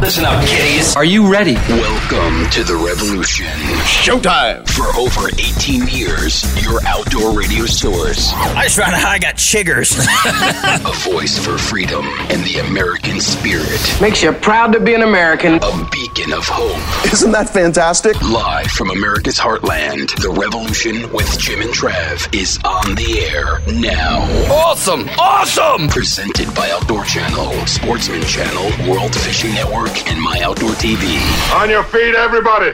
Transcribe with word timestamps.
Listen 0.00 0.26
up, 0.26 0.44
kiddies. 0.44 0.94
Are 0.94 1.06
you 1.06 1.32
ready? 1.32 1.54
Welcome 1.54 2.50
to 2.50 2.62
the 2.62 2.76
revolution. 2.76 3.46
Showtime. 3.86 4.68
For 4.68 4.94
over 4.96 5.28
18 5.30 5.88
years, 5.88 6.44
your 6.62 6.80
outdoor 6.86 7.36
radio 7.36 7.64
source. 7.64 8.30
I 8.34 8.64
just 8.64 8.76
found 8.76 8.94
out 8.94 9.04
I 9.04 9.18
got 9.18 9.36
chiggers. 9.36 9.96
a 10.84 11.10
voice 11.10 11.38
for 11.38 11.56
freedom 11.56 12.04
and 12.04 12.44
the 12.44 12.58
American 12.68 13.20
spirit. 13.20 13.80
Makes 14.00 14.22
you 14.22 14.32
proud 14.32 14.72
to 14.74 14.80
be 14.80 14.92
an 14.92 15.02
American. 15.02 15.54
A 15.62 15.88
beacon 15.90 16.32
of 16.34 16.44
hope. 16.46 16.76
Isn't 17.10 17.32
that 17.32 17.48
fantastic? 17.48 18.20
Live 18.20 18.66
from 18.66 18.90
America's 18.90 19.38
heartland, 19.38 20.14
the 20.20 20.30
revolution 20.30 21.10
with 21.10 21.38
Jim 21.38 21.62
and 21.62 21.70
Trav 21.70 22.34
is 22.38 22.58
on 22.64 22.94
the 22.96 23.20
air 23.32 23.60
now. 23.74 24.20
Awesome. 24.52 25.08
Awesome. 25.18 25.88
Presented 25.88 26.54
by 26.54 26.70
Outdoor 26.70 27.04
Channel, 27.04 27.66
Sportsman 27.66 28.22
Channel, 28.22 28.90
World 28.92 29.14
Fishing 29.14 29.54
Network, 29.54 29.85
and 30.06 30.20
My 30.20 30.40
Outdoor 30.42 30.70
TV. 30.70 31.18
On 31.54 31.70
your 31.70 31.84
feet, 31.84 32.14
everybody. 32.14 32.72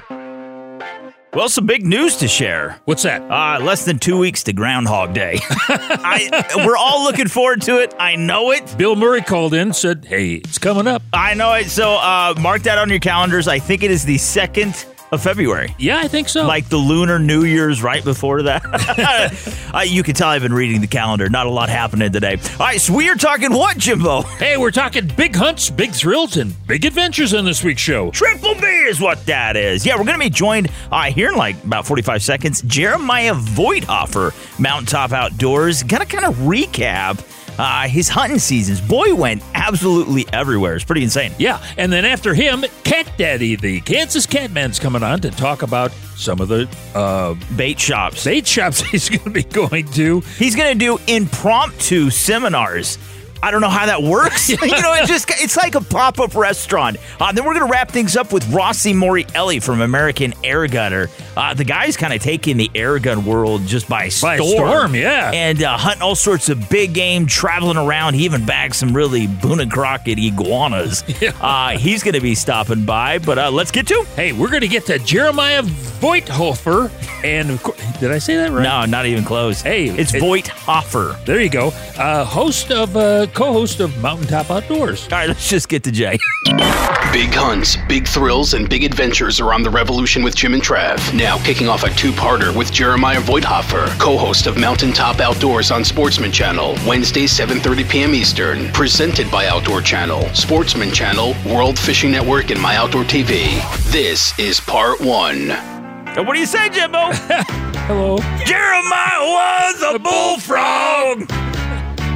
well, 1.35 1.49
some 1.49 1.67
big 1.67 1.85
news 1.87 2.17
to 2.17 2.29
share. 2.29 2.81
What's 2.85 3.03
that? 3.05 3.23
Uh, 3.31 3.63
less 3.63 3.85
than 3.85 3.99
two 3.99 4.19
weeks 4.19 4.43
to 4.45 4.53
Groundhog 4.53 5.13
Day. 5.15 5.39
I, 5.69 6.45
we're 6.67 6.77
all 6.77 7.05
looking 7.05 7.29
forward 7.29 7.63
to 7.63 7.79
it. 7.83 7.95
I 7.99 8.17
know 8.17 8.51
it. 8.51 8.75
Bill 8.79 8.97
Murray 8.97 9.23
called 9.23 9.55
in, 9.55 9.73
said, 9.73 10.05
"Hey, 10.05 10.35
it's 10.37 10.59
coming 10.59 10.87
up." 10.87 11.03
I 11.13 11.35
know 11.35 11.53
it. 11.55 11.69
So 11.69 11.95
uh, 11.97 12.35
mark 12.41 12.63
that 12.63 12.79
on 12.79 12.89
your 12.91 12.99
calendars. 13.01 13.49
I 13.49 13.59
think 13.59 13.83
it 13.83 13.91
is 13.91 14.05
the 14.05 14.19
second 14.19 14.87
of 15.13 15.23
February. 15.23 15.75
Yeah, 15.79 15.99
I 15.99 16.09
think 16.09 16.29
so. 16.31 16.47
Like 16.47 16.71
the 16.71 16.79
lunar 16.79 17.19
New 17.19 17.45
Year's 17.45 17.83
right 17.83 18.03
before 18.03 18.43
that. 18.45 18.63
uh, 19.75 19.81
you 19.81 20.03
can 20.03 20.15
tell 20.15 20.29
I've 20.29 20.41
been 20.41 20.55
reading 20.55 20.81
the 20.81 20.87
calendar. 20.87 21.29
Not 21.29 21.47
a 21.47 21.51
lot 21.51 21.69
happening 21.69 22.11
today. 22.11 22.39
All 22.59 22.67
right, 22.67 22.81
so 22.81 22.95
we 22.95 23.11
are 23.11 23.15
talking 23.15 23.53
what, 23.53 23.77
Jimbo? 23.77 24.23
hey, 24.23 24.57
we're 24.57 24.71
talking 24.71 25.07
big 25.07 25.37
hunts, 25.37 25.69
big 25.69 25.93
thrills, 25.93 26.39
and 26.39 26.55
big 26.67 26.87
adventures 26.87 27.35
on 27.35 27.45
this 27.45 27.63
week's 27.63 27.83
show. 27.83 28.11
Triple 28.11 28.55
B 28.55 28.67
is 28.67 29.01
what 29.01 29.25
that 29.27 29.55
is. 29.55 29.85
Yeah, 29.85 29.97
we're 29.97 30.05
going 30.05 30.19
to 30.19 30.25
be 30.25 30.31
joined 30.31 30.71
uh, 30.91 31.05
here 31.05 31.31
in 31.31 31.37
like 31.37 31.63
about 31.63 31.87
45 31.87 32.23
seconds. 32.23 32.63
Jeremiah 32.63 33.35
Voigthofer, 33.35 34.33
Mountaintop 34.59 35.13
Outdoors, 35.13 35.83
going 35.83 36.01
to 36.01 36.07
kind 36.07 36.25
of 36.25 36.37
recap 36.37 37.23
uh, 37.59 37.89
his 37.89 38.09
hunting 38.09 38.39
seasons. 38.39 38.81
Boy 38.81 39.15
went 39.15 39.43
absolutely 39.55 40.27
everywhere. 40.33 40.75
It's 40.75 40.85
pretty 40.85 41.03
insane. 41.03 41.33
Yeah, 41.39 41.63
and 41.77 41.93
then 41.93 42.05
after 42.05 42.35
him, 42.35 42.65
Cat 42.85 43.11
Daddy, 43.17 43.57
the 43.57 43.81
Kansas 43.83 44.27
Catman's 44.27 44.79
coming 44.79 45.03
on 45.03 45.21
to 45.21 45.31
talk 45.31 45.63
about 45.63 45.93
some 46.17 46.41
of 46.41 46.49
the 46.49 46.69
uh, 46.95 47.35
Bait 47.57 47.79
shops. 47.81 48.25
bait 48.25 48.47
shops 48.47 48.81
he's 48.91 49.09
going 49.09 49.25
to 49.25 49.31
be 49.31 49.43
going 49.43 49.87
to. 49.93 50.21
He's 50.39 50.55
going 50.57 50.73
to 50.73 50.79
do 50.79 50.99
impromptu 51.07 52.11
seminars. 52.11 52.99
I 53.43 53.51
don't 53.51 53.61
know 53.61 53.69
how 53.69 53.87
that 53.87 54.03
works. 54.03 54.49
you 54.51 54.57
know, 54.57 54.95
it 54.95 55.07
just 55.07 55.29
it's 55.43 55.57
like 55.57 55.75
a 55.75 55.81
pop 55.81 56.21
up 56.21 56.35
restaurant. 56.35 56.97
Uh, 57.21 57.33
then 57.33 57.45
we're 57.45 57.55
gonna 57.55 57.71
wrap 57.71 57.91
things 57.91 58.17
up 58.17 58.33
with 58.33 58.49
Rossi 58.53 58.93
Morreale 58.93 59.63
from 59.63 59.81
American 59.81 60.33
Air 60.45 60.67
Gunner. 60.69 61.09
Uh, 61.37 61.55
the 61.55 61.65
guy's 61.65 61.97
kind 61.97 62.13
of 62.13 62.21
taking 62.23 62.57
the 62.57 62.71
air 62.75 62.99
gun 62.99 63.25
world 63.25 63.67
just 63.67 63.89
by 63.89 64.09
storm. 64.09 64.39
By 64.39 64.45
storm, 64.45 64.95
yeah. 64.95 65.31
and 65.33 65.63
uh, 65.63 65.77
hunting 65.77 66.03
all 66.03 66.15
sorts 66.15 66.49
of 66.51 66.69
big 66.69 66.93
game, 66.95 67.27
traveling 67.27 67.77
around. 67.79 68.15
He 68.15 68.25
even 68.25 68.45
bagged 68.45 68.75
some 68.75 68.95
really 68.95 69.27
Boone 69.27 69.61
and 69.61 69.71
Crockett 69.73 70.19
iguanas. 70.19 71.03
Yeah. 71.23 71.31
Uh, 71.41 71.79
he's 71.79 72.03
gonna 72.03 72.21
be 72.21 72.35
stopping 72.35 72.85
by, 72.85 73.19
but 73.19 73.39
uh, 73.39 73.51
let's 73.51 73.71
get 73.71 73.87
to. 73.89 74.05
Hey, 74.17 74.33
we're 74.33 74.49
going 74.49 74.63
to 74.63 74.69
get 74.69 74.87
to 74.87 74.99
Jeremiah 74.99 75.63
Voigthofer, 75.63 76.91
and 77.25 77.51
of 77.51 77.63
course, 77.63 77.81
did 78.01 78.11
I 78.11 78.19
say 78.19 78.37
that 78.37 78.51
right? 78.51 78.63
No, 78.65 78.85
not 78.87 79.07
even 79.07 79.25
close. 79.25 79.61
Hey, 79.63 79.89
it's 79.89 80.13
it- 80.13 80.23
Voigthofer. 80.23 81.25
There 81.25 81.41
you 81.41 81.49
go. 81.49 81.69
Uh, 81.97 82.25
host 82.25 82.73
of, 82.73 82.97
uh, 83.33 83.39
co-host 83.39 83.81
of 83.81 83.97
Mountaintop 84.03 84.51
Outdoors. 84.51 85.05
All 85.05 85.19
right, 85.19 85.29
let's 85.29 85.49
just 85.49 85.69
get 85.69 85.83
to 85.85 85.91
Jay. 85.91 86.19
Big 87.13 87.33
hunts, 87.35 87.77
big 87.89 88.07
thrills, 88.09 88.55
and 88.55 88.69
big 88.69 88.85
adventures 88.85 89.41
are 89.41 89.53
on 89.53 89.63
the 89.63 89.71
revolution 89.71 90.23
with 90.23 90.35
Jim 90.35 90.55
and 90.55 90.63
Trav. 90.63 91.13
Now 91.15 91.39
kicking 91.45 91.69
off 91.69 91.85
a 91.85 91.91
two-parter 91.91 92.57
with 92.57 92.73
Jeremiah 92.73 93.21
Voigthofer, 93.21 93.87
co-host 93.99 94.47
of 94.47 94.57
Mountaintop 94.59 95.21
Outdoors 95.21 95.71
on 95.71 95.85
Sportsman 95.85 96.33
Channel, 96.33 96.77
Wednesday 96.87 97.25
7:30 97.25 97.89
p.m. 97.89 98.15
Eastern. 98.15 98.73
Presented 98.73 99.31
by 99.31 99.47
Outdoor 99.49 99.83
Channel, 99.83 100.23
Sportsman 100.35 100.91
Channel, 100.91 101.35
World 101.47 101.79
Fishing 101.79 102.11
Network, 102.11 102.51
and 102.51 102.61
My 102.61 102.77
Outdoor 102.77 103.05
TV. 103.05 103.61
This 103.93 104.39
is 104.39 104.61
part 104.61 105.01
one. 105.01 105.51
Uh, 105.51 106.23
What 106.25 106.35
do 106.35 106.41
you 106.41 106.47
say, 106.47 106.69
Jimbo? 106.71 106.99
Hello. 107.87 108.17
Jeremiah 108.45 109.21
was 109.21 109.95
a 109.95 109.99
bullfrog. 109.99 111.52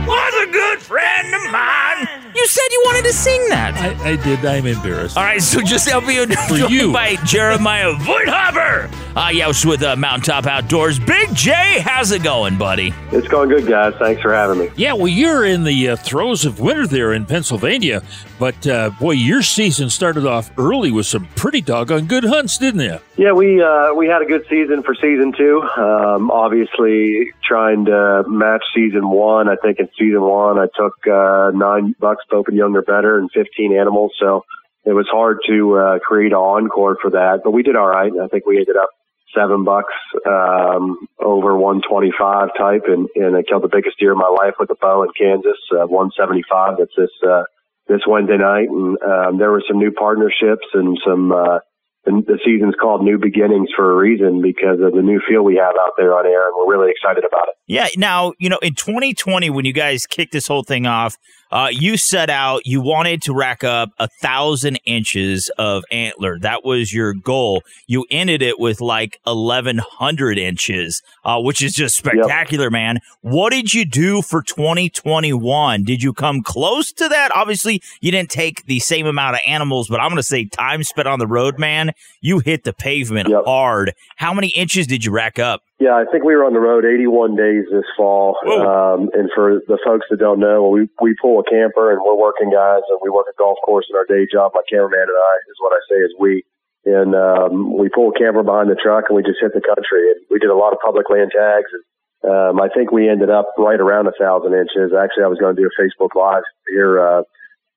Was 0.06 0.34
a 0.48 0.52
good 0.52 0.78
friend 0.78 1.34
of 1.34 1.50
mine. 1.50 2.25
You 2.36 2.46
said 2.46 2.62
you 2.70 2.82
wanted 2.84 3.04
to 3.04 3.12
sing 3.14 3.48
that. 3.48 3.74
I, 3.76 4.10
I 4.10 4.16
did. 4.16 4.44
I'm 4.44 4.66
embarrassed. 4.66 5.16
All 5.16 5.24
right, 5.24 5.40
so 5.40 5.62
just 5.62 5.88
help 5.88 6.04
me 6.04 6.22
For 6.48 6.56
you. 6.68 6.92
by 6.92 7.16
Jeremiah 7.24 7.94
Voigthofer. 7.94 8.92
Uh, 9.16 9.30
yeah, 9.30 9.46
I 9.46 9.48
was 9.48 9.64
with 9.64 9.82
uh, 9.82 9.96
Mountaintop 9.96 10.44
Outdoors. 10.44 10.98
Big 10.98 11.34
J, 11.34 11.80
how's 11.80 12.12
it 12.12 12.22
going, 12.22 12.58
buddy? 12.58 12.92
It's 13.12 13.26
going 13.26 13.48
good, 13.48 13.66
guys. 13.66 13.94
Thanks 13.98 14.20
for 14.20 14.34
having 14.34 14.58
me. 14.58 14.68
Yeah, 14.76 14.92
well, 14.92 15.08
you're 15.08 15.46
in 15.46 15.64
the 15.64 15.88
uh, 15.88 15.96
throes 15.96 16.44
of 16.44 16.60
winter 16.60 16.86
there 16.86 17.14
in 17.14 17.24
Pennsylvania, 17.24 18.02
but 18.38 18.66
uh, 18.66 18.90
boy, 19.00 19.12
your 19.12 19.40
season 19.40 19.88
started 19.88 20.26
off 20.26 20.50
early 20.58 20.90
with 20.90 21.06
some 21.06 21.26
pretty 21.36 21.62
doggone 21.62 22.04
good 22.06 22.24
hunts, 22.24 22.58
didn't 22.58 22.80
you? 22.80 22.98
Yeah, 23.16 23.32
we 23.32 23.62
uh, 23.62 23.94
we 23.94 24.06
had 24.08 24.20
a 24.20 24.26
good 24.26 24.44
season 24.50 24.82
for 24.82 24.94
season 24.94 25.32
two. 25.34 25.62
Um, 25.62 26.30
obviously, 26.30 27.28
trying 27.42 27.86
to 27.86 28.24
match 28.28 28.62
season 28.74 29.08
one. 29.08 29.48
I 29.48 29.56
think 29.56 29.78
in 29.78 29.88
season 29.98 30.20
one, 30.20 30.58
I 30.58 30.66
took 30.76 30.92
uh, 31.10 31.52
nine 31.54 31.94
bucks, 31.98 32.22
both 32.30 32.46
young 32.48 32.76
or 32.76 32.82
better, 32.82 33.18
and 33.18 33.30
15 33.32 33.76
animals. 33.76 34.12
So 34.18 34.44
it 34.84 34.92
was 34.92 35.08
hard 35.10 35.38
to 35.48 35.76
uh, 35.76 35.98
create 35.98 36.32
an 36.32 36.38
encore 36.38 36.96
for 37.00 37.10
that, 37.10 37.40
but 37.42 37.50
we 37.50 37.62
did 37.62 37.76
all 37.76 37.88
right. 37.88 38.12
I 38.22 38.28
think 38.28 38.46
we 38.46 38.58
ended 38.58 38.76
up 38.76 38.90
seven 39.36 39.64
bucks 39.64 39.92
um, 40.26 41.08
over 41.18 41.56
125 41.56 42.48
type, 42.56 42.84
and, 42.86 43.08
and 43.14 43.36
I 43.36 43.42
killed 43.42 43.62
the 43.62 43.68
biggest 43.68 43.98
deer 43.98 44.12
of 44.12 44.18
my 44.18 44.28
life 44.28 44.54
with 44.58 44.70
a 44.70 44.76
bow 44.80 45.02
in 45.02 45.10
Kansas, 45.18 45.58
uh, 45.72 45.86
175. 45.86 46.78
That's 46.78 46.90
this 46.96 47.10
uh, 47.26 47.44
this 47.88 48.00
Wednesday 48.06 48.38
night, 48.38 48.68
and 48.68 48.96
um, 49.02 49.38
there 49.38 49.50
were 49.50 49.62
some 49.66 49.78
new 49.78 49.92
partnerships 49.92 50.66
and 50.74 50.98
some. 51.06 51.32
Uh, 51.32 51.58
the 52.06 52.38
season's 52.44 52.76
called 52.80 53.02
New 53.02 53.18
Beginnings 53.18 53.68
for 53.74 53.90
a 53.90 53.96
reason 53.96 54.40
because 54.40 54.78
of 54.80 54.92
the 54.92 55.02
new 55.02 55.20
feel 55.28 55.42
we 55.42 55.56
have 55.56 55.74
out 55.74 55.94
there 55.98 56.16
on 56.16 56.24
air, 56.24 56.46
and 56.46 56.54
we're 56.56 56.72
really 56.72 56.92
excited 56.92 57.24
about 57.24 57.48
it. 57.48 57.56
Yeah, 57.66 57.88
now, 57.96 58.32
you 58.38 58.48
know, 58.48 58.58
in 58.62 58.76
2020, 58.76 59.50
when 59.50 59.64
you 59.64 59.72
guys 59.72 60.06
kicked 60.06 60.30
this 60.32 60.46
whole 60.46 60.62
thing 60.62 60.86
off, 60.86 61.16
uh, 61.50 61.68
you 61.70 61.96
set 61.96 62.28
out, 62.30 62.66
you 62.66 62.80
wanted 62.80 63.22
to 63.22 63.34
rack 63.34 63.62
up 63.64 63.90
a 63.98 64.08
thousand 64.20 64.80
inches 64.84 65.50
of 65.58 65.84
antler. 65.90 66.38
That 66.38 66.64
was 66.64 66.92
your 66.92 67.14
goal. 67.14 67.62
You 67.86 68.04
ended 68.10 68.42
it 68.42 68.58
with 68.58 68.80
like 68.80 69.20
1,100 69.24 70.38
inches, 70.38 71.02
uh, 71.24 71.40
which 71.40 71.62
is 71.62 71.72
just 71.74 71.96
spectacular, 71.96 72.70
man. 72.70 72.98
What 73.20 73.50
did 73.52 73.72
you 73.74 73.84
do 73.84 74.22
for 74.22 74.42
2021? 74.42 75.84
Did 75.84 76.02
you 76.02 76.12
come 76.12 76.42
close 76.42 76.92
to 76.92 77.08
that? 77.08 77.30
Obviously, 77.34 77.82
you 78.00 78.10
didn't 78.10 78.30
take 78.30 78.66
the 78.66 78.78
same 78.80 79.06
amount 79.06 79.34
of 79.36 79.40
animals, 79.46 79.88
but 79.88 80.00
I'm 80.00 80.08
going 80.08 80.16
to 80.16 80.22
say 80.22 80.44
time 80.46 80.82
spent 80.82 81.08
on 81.08 81.18
the 81.18 81.26
road, 81.26 81.58
man. 81.58 81.92
You 82.20 82.40
hit 82.40 82.64
the 82.64 82.72
pavement 82.72 83.28
Yep. 83.28 83.44
hard. 83.44 83.94
How 84.16 84.32
many 84.34 84.48
inches 84.48 84.86
did 84.86 85.04
you 85.04 85.12
rack 85.12 85.38
up? 85.38 85.62
Yeah, 85.78 85.92
I 85.92 86.08
think 86.08 86.24
we 86.24 86.32
were 86.32 86.48
on 86.48 86.56
the 86.56 86.60
road 86.60 86.88
81 86.88 87.36
days 87.36 87.68
this 87.68 87.84
fall. 87.96 88.40
Um, 88.48 89.12
and 89.12 89.28
for 89.34 89.60
the 89.68 89.76
folks 89.84 90.06
that 90.08 90.18
don't 90.18 90.40
know, 90.40 90.68
we 90.72 90.88
we 91.00 91.14
pull 91.20 91.40
a 91.40 91.44
camper 91.44 91.92
and 91.92 92.00
we're 92.00 92.16
working 92.16 92.48
guys, 92.48 92.80
and 92.88 92.98
we 93.02 93.10
work 93.10 93.26
a 93.28 93.36
golf 93.36 93.58
course 93.64 93.84
in 93.90 93.96
our 93.96 94.08
day 94.08 94.24
job. 94.24 94.52
My 94.54 94.64
cameraman 94.70 95.04
and 95.04 95.20
I 95.20 95.34
is 95.50 95.60
what 95.60 95.76
I 95.76 95.80
say 95.90 96.00
is 96.00 96.14
we. 96.18 96.44
And 96.86 97.16
um, 97.16 97.76
we 97.76 97.88
pull 97.90 98.14
a 98.14 98.18
camper 98.18 98.44
behind 98.44 98.70
the 98.70 98.78
truck 98.78 99.10
and 99.10 99.16
we 99.16 99.26
just 99.26 99.42
hit 99.42 99.50
the 99.50 99.60
country. 99.60 100.06
And 100.14 100.22
we 100.30 100.38
did 100.38 100.50
a 100.50 100.54
lot 100.54 100.72
of 100.72 100.78
public 100.78 101.10
land 101.10 101.34
tags. 101.34 101.66
And 101.74 101.82
um, 102.30 102.60
I 102.62 102.68
think 102.70 102.92
we 102.92 103.10
ended 103.10 103.28
up 103.28 103.50
right 103.58 103.80
around 103.80 104.06
a 104.06 104.14
thousand 104.14 104.54
inches. 104.54 104.94
Actually, 104.94 105.24
I 105.24 105.32
was 105.34 105.42
going 105.42 105.56
to 105.56 105.60
do 105.60 105.66
a 105.66 105.74
Facebook 105.74 106.14
Live 106.14 106.46
here 106.70 107.02
uh, 107.02 107.22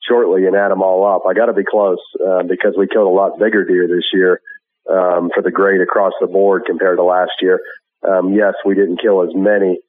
shortly 0.07 0.45
and 0.45 0.55
add 0.55 0.69
them 0.69 0.83
all 0.83 1.09
up. 1.09 1.23
I 1.25 1.33
got 1.33 1.47
to 1.47 1.57
be 1.57 1.65
close 1.65 1.97
uh, 2.21 2.43
because 2.43 2.75
we 2.77 2.87
killed 2.87 3.09
a 3.09 3.09
lot 3.09 3.39
bigger 3.39 3.65
deer 3.65 3.87
this 3.87 4.05
year 4.13 4.41
um, 4.89 5.29
for 5.33 5.41
the 5.41 5.49
grade 5.51 5.81
across 5.81 6.13
the 6.21 6.27
board 6.27 6.63
compared 6.65 6.97
to 6.97 7.03
last 7.03 7.33
year. 7.41 7.59
Um, 8.07 8.33
yes, 8.33 8.53
we 8.65 8.75
didn't 8.75 9.01
kill 9.01 9.23
as 9.23 9.29
many 9.35 9.79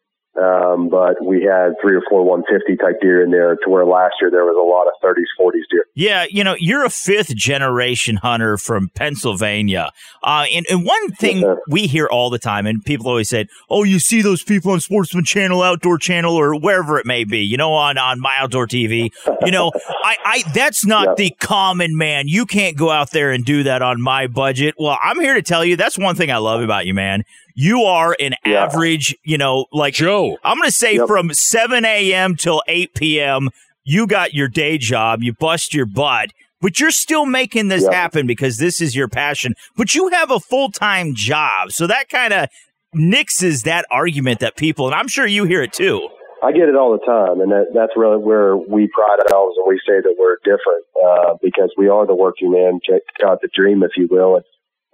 Um, 0.40 0.88
but 0.88 1.16
we 1.24 1.42
had 1.42 1.72
three 1.82 1.96
or 1.96 2.02
four 2.08 2.22
150 2.24 2.76
type 2.76 3.00
deer 3.02 3.22
in 3.24 3.32
there 3.32 3.56
to 3.56 3.68
where 3.68 3.84
last 3.84 4.14
year 4.20 4.30
there 4.30 4.44
was 4.44 4.54
a 4.56 4.62
lot 4.64 4.86
of 4.86 4.94
30s, 5.02 5.26
40s 5.38 5.66
deer. 5.70 5.84
Yeah, 5.96 6.24
you 6.30 6.44
know, 6.44 6.54
you're 6.58 6.84
a 6.84 6.88
fifth 6.90 7.34
generation 7.34 8.14
hunter 8.16 8.56
from 8.56 8.90
Pennsylvania. 8.94 9.90
Uh, 10.22 10.46
and, 10.54 10.64
and 10.70 10.86
one 10.86 11.10
thing 11.12 11.40
sir. 11.40 11.58
we 11.68 11.88
hear 11.88 12.06
all 12.06 12.30
the 12.30 12.38
time, 12.38 12.64
and 12.66 12.82
people 12.84 13.08
always 13.08 13.28
say, 13.28 13.46
oh, 13.68 13.82
you 13.82 13.98
see 13.98 14.22
those 14.22 14.44
people 14.44 14.70
on 14.70 14.78
Sportsman 14.80 15.24
Channel, 15.24 15.62
Outdoor 15.62 15.98
Channel, 15.98 16.34
or 16.34 16.58
wherever 16.58 16.96
it 16.98 17.06
may 17.06 17.24
be, 17.24 17.40
you 17.40 17.56
know, 17.56 17.72
on, 17.74 17.98
on 17.98 18.20
My 18.20 18.36
Outdoor 18.38 18.68
TV. 18.68 19.10
You 19.44 19.50
know, 19.50 19.72
I, 20.04 20.16
I 20.24 20.42
that's 20.54 20.86
not 20.86 21.08
Yep. 21.08 21.16
the 21.16 21.30
common 21.40 21.96
man. 21.96 22.28
You 22.28 22.46
can't 22.46 22.76
go 22.76 22.90
out 22.90 23.10
there 23.10 23.32
and 23.32 23.44
do 23.44 23.64
that 23.64 23.82
on 23.82 24.00
my 24.00 24.28
budget. 24.28 24.76
Well, 24.78 24.96
I'm 25.02 25.20
here 25.20 25.34
to 25.34 25.42
tell 25.42 25.64
you 25.64 25.74
that's 25.76 25.98
one 25.98 26.14
thing 26.14 26.30
I 26.30 26.36
love 26.36 26.62
about 26.62 26.86
you, 26.86 26.94
man. 26.94 27.24
You 27.54 27.82
are 27.82 28.16
an 28.20 28.34
Yeah. 28.44 28.62
average, 28.64 29.16
you 29.24 29.38
know, 29.38 29.66
like 29.72 29.94
Joe. 29.94 30.38
I'm 30.44 30.56
going 30.58 30.68
to 30.68 30.72
say 30.72 30.96
Yep. 30.96 31.06
from 31.06 31.32
7 31.32 31.84
a.m. 31.84 32.36
till 32.36 32.62
8 32.66 32.94
p.m., 32.94 33.50
you 33.84 34.06
got 34.06 34.34
your 34.34 34.48
day 34.48 34.78
job, 34.78 35.22
you 35.22 35.32
bust 35.32 35.74
your 35.74 35.86
butt, 35.86 36.30
but 36.60 36.78
you're 36.78 36.90
still 36.90 37.26
making 37.26 37.68
this 37.68 37.84
Yep. 37.84 37.92
happen 37.92 38.26
because 38.26 38.58
this 38.58 38.80
is 38.80 38.94
your 38.94 39.08
passion. 39.08 39.54
But 39.76 39.94
you 39.94 40.08
have 40.08 40.30
a 40.30 40.38
full 40.40 40.70
time 40.70 41.14
job. 41.14 41.72
So 41.72 41.86
that 41.86 42.08
kind 42.08 42.32
of 42.32 42.48
nixes 42.94 43.62
that 43.64 43.84
argument 43.90 44.40
that 44.40 44.56
people, 44.56 44.86
and 44.86 44.94
I'm 44.94 45.08
sure 45.08 45.26
you 45.26 45.44
hear 45.44 45.62
it 45.62 45.72
too. 45.72 46.08
I 46.42 46.52
get 46.52 46.68
it 46.70 46.74
all 46.74 46.92
the 46.92 47.04
time, 47.04 47.40
and 47.42 47.52
that, 47.52 47.66
that's 47.74 47.92
really 47.96 48.16
where 48.16 48.56
we 48.56 48.88
pride 48.88 49.20
ourselves, 49.20 49.56
and 49.58 49.66
we 49.68 49.78
say 49.86 50.00
that 50.00 50.14
we're 50.18 50.36
different 50.42 50.84
uh, 50.96 51.34
because 51.42 51.70
we 51.76 51.88
are 51.88 52.06
the 52.06 52.14
working 52.14 52.50
man, 52.50 52.80
got 53.20 53.42
the 53.42 53.48
dream, 53.54 53.82
if 53.82 53.90
you 53.96 54.08
will. 54.10 54.36
And 54.36 54.44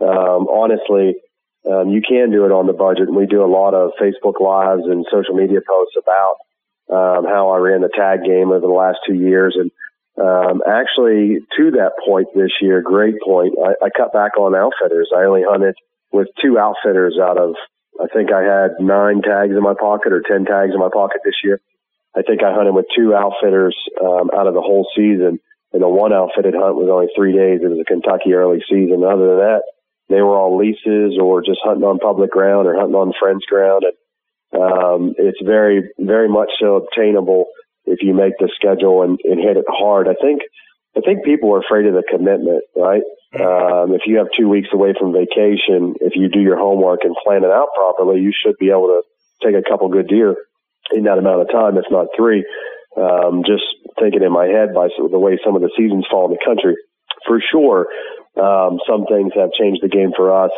um, 0.09 0.49
honestly, 0.49 1.15
um, 1.71 1.91
you 1.91 2.01
can 2.01 2.31
do 2.31 2.45
it 2.47 2.53
on 2.53 2.67
the 2.67 2.73
budget, 2.73 3.09
and 3.09 3.17
we 3.17 3.27
do 3.27 3.45
a 3.45 3.51
lot 3.51 3.75
of 3.75 3.93
Facebook 4.01 4.41
lives 4.41 4.83
and 4.85 5.05
social 5.11 5.35
media 5.35 5.61
posts 5.67 5.97
about 5.99 6.37
um, 6.89 7.25
how 7.27 7.51
I 7.51 7.59
ran 7.59 7.81
the 7.81 7.91
tag 7.91 8.23
game 8.25 8.51
over 8.51 8.61
the 8.61 8.73
last 8.73 8.99
two 9.07 9.15
years, 9.15 9.59
and 9.59 9.71
um, 10.17 10.63
actually 10.67 11.41
to 11.59 11.73
that 11.73 11.93
point 12.05 12.29
this 12.35 12.53
year, 12.61 12.81
great 12.81 13.17
point. 13.25 13.55
I, 13.59 13.87
I 13.87 13.89
cut 13.91 14.13
back 14.13 14.39
on 14.39 14.55
outfitters. 14.55 15.11
I 15.15 15.25
only 15.25 15.43
hunted 15.43 15.75
with 16.13 16.29
two 16.41 16.59
outfitters 16.59 17.19
out 17.21 17.37
of 17.37 17.55
I 18.01 18.07
think 18.13 18.33
I 18.33 18.43
had 18.43 18.77
nine 18.79 19.23
tags 19.23 19.53
in 19.57 19.63
my 19.63 19.75
pocket 19.79 20.13
or 20.13 20.21
10 20.21 20.45
tags 20.45 20.73
in 20.73 20.81
my 20.81 20.91
pocket 20.93 21.21
this 21.25 21.41
year. 21.43 21.61
I 22.17 22.23
think 22.23 22.43
I 22.43 22.53
hunted 22.53 22.73
with 22.73 22.87
two 22.95 23.15
outfitters 23.15 23.77
um, 24.01 24.31
out 24.37 24.47
of 24.47 24.55
the 24.55 24.61
whole 24.61 24.89
season. 24.97 25.41
And 25.73 25.83
the 25.83 25.89
one 25.89 26.13
outfitted 26.13 26.55
hunt 26.55 26.77
was 26.77 26.89
only 26.89 27.09
three 27.17 27.33
days. 27.33 27.61
It 27.61 27.69
was 27.69 27.81
a 27.81 27.85
Kentucky 27.85 28.33
early 28.33 28.63
season. 28.69 29.05
Other 29.05 29.37
than 29.37 29.41
that, 29.45 29.63
they 30.09 30.23
were 30.23 30.37
all 30.37 30.57
leases 30.57 31.19
or 31.21 31.43
just 31.43 31.61
hunting 31.65 31.85
on 31.85 31.99
public 31.99 32.31
ground 32.31 32.67
or 32.67 32.77
hunting 32.77 32.95
on 32.95 33.13
friends' 33.19 33.45
ground. 33.49 33.85
And 33.85 34.63
um, 34.63 35.15
it's 35.19 35.41
very, 35.45 35.91
very 35.99 36.29
much 36.29 36.51
so 36.61 36.77
obtainable 36.77 37.47
if 37.85 38.03
you 38.03 38.15
make 38.15 38.39
the 38.39 38.51
schedule 38.55 39.03
and, 39.03 39.19
and 39.25 39.41
hit 39.41 39.57
it 39.57 39.65
hard. 39.69 40.09
I 40.09 40.15
think, 40.21 40.43
I 40.97 41.01
think 41.01 41.25
people 41.25 41.55
are 41.55 41.61
afraid 41.61 41.87
of 41.87 41.95
the 41.95 42.05
commitment, 42.09 42.63
right? 42.77 43.03
Um, 43.35 43.93
if 43.93 44.03
you 44.07 44.19
have 44.19 44.29
two 44.39 44.49
weeks 44.49 44.69
away 44.73 44.95
from 44.99 45.13
vacation, 45.13 45.95
if 46.01 46.15
you 46.15 46.29
do 46.29 46.41
your 46.41 46.57
homework 46.57 47.01
and 47.03 47.15
plan 47.25 47.45
it 47.45 47.51
out 47.51 47.69
properly, 47.75 48.21
you 48.21 48.33
should 48.33 48.57
be 48.59 48.71
able 48.71 48.89
to 48.89 49.03
take 49.45 49.55
a 49.55 49.69
couple 49.69 49.89
good 49.89 50.09
deer 50.09 50.37
in 50.93 51.05
that 51.05 51.19
amount 51.19 51.43
of 51.43 51.51
time, 51.51 51.77
if 51.77 51.85
not 51.91 52.07
three. 52.17 52.47
Um, 52.97 53.43
just 53.45 53.65
thinking 54.01 54.23
in 54.23 54.33
my 54.33 54.47
head 54.47 54.73
by 54.73 54.89
the 54.97 55.19
way 55.19 55.39
some 55.45 55.55
of 55.55 55.61
the 55.61 55.71
seasons 55.77 56.07
fall 56.11 56.27
in 56.27 56.33
the 56.33 56.45
country, 56.45 56.77
for 57.27 57.43
sure, 57.53 57.89
um, 58.41 58.81
some 58.89 59.07
things 59.07 59.33
have 59.35 59.51
changed 59.53 59.83
the 59.83 59.89
game 59.89 60.13
for 60.17 60.45
us. 60.45 60.51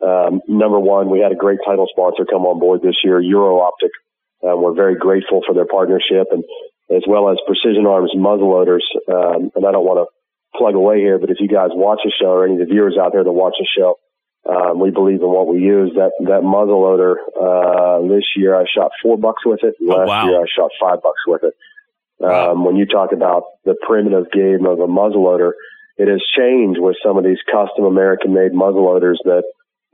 Um, 0.00 0.40
number 0.46 0.78
one, 0.78 1.10
we 1.10 1.20
had 1.20 1.32
a 1.32 1.36
great 1.36 1.58
title 1.66 1.86
sponsor 1.90 2.24
come 2.24 2.46
on 2.46 2.60
board 2.60 2.82
this 2.82 2.96
year, 3.02 3.20
Euro 3.20 3.60
Optic. 3.60 3.90
Uh, 4.42 4.56
we're 4.56 4.74
very 4.74 4.96
grateful 4.96 5.42
for 5.44 5.54
their 5.54 5.66
partnership 5.66 6.28
and 6.30 6.44
as 6.90 7.02
well 7.06 7.28
as 7.30 7.36
Precision 7.46 7.84
Arms 7.86 8.12
muzzleloaders. 8.16 8.86
Um, 9.08 9.50
and 9.54 9.66
I 9.66 9.72
don't 9.72 9.84
want 9.84 10.06
to 10.06 10.58
plug 10.58 10.74
away 10.74 10.98
here, 11.00 11.18
but 11.18 11.30
if 11.30 11.38
you 11.40 11.48
guys 11.48 11.70
watch 11.72 12.00
the 12.04 12.12
show 12.18 12.30
or 12.32 12.44
any 12.44 12.54
of 12.54 12.60
the 12.60 12.72
viewers 12.72 12.96
out 12.98 13.12
there 13.12 13.24
that 13.24 13.32
watch 13.32 13.54
the 13.58 13.66
show, 13.76 13.98
um, 14.48 14.80
we 14.80 14.90
believe 14.90 15.20
in 15.20 15.28
what 15.28 15.46
we 15.46 15.60
use. 15.60 15.92
That 15.94 16.12
that 16.24 16.40
muzzleloader 16.40 17.16
uh, 17.36 18.08
this 18.08 18.24
year, 18.36 18.56
I 18.56 18.64
shot 18.64 18.92
four 19.02 19.18
bucks 19.18 19.44
with 19.44 19.60
it. 19.62 19.74
Oh, 19.82 19.84
Last 19.84 20.08
wow. 20.08 20.28
year, 20.28 20.40
I 20.40 20.46
shot 20.48 20.70
five 20.80 21.02
bucks 21.02 21.20
with 21.26 21.42
it. 21.44 21.54
Um, 22.24 22.64
When 22.64 22.76
you 22.76 22.86
talk 22.86 23.12
about 23.12 23.42
the 23.64 23.74
primitive 23.86 24.30
game 24.32 24.64
of 24.64 24.80
a 24.80 24.86
muzzleloader, 24.86 25.52
it 25.98 26.06
has 26.08 26.22
changed 26.36 26.80
with 26.80 26.96
some 27.04 27.18
of 27.18 27.24
these 27.24 27.42
custom 27.50 27.84
American-made 27.84 28.52
muzzleloaders 28.52 29.18
that 29.24 29.42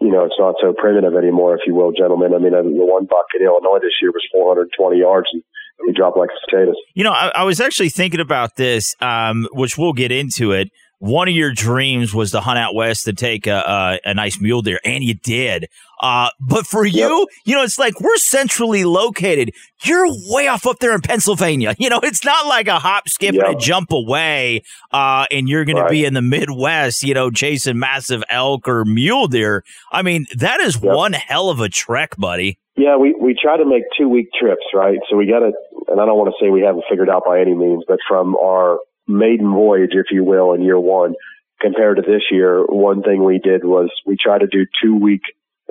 you 0.00 0.12
know 0.12 0.24
it's 0.24 0.38
not 0.38 0.54
so 0.60 0.74
primitive 0.76 1.16
anymore, 1.16 1.56
if 1.56 1.62
you 1.66 1.74
will, 1.74 1.92
gentlemen. 1.92 2.34
I 2.34 2.38
mean, 2.38 2.52
the 2.52 2.84
one 2.84 3.06
buck 3.06 3.26
in 3.34 3.44
Illinois 3.44 3.80
this 3.80 3.96
year 4.00 4.12
was 4.12 4.22
420 4.32 4.98
yards, 4.98 5.28
and 5.32 5.42
he 5.86 5.92
dropped 5.92 6.18
like 6.18 6.30
potatoes. 6.44 6.76
You 6.94 7.04
know, 7.04 7.12
I, 7.12 7.32
I 7.34 7.44
was 7.44 7.60
actually 7.60 7.88
thinking 7.88 8.20
about 8.20 8.56
this, 8.56 8.94
um, 9.00 9.48
which 9.52 9.78
we'll 9.78 9.94
get 9.94 10.12
into 10.12 10.52
it. 10.52 10.68
One 11.06 11.28
of 11.28 11.34
your 11.34 11.52
dreams 11.52 12.14
was 12.14 12.30
to 12.30 12.40
hunt 12.40 12.58
out 12.58 12.74
west 12.74 13.04
to 13.04 13.12
take 13.12 13.46
a, 13.46 13.98
a, 14.04 14.10
a 14.10 14.14
nice 14.14 14.40
mule 14.40 14.62
deer, 14.62 14.80
and 14.86 15.04
you 15.04 15.12
did. 15.12 15.68
Uh, 16.00 16.30
but 16.40 16.66
for 16.66 16.86
you, 16.86 17.26
you 17.44 17.54
know, 17.54 17.62
it's 17.62 17.78
like 17.78 18.00
we're 18.00 18.16
centrally 18.16 18.84
located. 18.84 19.52
You're 19.84 20.06
way 20.30 20.48
off 20.48 20.66
up 20.66 20.78
there 20.78 20.94
in 20.94 21.02
Pennsylvania. 21.02 21.74
You 21.84 21.90
know, 21.90 22.00
it's 22.02 22.24
not 22.24 22.46
like 22.46 22.68
a 22.68 22.78
hop, 22.78 23.06
skip, 23.10 23.34
and 23.34 23.42
a 23.42 23.54
jump 23.54 23.92
away, 23.92 24.62
uh, 24.92 25.26
and 25.30 25.46
you're 25.46 25.66
going 25.66 25.76
Right. 25.76 25.88
to 25.88 25.90
be 25.90 26.06
in 26.06 26.14
the 26.14 26.22
Midwest, 26.22 27.02
you 27.02 27.12
know, 27.12 27.30
chasing 27.30 27.78
massive 27.78 28.24
elk 28.30 28.66
or 28.66 28.86
mule 28.86 29.26
deer. 29.28 29.62
I 29.92 30.00
mean, 30.00 30.24
that 30.36 30.60
is 30.60 30.76
Yep. 30.82 30.94
one 30.96 31.12
hell 31.12 31.50
of 31.50 31.60
a 31.60 31.68
trek, 31.68 32.16
buddy. 32.16 32.58
Yeah, 32.76 32.96
we 32.96 33.14
we 33.20 33.36
try 33.40 33.58
to 33.58 33.66
make 33.66 33.82
two 33.98 34.08
week 34.08 34.28
trips, 34.40 34.64
right? 34.72 34.98
So 35.10 35.16
we 35.16 35.26
got 35.26 35.40
to, 35.40 35.52
and 35.88 36.00
I 36.00 36.06
don't 36.06 36.16
want 36.16 36.32
to 36.34 36.42
say 36.42 36.48
we 36.50 36.62
haven't 36.62 36.84
figured 36.88 37.10
out 37.10 37.24
by 37.26 37.40
any 37.40 37.54
means, 37.54 37.84
but 37.86 37.98
from 38.08 38.34
our 38.36 38.78
maiden 39.06 39.52
voyage, 39.52 39.92
if 39.92 40.06
you 40.10 40.24
will, 40.24 40.52
in 40.52 40.62
year 40.62 40.78
one 40.78 41.14
compared 41.60 41.96
to 41.96 42.02
this 42.02 42.22
year, 42.30 42.64
one 42.64 43.02
thing 43.02 43.24
we 43.24 43.38
did 43.38 43.64
was 43.64 43.90
we 44.06 44.16
try 44.16 44.38
to 44.38 44.46
do 44.46 44.66
two 44.82 44.96
week 44.96 45.22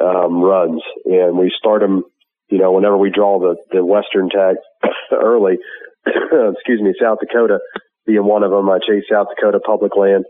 um, 0.01 0.41
runs, 0.41 0.81
and 1.05 1.37
we 1.37 1.51
start 1.57 1.81
them, 1.81 2.03
you 2.49 2.57
know, 2.57 2.71
whenever 2.71 2.97
we 2.97 3.11
draw 3.11 3.39
the 3.39 3.55
the 3.71 3.85
western 3.85 4.29
tag 4.29 4.55
early. 5.11 5.57
excuse 6.05 6.81
me, 6.81 6.93
South 6.99 7.19
Dakota 7.19 7.59
being 8.05 8.25
one 8.25 8.43
of 8.43 8.51
them. 8.51 8.69
I 8.69 8.79
chased 8.79 9.07
South 9.11 9.27
Dakota 9.35 9.59
public 9.59 9.95
land 9.95 10.25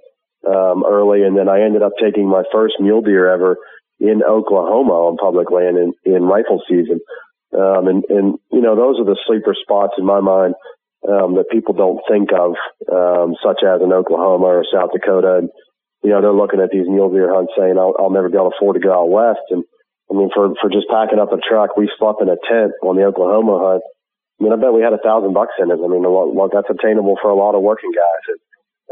um, 0.45 0.83
early, 0.85 1.23
and 1.23 1.37
then 1.37 1.49
I 1.49 1.61
ended 1.61 1.81
up 1.81 1.93
taking 2.01 2.29
my 2.29 2.43
first 2.51 2.75
mule 2.79 3.01
deer 3.01 3.31
ever 3.31 3.57
in 3.99 4.21
Oklahoma 4.23 4.93
on 4.93 5.17
public 5.17 5.49
land 5.49 5.77
in, 5.77 5.93
in 6.03 6.23
rifle 6.23 6.61
season. 6.67 6.99
Um, 7.53 7.87
and, 7.87 8.03
and, 8.09 8.39
you 8.51 8.61
know, 8.61 8.75
those 8.75 8.99
are 8.99 9.05
the 9.05 9.17
sleeper 9.25 9.55
spots 9.59 9.93
in 9.97 10.05
my 10.05 10.19
mind, 10.19 10.55
um, 11.07 11.35
that 11.35 11.51
people 11.51 11.73
don't 11.73 11.99
think 12.09 12.29
of, 12.31 12.55
um, 12.91 13.35
such 13.43 13.63
as 13.63 13.81
in 13.81 13.91
Oklahoma 13.91 14.61
or 14.61 14.65
South 14.67 14.91
Dakota. 14.93 15.43
And, 15.43 15.49
you 16.03 16.11
know, 16.11 16.21
they're 16.21 16.33
looking 16.33 16.61
at 16.61 16.71
these 16.71 16.87
mule 16.87 17.11
deer 17.11 17.33
hunts 17.33 17.53
saying, 17.57 17.75
I'll, 17.77 17.95
I'll 17.99 18.11
never 18.11 18.29
be 18.29 18.37
able 18.37 18.51
to 18.51 18.55
afford 18.55 18.75
to 18.75 18.83
go 18.83 18.93
out 18.93 19.11
west. 19.11 19.43
And 19.51 19.63
I 20.11 20.15
mean, 20.15 20.29
for, 20.33 20.53
for 20.59 20.69
just 20.69 20.87
packing 20.87 21.19
up 21.19 21.31
a 21.31 21.39
truck, 21.39 21.75
we 21.75 21.91
slept 21.99 22.21
in 22.21 22.29
a 22.29 22.39
tent 22.47 22.71
on 22.83 22.95
the 22.95 23.03
Oklahoma 23.03 23.59
hunt. 23.59 23.83
I 24.39 24.43
mean, 24.43 24.53
I 24.53 24.57
bet 24.57 24.73
we 24.73 24.81
had 24.81 24.93
a 24.93 25.03
thousand 25.03 25.33
bucks 25.33 25.53
in 25.59 25.71
it. 25.71 25.79
I 25.79 25.87
mean, 25.87 26.03
a 26.03 26.11
that's 26.51 26.69
obtainable 26.69 27.15
for 27.21 27.31
a 27.31 27.35
lot 27.35 27.55
of 27.55 27.61
working 27.61 27.91
guys. 27.91 28.23
And, 28.27 28.39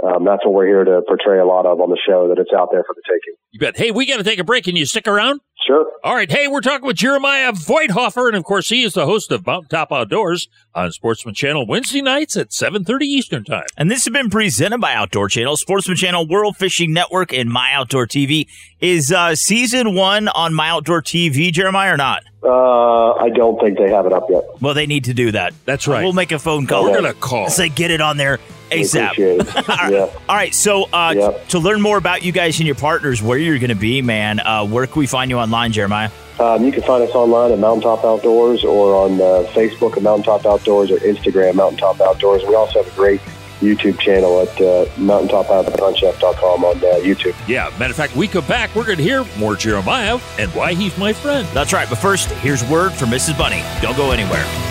um, 0.02 0.26
that's 0.26 0.44
what 0.46 0.54
we're 0.54 0.68
here 0.68 0.84
to 0.84 1.02
portray 1.06 1.40
a 1.40 1.46
lot 1.46 1.66
of 1.66 1.82
on 1.82 1.90
the 1.90 2.00
show, 2.08 2.30
that 2.30 2.40
it's 2.40 2.54
out 2.56 2.70
there 2.72 2.84
for 2.88 2.96
the 2.96 3.04
taking. 3.06 3.36
You 3.52 3.60
bet. 3.60 3.78
Hey, 3.78 3.92
we 3.92 4.06
got 4.06 4.18
to 4.18 4.24
take 4.24 4.40
a 4.40 4.44
break. 4.44 4.64
Can 4.64 4.76
you 4.76 4.86
stick 4.86 5.08
around? 5.08 5.42
Sure. 5.66 5.86
All 6.04 6.16
right. 6.16 6.30
Hey, 6.32 6.48
we're 6.48 6.62
talking 6.62 6.88
with 6.88 6.96
Jeremiah 6.98 7.52
Voigthofer, 7.52 8.28
and 8.28 8.36
of 8.36 8.44
course, 8.44 8.70
he 8.70 8.84
is 8.84 8.94
the 8.94 9.06
host 9.06 9.32
of 9.32 9.46
Mountaintop 9.46 9.92
Outdoors 9.92 10.48
on 10.74 10.92
Sportsman 10.92 11.36
Channel 11.36 11.68
Wednesday 11.68 12.02
nights 12.02 12.36
at 12.36 12.50
7:30 12.52 13.04
Eastern 13.06 13.44
Time. 13.44 13.66
And 13.78 13.90
this 13.92 14.04
has 14.06 14.12
been 14.12 14.30
presented 14.32 14.80
by 14.82 14.94
Outdoor 14.96 15.30
Channel, 15.30 15.58
Sportsman 15.58 15.98
Channel, 15.98 16.28
World 16.28 16.58
Fishing 16.58 16.94
Network, 16.94 17.32
and 17.32 17.50
My 17.50 17.74
Outdoor 17.74 18.08
TV. 18.08 18.48
Is 18.80 19.12
uh, 19.12 19.36
season 19.36 19.94
one 19.94 20.28
on 20.30 20.54
My 20.56 20.70
Outdoor 20.70 21.04
TV, 21.04 21.52
Jeremiah, 21.54 21.94
or 21.94 21.98
not? 21.98 22.24
Uh, 22.44 23.14
I 23.14 23.30
don't 23.30 23.60
think 23.62 23.78
they 23.78 23.92
have 23.92 24.08
it 24.08 24.14
up 24.14 24.26
yet. 24.32 24.44
Well, 24.62 24.74
they 24.74 24.88
need 24.88 25.04
to 25.04 25.14
do 25.14 25.32
that. 25.34 25.54
That's 25.66 25.88
right. 25.88 26.04
We'll 26.04 26.14
make 26.14 26.32
a 26.32 26.40
phone 26.40 26.66
call. 26.66 26.86
We're 26.86 26.96
gonna 26.96 27.14
call. 27.14 27.50
Say 27.50 27.70
get 27.70 27.92
it 27.92 28.02
on 28.02 28.18
there 28.18 28.40
We 28.72 28.78
ASAP. 28.82 29.12
appreciate 29.12 29.68
yeah. 29.92 30.08
All 30.28 30.36
right, 30.36 30.56
so 30.56 30.86
uh, 30.92 31.14
Yep. 31.16 31.50
to 31.50 31.60
learn 31.60 31.82
more 31.82 31.98
about 31.98 32.24
you 32.24 32.32
guys 32.32 32.58
and 32.58 32.66
your 32.66 32.76
partners, 32.76 33.22
where 33.22 33.38
you're 33.38 33.60
going 33.60 33.70
to 33.70 33.76
be, 33.76 34.02
man, 34.02 34.40
uh, 34.40 34.66
where 34.66 34.88
can 34.88 35.00
we 35.00 35.06
find 35.06 35.30
you 35.30 35.38
online, 35.52 35.72
Jeremiah? 35.74 36.10
Um, 36.40 36.64
you 36.64 36.72
can 36.72 36.82
find 36.82 37.04
us 37.04 37.14
online 37.14 37.52
at 37.52 37.60
Mountaintop 37.60 38.06
Outdoors 38.06 38.64
or 38.64 38.96
on 38.96 39.16
uh, 39.16 39.48
Facebook 39.52 39.98
at 39.98 40.04
Mountaintop 40.04 40.46
Outdoors 40.46 40.90
or 40.90 40.98
Instagram 41.00 41.56
Mountaintop 41.56 42.00
Outdoors. 42.00 42.44
We 42.48 42.56
also 42.56 42.82
have 42.82 42.92
a 42.92 42.96
great 42.96 43.20
YouTube 43.60 44.00
channel 44.00 44.42
at 44.42 44.50
uh, 44.60 44.86
mountaintopoutdoorchef.com 44.96 46.66
on 46.66 46.78
uh, 46.78 46.82
YouTube. 47.04 47.36
Yeah. 47.48 47.70
Matter 47.78 47.92
of 47.92 47.98
fact, 47.98 48.16
we 48.16 48.28
come 48.28 48.48
back. 48.48 48.74
We're 48.74 48.86
going 48.86 48.98
to 48.98 49.04
hear 49.04 49.26
more 49.38 49.56
Jeremiah 49.56 50.20
and 50.40 50.50
why 50.54 50.74
he's 50.74 50.98
my 50.98 51.14
friend. 51.14 51.48
That's 51.54 51.74
right. 51.74 51.88
But 51.88 52.00
first, 52.00 52.32
here's 52.40 52.64
word 52.64 52.94
from 52.94 53.10
Mrs. 53.10 53.38
Bunny. 53.38 53.62
Don't 53.82 53.98
go 53.98 54.12
anywhere. 54.12 54.71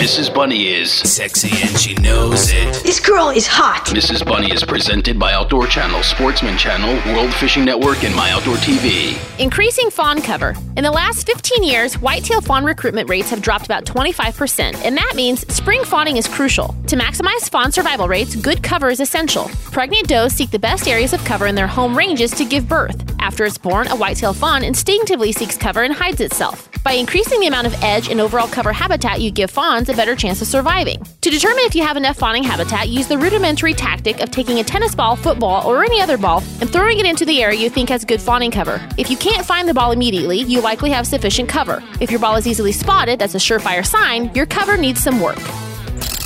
Mrs. 0.00 0.34
Bunny 0.34 0.68
is 0.68 0.90
sexy 0.90 1.50
and 1.60 1.78
she 1.78 1.92
knows 1.96 2.50
it. 2.50 2.82
This 2.82 2.98
girl 2.98 3.28
is 3.28 3.46
hot. 3.46 3.84
Mrs. 3.88 4.24
Bunny 4.24 4.50
is 4.50 4.64
presented 4.64 5.18
by 5.18 5.34
Outdoor 5.34 5.66
Channel, 5.66 6.02
Sportsman 6.02 6.56
Channel, 6.56 7.14
World 7.14 7.34
Fishing 7.34 7.66
Network, 7.66 8.02
and 8.02 8.16
My 8.16 8.30
Outdoor 8.30 8.56
TV. 8.56 9.18
Increasing 9.38 9.90
fawn 9.90 10.22
cover. 10.22 10.56
In 10.78 10.84
the 10.84 10.90
last 10.90 11.26
15 11.26 11.62
years, 11.62 11.98
whitetail 11.98 12.40
fawn 12.40 12.64
recruitment 12.64 13.10
rates 13.10 13.28
have 13.28 13.42
dropped 13.42 13.66
about 13.66 13.84
25%, 13.84 14.74
and 14.86 14.96
that 14.96 15.12
means 15.14 15.46
spring 15.54 15.84
fawning 15.84 16.16
is 16.16 16.26
crucial. 16.26 16.74
To 16.86 16.96
maximize 16.96 17.50
fawn 17.50 17.70
survival 17.70 18.08
rates, 18.08 18.34
good 18.34 18.62
cover 18.62 18.88
is 18.88 19.00
essential. 19.00 19.50
Pregnant 19.70 20.08
does 20.08 20.32
seek 20.32 20.50
the 20.50 20.58
best 20.58 20.88
areas 20.88 21.12
of 21.12 21.22
cover 21.26 21.46
in 21.46 21.54
their 21.54 21.66
home 21.66 21.94
ranges 21.94 22.30
to 22.30 22.46
give 22.46 22.66
birth. 22.66 23.04
After 23.20 23.44
it's 23.44 23.58
born, 23.58 23.86
a 23.88 23.96
whitetail 23.96 24.32
fawn 24.32 24.64
instinctively 24.64 25.30
seeks 25.30 25.58
cover 25.58 25.82
and 25.82 25.92
hides 25.92 26.22
itself. 26.22 26.70
By 26.82 26.92
increasing 26.92 27.40
the 27.40 27.46
amount 27.46 27.66
of 27.66 27.74
edge 27.82 28.08
and 28.08 28.22
overall 28.22 28.48
cover 28.48 28.72
habitat 28.72 29.20
you 29.20 29.30
give 29.30 29.50
fawns 29.50 29.89
a 29.90 29.96
better 29.96 30.16
chance 30.16 30.40
of 30.40 30.48
surviving. 30.48 31.02
To 31.20 31.30
determine 31.30 31.64
if 31.64 31.74
you 31.74 31.82
have 31.82 31.96
enough 31.96 32.16
fawning 32.16 32.42
habitat, 32.42 32.88
use 32.88 33.08
the 33.08 33.18
rudimentary 33.18 33.74
tactic 33.74 34.20
of 34.20 34.30
taking 34.30 34.58
a 34.58 34.64
tennis 34.64 34.94
ball, 34.94 35.16
football, 35.16 35.66
or 35.66 35.84
any 35.84 36.00
other 36.00 36.16
ball 36.16 36.42
and 36.60 36.70
throwing 36.70 36.98
it 36.98 37.06
into 37.06 37.24
the 37.24 37.42
area 37.42 37.60
you 37.60 37.70
think 37.70 37.88
has 37.88 38.04
good 38.04 38.20
fawning 38.20 38.50
cover. 38.50 38.80
If 38.96 39.10
you 39.10 39.16
can't 39.16 39.44
find 39.44 39.68
the 39.68 39.74
ball 39.74 39.92
immediately, 39.92 40.40
you 40.40 40.60
likely 40.60 40.90
have 40.90 41.06
sufficient 41.06 41.48
cover. 41.48 41.82
If 42.00 42.10
your 42.10 42.20
ball 42.20 42.36
is 42.36 42.46
easily 42.46 42.72
spotted, 42.72 43.18
that's 43.18 43.34
a 43.34 43.38
surefire 43.38 43.84
sign 43.84 44.34
your 44.34 44.46
cover 44.46 44.76
needs 44.76 45.02
some 45.02 45.20
work. 45.20 45.38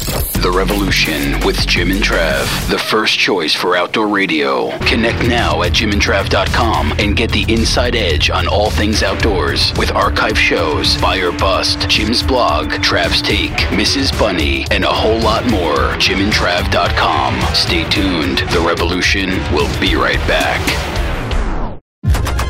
The 0.04 0.52
Revolution 0.54 1.40
with 1.46 1.66
Jim 1.66 1.90
and 1.90 2.02
Trav, 2.02 2.68
the 2.68 2.78
first 2.78 3.18
choice 3.18 3.54
for 3.54 3.74
outdoor 3.76 4.06
radio. 4.06 4.76
Connect 4.80 5.26
now 5.26 5.62
at 5.62 5.72
jimandtrav.com 5.72 6.92
and 6.98 7.16
get 7.16 7.30
the 7.30 7.50
inside 7.50 7.96
edge 7.96 8.28
on 8.28 8.46
all 8.46 8.70
things 8.70 9.02
outdoors 9.02 9.72
with 9.78 9.90
archive 9.92 10.38
shows, 10.38 11.02
or 11.02 11.32
Bust, 11.32 11.88
Jim's 11.88 12.22
blog, 12.22 12.70
Trav's 12.82 13.22
Take, 13.22 13.52
Mrs. 13.72 14.16
Bunny, 14.18 14.66
and 14.70 14.84
a 14.84 14.92
whole 14.92 15.20
lot 15.20 15.46
more. 15.46 15.94
jimandtrav.com. 15.98 17.54
Stay 17.54 17.88
tuned. 17.88 18.38
The 18.50 18.60
Revolution 18.60 19.30
will 19.54 19.80
be 19.80 19.96
right 19.96 20.20
back. 20.28 20.60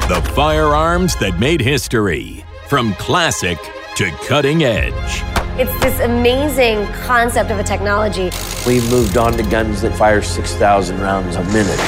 The 0.08 0.20
firearms 0.34 1.14
that 1.16 1.38
made 1.38 1.60
history. 1.60 2.44
From 2.68 2.94
classic 2.94 3.58
to 3.96 4.10
cutting 4.26 4.64
edge. 4.64 5.22
It's 5.56 5.72
this 5.80 6.00
amazing 6.00 6.84
concept 7.04 7.52
of 7.52 7.60
a 7.60 7.62
technology. 7.62 8.30
We've 8.66 8.88
moved 8.90 9.16
on 9.16 9.34
to 9.34 9.42
guns 9.44 9.82
that 9.82 9.96
fire 9.96 10.20
6,000 10.20 11.00
rounds 11.00 11.36
a 11.36 11.44
minute. 11.44 11.78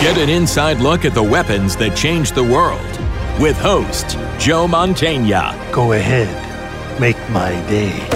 Get 0.00 0.18
an 0.18 0.28
inside 0.28 0.78
look 0.78 1.04
at 1.04 1.14
the 1.14 1.22
weapons 1.22 1.76
that 1.76 1.96
changed 1.96 2.34
the 2.34 2.42
world 2.42 2.80
with 3.40 3.56
host 3.56 4.18
Joe 4.40 4.66
Mantegna. 4.66 5.54
Go 5.72 5.92
ahead, 5.92 6.28
make 7.00 7.16
my 7.30 7.50
day. 7.68 8.08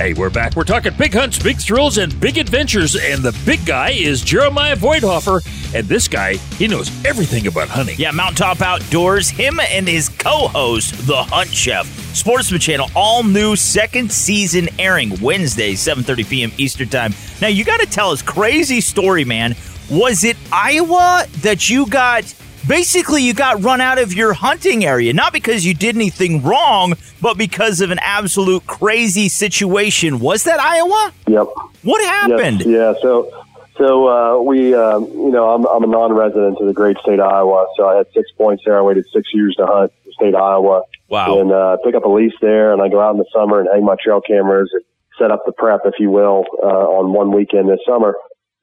Hey, 0.00 0.14
we're 0.14 0.30
back. 0.30 0.56
We're 0.56 0.64
talking 0.64 0.94
big 0.96 1.12
hunts, 1.12 1.38
big 1.38 1.58
thrills, 1.58 1.98
and 1.98 2.18
big 2.18 2.38
adventures. 2.38 2.96
And 2.96 3.22
the 3.22 3.38
big 3.44 3.66
guy 3.66 3.90
is 3.90 4.22
Jeremiah 4.22 4.74
Voigthofer. 4.74 5.44
And 5.74 5.86
this 5.88 6.08
guy, 6.08 6.36
he 6.56 6.66
knows 6.66 6.88
everything 7.04 7.46
about 7.46 7.68
hunting. 7.68 7.96
Yeah, 7.98 8.10
Mountaintop 8.10 8.62
Outdoors, 8.62 9.28
him 9.28 9.60
and 9.60 9.86
his 9.86 10.08
co 10.08 10.48
host, 10.48 11.06
The 11.06 11.22
Hunt 11.22 11.50
Chef. 11.50 11.86
Sportsman 12.16 12.60
Channel, 12.60 12.88
all 12.96 13.22
new 13.22 13.54
second 13.56 14.10
season 14.10 14.70
airing 14.78 15.20
Wednesday, 15.20 15.74
7.30 15.74 16.30
p.m. 16.30 16.52
Eastern 16.56 16.88
Time. 16.88 17.12
Now, 17.42 17.48
you 17.48 17.64
got 17.64 17.80
to 17.80 17.86
tell 17.86 18.10
us, 18.10 18.22
crazy 18.22 18.80
story, 18.80 19.26
man. 19.26 19.54
Was 19.90 20.24
it 20.24 20.38
Iowa 20.50 21.26
that 21.42 21.68
you 21.68 21.86
got 21.86 22.24
basically 22.66 23.22
you 23.22 23.34
got 23.34 23.62
run 23.62 23.80
out 23.80 23.98
of 23.98 24.12
your 24.12 24.32
hunting 24.32 24.84
area 24.84 25.12
not 25.12 25.32
because 25.32 25.64
you 25.64 25.74
did 25.74 25.96
anything 25.96 26.42
wrong 26.42 26.94
but 27.20 27.36
because 27.36 27.80
of 27.80 27.90
an 27.90 27.98
absolute 28.00 28.66
crazy 28.66 29.28
situation. 29.28 30.20
Was 30.20 30.44
that 30.44 30.60
iowa? 30.60 31.12
Yep. 31.26 31.46
What 31.82 32.04
happened? 32.04 32.60
Yes, 32.60 32.68
yeah 32.68 32.94
so 33.00 33.46
so 33.76 34.08
uh, 34.08 34.42
we 34.42 34.74
um, 34.74 35.04
you 35.06 35.30
know 35.30 35.50
I'm, 35.50 35.66
I'm 35.66 35.84
a 35.84 35.86
non-resident 35.86 36.58
of 36.60 36.66
the 36.66 36.72
great 36.72 36.98
state 36.98 37.20
of 37.20 37.30
iowa 37.32 37.66
so 37.76 37.86
i 37.86 37.96
had 37.96 38.06
six 38.14 38.30
points 38.36 38.62
there. 38.64 38.78
I 38.78 38.82
waited 38.82 39.06
six 39.12 39.28
years 39.32 39.54
to 39.56 39.66
hunt 39.66 39.92
the 40.04 40.12
state 40.12 40.34
of 40.34 40.42
iowa. 40.42 40.82
Wow. 41.08 41.40
And 41.40 41.52
uh, 41.52 41.76
pick 41.84 41.94
up 41.94 42.04
a 42.04 42.08
lease 42.08 42.34
there 42.40 42.72
and 42.72 42.82
i 42.82 42.88
go 42.88 43.00
out 43.00 43.12
in 43.12 43.18
the 43.18 43.30
summer 43.34 43.60
and 43.60 43.68
hang 43.72 43.84
my 43.84 43.96
trail 44.02 44.20
cameras 44.20 44.70
and 44.72 44.82
set 45.18 45.30
up 45.30 45.42
the 45.44 45.52
prep 45.52 45.80
if 45.84 45.94
you 45.98 46.10
will 46.10 46.44
uh, 46.62 46.66
on 46.66 47.12
one 47.12 47.30
weekend 47.30 47.68
this 47.68 47.80
summer. 47.86 48.14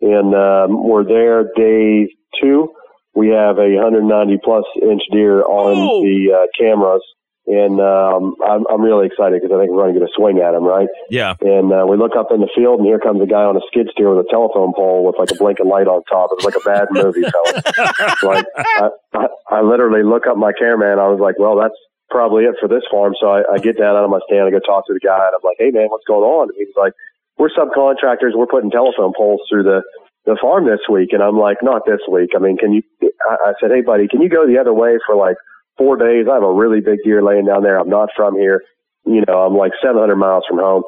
And 0.02 0.34
um, 0.36 0.88
we're 0.88 1.04
there 1.04 1.52
day 1.56 2.14
two 2.42 2.74
we 3.18 3.34
have 3.34 3.58
a 3.58 3.66
190 3.82 4.38
plus 4.46 4.64
inch 4.78 5.02
deer 5.10 5.42
on 5.42 5.74
oh. 5.74 6.06
the 6.06 6.38
uh, 6.38 6.46
cameras, 6.54 7.02
and 7.50 7.82
um, 7.82 8.38
I'm, 8.46 8.62
I'm 8.70 8.86
really 8.86 9.10
excited 9.10 9.42
because 9.42 9.50
I 9.50 9.58
think 9.58 9.74
we're 9.74 9.90
going 9.90 9.98
to 9.98 10.00
get 10.00 10.06
a 10.06 10.14
swing 10.14 10.38
at 10.38 10.54
him, 10.54 10.62
right? 10.62 10.86
Yeah. 11.10 11.34
And 11.42 11.74
uh, 11.74 11.90
we 11.90 11.98
look 11.98 12.14
up 12.14 12.30
in 12.30 12.46
the 12.46 12.52
field, 12.54 12.78
and 12.78 12.86
here 12.86 13.02
comes 13.02 13.18
a 13.18 13.26
guy 13.26 13.42
on 13.42 13.58
a 13.58 13.64
skid 13.74 13.90
steer 13.90 14.14
with 14.14 14.22
a 14.22 14.30
telephone 14.30 14.70
pole 14.78 15.02
with 15.02 15.18
like 15.18 15.34
a 15.34 15.38
blinking 15.42 15.66
light 15.66 15.90
on 15.90 16.06
top. 16.06 16.30
It 16.30 16.46
was 16.46 16.46
like 16.46 16.62
a 16.62 16.68
bad 16.68 16.94
movie, 16.94 17.26
fellas. 17.34 18.22
like 18.22 18.46
I, 18.54 18.94
I, 19.18 19.26
I 19.50 19.60
literally 19.66 20.06
look 20.06 20.30
up 20.30 20.38
my 20.38 20.54
cameraman. 20.54 21.02
I 21.02 21.10
was 21.10 21.18
like, 21.18 21.42
well, 21.42 21.58
that's 21.58 21.80
probably 22.14 22.46
it 22.46 22.62
for 22.62 22.70
this 22.70 22.86
farm. 22.94 23.18
So 23.18 23.34
I, 23.34 23.42
I 23.50 23.58
get 23.58 23.82
down 23.82 23.98
out 23.98 24.06
of 24.06 24.14
my 24.14 24.22
stand, 24.30 24.46
I 24.46 24.54
go 24.54 24.62
talk 24.62 24.86
to 24.88 24.94
the 24.94 25.02
guy, 25.02 25.26
and 25.26 25.34
I'm 25.34 25.42
like, 25.42 25.58
hey 25.58 25.74
man, 25.74 25.90
what's 25.90 26.06
going 26.06 26.22
on? 26.22 26.54
And 26.54 26.58
he 26.60 26.70
was 26.70 26.78
like, 26.78 26.94
we're 27.42 27.50
subcontractors. 27.50 28.38
We're 28.38 28.46
putting 28.46 28.70
telephone 28.70 29.14
poles 29.18 29.42
through 29.50 29.64
the 29.64 29.82
the 30.28 30.38
farm 30.40 30.68
this 30.68 30.84
week. 30.92 31.10
And 31.14 31.24
I'm 31.24 31.40
like, 31.40 31.64
not 31.64 31.88
this 31.88 32.04
week. 32.12 32.32
I 32.36 32.40
mean, 32.40 32.58
can 32.58 32.74
you, 32.74 32.84
I, 33.02 33.50
I 33.50 33.54
said, 33.60 33.72
Hey 33.74 33.82
buddy, 33.82 34.08
can 34.08 34.22
you 34.22 34.30
go 34.30 34.46
the 34.46 34.60
other 34.60 34.74
way 34.74 35.00
for 35.08 35.16
like 35.16 35.38
four 35.80 35.96
days? 35.96 36.28
I 36.30 36.36
have 36.36 36.44
a 36.44 36.54
really 36.54 36.82
big 36.82 37.00
deer 37.04 37.24
laying 37.24 37.48
down 37.48 37.64
there. 37.64 37.80
I'm 37.80 37.90
not 37.90 38.10
from 38.16 38.36
here. 38.36 38.62
You 39.08 39.24
know, 39.26 39.40
I'm 39.40 39.56
like 39.56 39.72
700 39.82 40.18
miles 40.18 40.44
from 40.48 40.60
home. 40.60 40.84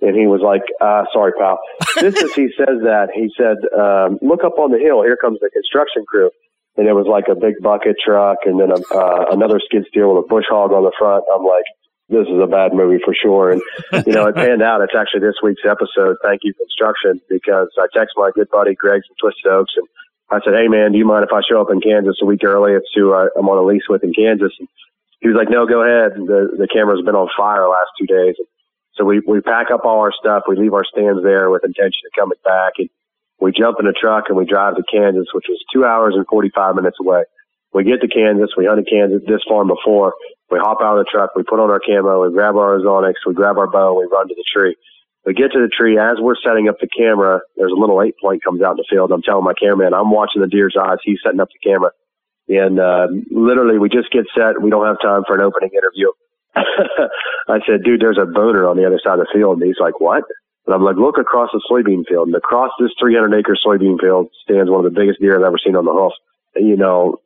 And 0.00 0.14
he 0.14 0.30
was 0.30 0.40
like, 0.40 0.62
uh, 0.80 1.02
sorry, 1.12 1.32
pal. 1.34 1.58
Just 1.98 2.22
as 2.22 2.32
he 2.34 2.46
says 2.54 2.86
that, 2.86 3.10
he 3.12 3.26
said, 3.34 3.58
um, 3.74 4.18
look 4.22 4.44
up 4.44 4.62
on 4.62 4.70
the 4.70 4.78
hill. 4.78 5.02
Here 5.02 5.18
comes 5.18 5.40
the 5.40 5.50
construction 5.50 6.06
crew. 6.06 6.30
And 6.76 6.86
it 6.86 6.94
was 6.94 7.06
like 7.10 7.26
a 7.26 7.34
big 7.34 7.58
bucket 7.62 7.96
truck 7.98 8.38
and 8.46 8.60
then 8.60 8.70
a, 8.70 8.78
uh, 8.94 9.26
another 9.30 9.58
skid 9.58 9.86
steer 9.90 10.06
with 10.06 10.24
a 10.24 10.28
bush 10.28 10.46
hog 10.48 10.70
on 10.70 10.82
the 10.82 10.92
front. 10.98 11.24
I'm 11.34 11.42
like, 11.42 11.66
this 12.08 12.28
is 12.28 12.40
a 12.40 12.46
bad 12.46 12.74
movie 12.74 13.00
for 13.04 13.14
sure. 13.14 13.52
And, 13.52 13.62
you 14.06 14.12
know, 14.12 14.26
it 14.26 14.36
panned 14.40 14.62
out. 14.62 14.82
It's 14.82 14.96
actually 14.96 15.20
this 15.20 15.40
week's 15.42 15.64
episode. 15.64 16.16
Thank 16.22 16.42
you, 16.44 16.52
construction, 16.52 17.20
because 17.28 17.68
I 17.78 17.86
text 17.96 18.14
my 18.16 18.30
good 18.34 18.50
buddy 18.50 18.74
Greg 18.74 19.02
from 19.06 19.16
Twisted 19.20 19.50
Oaks 19.50 19.72
and 19.76 19.88
I 20.30 20.44
said, 20.44 20.54
Hey 20.54 20.68
man, 20.68 20.92
do 20.92 20.98
you 20.98 21.06
mind 21.06 21.24
if 21.24 21.32
I 21.32 21.40
show 21.40 21.60
up 21.60 21.72
in 21.72 21.80
Kansas 21.80 22.20
a 22.20 22.26
week 22.26 22.44
early? 22.44 22.72
It's 22.72 22.92
who 22.94 23.12
I, 23.12 23.28
I'm 23.36 23.48
on 23.48 23.58
a 23.58 23.66
lease 23.66 23.88
with 23.88 24.04
in 24.04 24.12
Kansas. 24.12 24.52
And 24.58 24.68
he 25.20 25.28
was 25.28 25.36
like, 25.36 25.48
no, 25.48 25.64
go 25.64 25.80
ahead. 25.80 26.20
The, 26.20 26.52
the 26.52 26.68
camera's 26.68 27.04
been 27.04 27.16
on 27.16 27.32
fire 27.32 27.64
the 27.64 27.72
last 27.72 27.92
two 27.96 28.04
days. 28.04 28.36
So 28.94 29.04
we, 29.04 29.20
we 29.26 29.40
pack 29.40 29.72
up 29.72 29.84
all 29.84 30.00
our 30.00 30.12
stuff. 30.12 30.44
We 30.48 30.56
leave 30.56 30.74
our 30.74 30.84
stands 30.84 31.24
there 31.24 31.48
with 31.50 31.64
intention 31.64 32.04
of 32.04 32.12
coming 32.12 32.38
back 32.44 32.76
and 32.78 32.88
we 33.40 33.52
jump 33.52 33.80
in 33.80 33.86
a 33.86 33.92
truck 33.92 34.28
and 34.28 34.36
we 34.36 34.44
drive 34.44 34.76
to 34.76 34.84
Kansas, 34.84 35.26
which 35.32 35.46
was 35.48 35.58
two 35.72 35.84
hours 35.84 36.14
and 36.16 36.26
45 36.28 36.76
minutes 36.76 36.98
away. 37.00 37.24
We 37.72 37.84
get 37.84 38.00
to 38.00 38.08
Kansas. 38.08 38.54
We 38.56 38.66
hunted 38.66 38.86
Kansas 38.88 39.22
this 39.26 39.42
farm 39.48 39.68
before 39.68 40.14
we 40.50 40.58
hop 40.58 40.78
out 40.82 40.98
of 40.98 41.04
the 41.04 41.10
truck, 41.10 41.34
we 41.34 41.42
put 41.42 41.60
on 41.60 41.70
our 41.70 41.80
camo, 41.80 42.26
we 42.26 42.32
grab 42.32 42.56
our 42.56 42.78
ozonics, 42.78 43.24
we 43.26 43.34
grab 43.34 43.58
our 43.58 43.66
bow, 43.66 43.98
we 43.98 44.06
run 44.10 44.28
to 44.28 44.34
the 44.34 44.44
tree. 44.52 44.76
We 45.24 45.32
get 45.32 45.52
to 45.52 45.60
the 45.60 45.72
tree. 45.72 45.96
As 45.96 46.20
we're 46.20 46.36
setting 46.36 46.68
up 46.68 46.76
the 46.80 46.88
camera, 46.88 47.40
there's 47.56 47.72
a 47.72 47.80
little 47.80 48.02
eight 48.02 48.14
point 48.20 48.44
comes 48.44 48.60
out 48.60 48.72
in 48.72 48.84
the 48.84 48.88
field. 48.90 49.10
I'm 49.10 49.22
telling 49.22 49.44
my 49.44 49.56
cameraman, 49.56 49.94
I'm 49.94 50.10
watching 50.10 50.42
the 50.42 50.48
deer's 50.48 50.76
eyes. 50.78 50.98
He's 51.02 51.18
setting 51.24 51.40
up 51.40 51.48
the 51.48 51.64
camera. 51.64 51.90
And 52.48 52.78
uh, 52.78 53.08
literally, 53.32 53.78
we 53.78 53.88
just 53.88 54.12
get 54.12 54.28
set. 54.36 54.60
We 54.60 54.68
don't 54.68 54.84
have 54.84 55.00
time 55.00 55.24
for 55.26 55.34
an 55.34 55.40
opening 55.40 55.72
interview. 55.72 56.12
I 57.48 57.64
said, 57.64 57.84
dude, 57.84 58.04
there's 58.04 58.20
a 58.20 58.28
boner 58.28 58.68
on 58.68 58.76
the 58.76 58.84
other 58.84 59.00
side 59.02 59.18
of 59.18 59.24
the 59.24 59.32
field. 59.32 59.58
And 59.58 59.66
he's 59.66 59.80
like, 59.80 59.98
what? 59.98 60.24
And 60.66 60.74
I'm 60.74 60.84
like, 60.84 60.96
look 60.96 61.16
across 61.16 61.48
the 61.56 61.64
soybean 61.72 62.04
field. 62.04 62.28
And 62.28 62.36
across 62.36 62.70
this 62.78 62.92
300 63.00 63.32
acre 63.32 63.56
soybean 63.56 63.96
field 63.96 64.28
stands 64.44 64.70
one 64.70 64.84
of 64.84 64.92
the 64.92 64.98
biggest 64.98 65.20
deer 65.20 65.40
I've 65.40 65.48
ever 65.48 65.56
seen 65.56 65.76
on 65.76 65.88
the 65.88 65.92
hoof 65.92 66.12
you 66.56 66.76
know, 66.76 67.20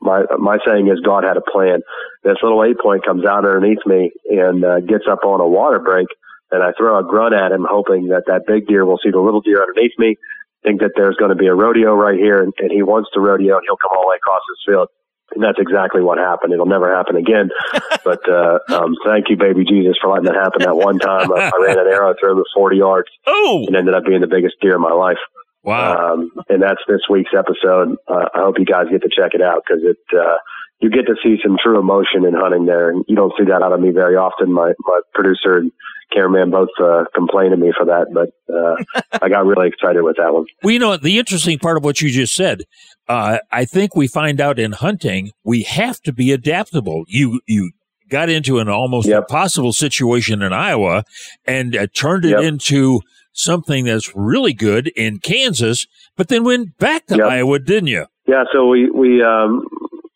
my 0.00 0.24
my 0.38 0.58
saying 0.66 0.88
is 0.88 1.00
God 1.04 1.24
had 1.24 1.36
a 1.36 1.40
plan. 1.40 1.80
This 2.22 2.36
little 2.42 2.64
eight 2.64 2.78
point 2.78 3.04
comes 3.04 3.24
out 3.24 3.44
underneath 3.44 3.84
me 3.86 4.12
and 4.30 4.64
uh, 4.64 4.80
gets 4.80 5.04
up 5.10 5.24
on 5.24 5.40
a 5.40 5.48
water 5.48 5.78
break 5.78 6.08
and 6.50 6.62
I 6.62 6.72
throw 6.78 6.98
a 6.98 7.04
grunt 7.04 7.34
at 7.34 7.52
him, 7.52 7.66
hoping 7.68 8.08
that 8.08 8.24
that 8.26 8.46
big 8.46 8.66
deer 8.66 8.84
will 8.84 8.98
see 9.02 9.10
the 9.10 9.20
little 9.20 9.40
deer 9.40 9.62
underneath 9.62 9.98
me, 9.98 10.16
think 10.62 10.80
that 10.80 10.92
there's 10.94 11.16
going 11.16 11.30
to 11.30 11.36
be 11.36 11.46
a 11.46 11.54
rodeo 11.54 11.94
right 11.94 12.18
here, 12.18 12.42
and, 12.42 12.52
and 12.58 12.70
he 12.70 12.82
wants 12.82 13.10
to 13.14 13.20
rodeo, 13.20 13.56
and 13.56 13.64
he'll 13.66 13.76
come 13.76 13.96
all 13.96 14.04
the 14.04 14.10
way 14.10 14.16
across 14.16 14.42
this 14.48 14.62
field. 14.66 14.88
And 15.34 15.42
that's 15.42 15.58
exactly 15.58 16.02
what 16.02 16.18
happened. 16.18 16.52
It'll 16.52 16.70
never 16.70 16.94
happen 16.94 17.16
again. 17.16 17.50
but 18.04 18.22
uh, 18.30 18.58
um, 18.70 18.94
thank 19.04 19.26
you, 19.28 19.36
baby 19.36 19.64
Jesus, 19.64 19.98
for 20.00 20.10
letting 20.10 20.30
that 20.30 20.38
happen 20.38 20.62
that 20.62 20.76
one 20.76 21.00
time. 21.00 21.32
I, 21.32 21.50
I 21.50 21.58
ran 21.60 21.78
an 21.78 21.90
arrow 21.90 22.14
through 22.14 22.38
him 22.38 22.38
at 22.38 22.54
40 22.54 22.76
yards 22.76 23.08
oh. 23.26 23.64
and 23.66 23.74
ended 23.74 23.94
up 23.94 24.04
being 24.06 24.20
the 24.20 24.30
biggest 24.30 24.54
deer 24.60 24.76
in 24.76 24.80
my 24.80 24.92
life. 24.92 25.18
Wow. 25.66 26.14
Um, 26.14 26.30
and 26.48 26.62
that's 26.62 26.80
this 26.88 27.00
week's 27.10 27.32
episode. 27.36 27.96
Uh, 28.08 28.26
I 28.34 28.38
hope 28.38 28.54
you 28.58 28.64
guys 28.64 28.86
get 28.90 29.02
to 29.02 29.10
check 29.14 29.32
it 29.34 29.42
out 29.42 29.62
because 29.66 29.82
it, 29.84 29.98
uh, 30.16 30.36
you 30.80 30.90
get 30.90 31.06
to 31.06 31.16
see 31.24 31.36
some 31.44 31.56
true 31.62 31.78
emotion 31.78 32.24
in 32.24 32.34
hunting 32.34 32.66
there. 32.66 32.90
And 32.90 33.04
you 33.08 33.16
don't 33.16 33.32
see 33.38 33.44
that 33.46 33.62
out 33.62 33.72
of 33.72 33.80
me 33.80 33.90
very 33.90 34.14
often. 34.14 34.52
My, 34.52 34.72
my 34.80 35.00
producer 35.12 35.56
and 35.58 35.72
cameraman 36.14 36.50
both, 36.50 36.68
uh, 36.80 37.04
complain 37.14 37.50
to 37.50 37.56
me 37.56 37.72
for 37.76 37.84
that, 37.86 38.06
but, 38.14 38.30
uh, 38.54 39.00
I 39.22 39.28
got 39.28 39.44
really 39.44 39.66
excited 39.66 40.02
with 40.02 40.16
that 40.18 40.32
one. 40.32 40.44
Well, 40.62 40.72
you 40.72 40.78
know, 40.78 40.96
the 40.96 41.18
interesting 41.18 41.58
part 41.58 41.76
of 41.76 41.84
what 41.84 42.00
you 42.00 42.10
just 42.10 42.34
said, 42.36 42.62
uh, 43.08 43.38
I 43.50 43.64
think 43.64 43.96
we 43.96 44.06
find 44.06 44.40
out 44.40 44.60
in 44.60 44.70
hunting, 44.72 45.32
we 45.42 45.62
have 45.64 46.00
to 46.02 46.12
be 46.12 46.30
adaptable. 46.30 47.04
You, 47.08 47.40
you, 47.46 47.72
got 48.08 48.28
into 48.28 48.60
an 48.60 48.68
almost 48.68 49.08
Yep. 49.08 49.22
impossible 49.22 49.72
situation 49.72 50.40
in 50.40 50.52
Iowa 50.52 51.02
and 51.44 51.74
uh, 51.76 51.88
turned 51.92 52.24
it 52.24 52.30
Yep. 52.38 52.40
into 52.42 53.00
something 53.36 53.84
that's 53.84 54.14
really 54.16 54.52
good 54.52 54.88
in 54.96 55.18
Kansas, 55.18 55.86
but 56.16 56.28
then 56.28 56.42
went 56.44 56.76
back 56.78 57.06
to 57.06 57.16
Yep. 57.16 57.26
Iowa, 57.26 57.58
didn't 57.58 57.88
you? 57.88 58.06
Yeah, 58.26 58.44
so 58.52 58.66
we 58.66 58.90
we 58.90 59.22
um 59.22 59.66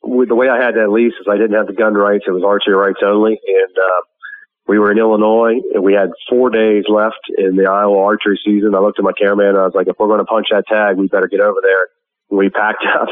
with 0.02 0.28
the 0.28 0.34
way 0.34 0.48
I 0.48 0.60
had 0.60 0.74
that 0.74 0.90
lease 0.90 1.12
is 1.20 1.26
I 1.30 1.36
didn't 1.36 1.54
have 1.56 1.66
the 1.68 1.72
gun 1.72 1.94
rights; 1.94 2.24
it 2.26 2.32
was 2.32 2.42
archery 2.44 2.74
rights 2.74 3.00
only, 3.04 3.32
and 3.46 3.78
uh, 3.78 4.00
we 4.66 4.78
were 4.78 4.90
in 4.90 4.98
Illinois 4.98 5.60
and 5.74 5.82
we 5.84 5.92
had 5.94 6.10
four 6.28 6.50
days 6.50 6.84
left 6.88 7.20
in 7.38 7.56
the 7.56 7.66
Iowa 7.70 7.98
archery 8.02 8.38
season. 8.44 8.74
I 8.74 8.78
looked 8.80 8.98
at 8.98 9.04
my 9.04 9.12
cameraman 9.12 9.48
and 9.50 9.58
I 9.58 9.64
was 9.64 9.74
like, 9.74 9.86
"If 9.88 9.96
we're 9.98 10.08
going 10.08 10.18
to 10.18 10.24
punch 10.24 10.48
that 10.50 10.64
tag, 10.66 10.96
we 10.96 11.06
better 11.08 11.28
get 11.28 11.40
over 11.40 11.60
there." 11.62 11.88
And 12.30 12.38
We 12.38 12.50
packed 12.50 12.84
up. 13.00 13.08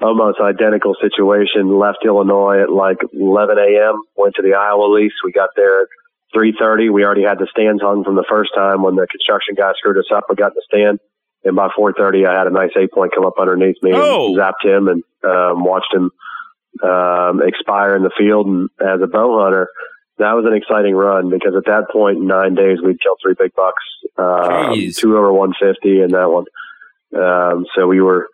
Almost 0.00 0.40
identical 0.40 0.96
situation. 1.00 1.78
Left 1.78 1.98
Illinois 2.04 2.62
at 2.62 2.70
like 2.72 2.98
11 3.12 3.56
a.m. 3.58 4.02
Went 4.16 4.34
to 4.34 4.42
the 4.42 4.54
Iowa 4.54 4.86
lease. 4.90 5.12
We 5.24 5.30
got 5.30 5.50
there 5.54 5.86
3:30. 6.34 6.90
We 6.90 7.04
already 7.04 7.22
had 7.22 7.38
the 7.38 7.46
stands 7.50 7.82
hung 7.82 8.04
from 8.04 8.16
the 8.16 8.24
first 8.28 8.50
time 8.54 8.82
when 8.82 8.96
the 8.96 9.06
construction 9.06 9.54
guy 9.56 9.72
screwed 9.78 9.98
us 9.98 10.10
up. 10.14 10.24
We 10.28 10.36
got 10.36 10.52
in 10.52 10.56
the 10.56 10.62
stand. 10.66 11.00
And 11.44 11.56
by 11.56 11.68
4:30, 11.76 12.26
I 12.26 12.38
had 12.38 12.46
a 12.46 12.50
nice 12.50 12.70
eight 12.78 12.92
point 12.92 13.12
come 13.14 13.24
up 13.26 13.38
underneath 13.38 13.76
me 13.82 13.90
Oh. 13.94 14.28
and 14.28 14.36
zapped 14.38 14.64
him 14.64 14.88
and 14.88 15.02
um, 15.24 15.64
watched 15.64 15.92
him 15.92 16.10
um, 16.82 17.42
expire 17.42 17.96
in 17.96 18.02
the 18.02 18.12
field. 18.16 18.46
And 18.46 18.68
as 18.80 19.00
a 19.02 19.06
bow 19.06 19.42
hunter, 19.42 19.68
that 20.18 20.32
was 20.34 20.44
an 20.46 20.54
exciting 20.54 20.94
run 20.94 21.30
because 21.30 21.54
at 21.56 21.64
that 21.66 21.90
point 21.92 22.18
in 22.18 22.26
nine 22.26 22.54
days, 22.54 22.78
we'd 22.82 23.00
killed 23.02 23.18
three 23.22 23.34
big 23.38 23.54
bucks, 23.54 23.82
um, 24.18 24.72
two 24.98 25.16
over 25.16 25.32
150 25.32 26.00
in 26.02 26.10
that 26.12 26.30
one. 26.30 26.44
Um, 27.14 27.66
so 27.74 27.86
we 27.86 28.00
were 28.00 28.28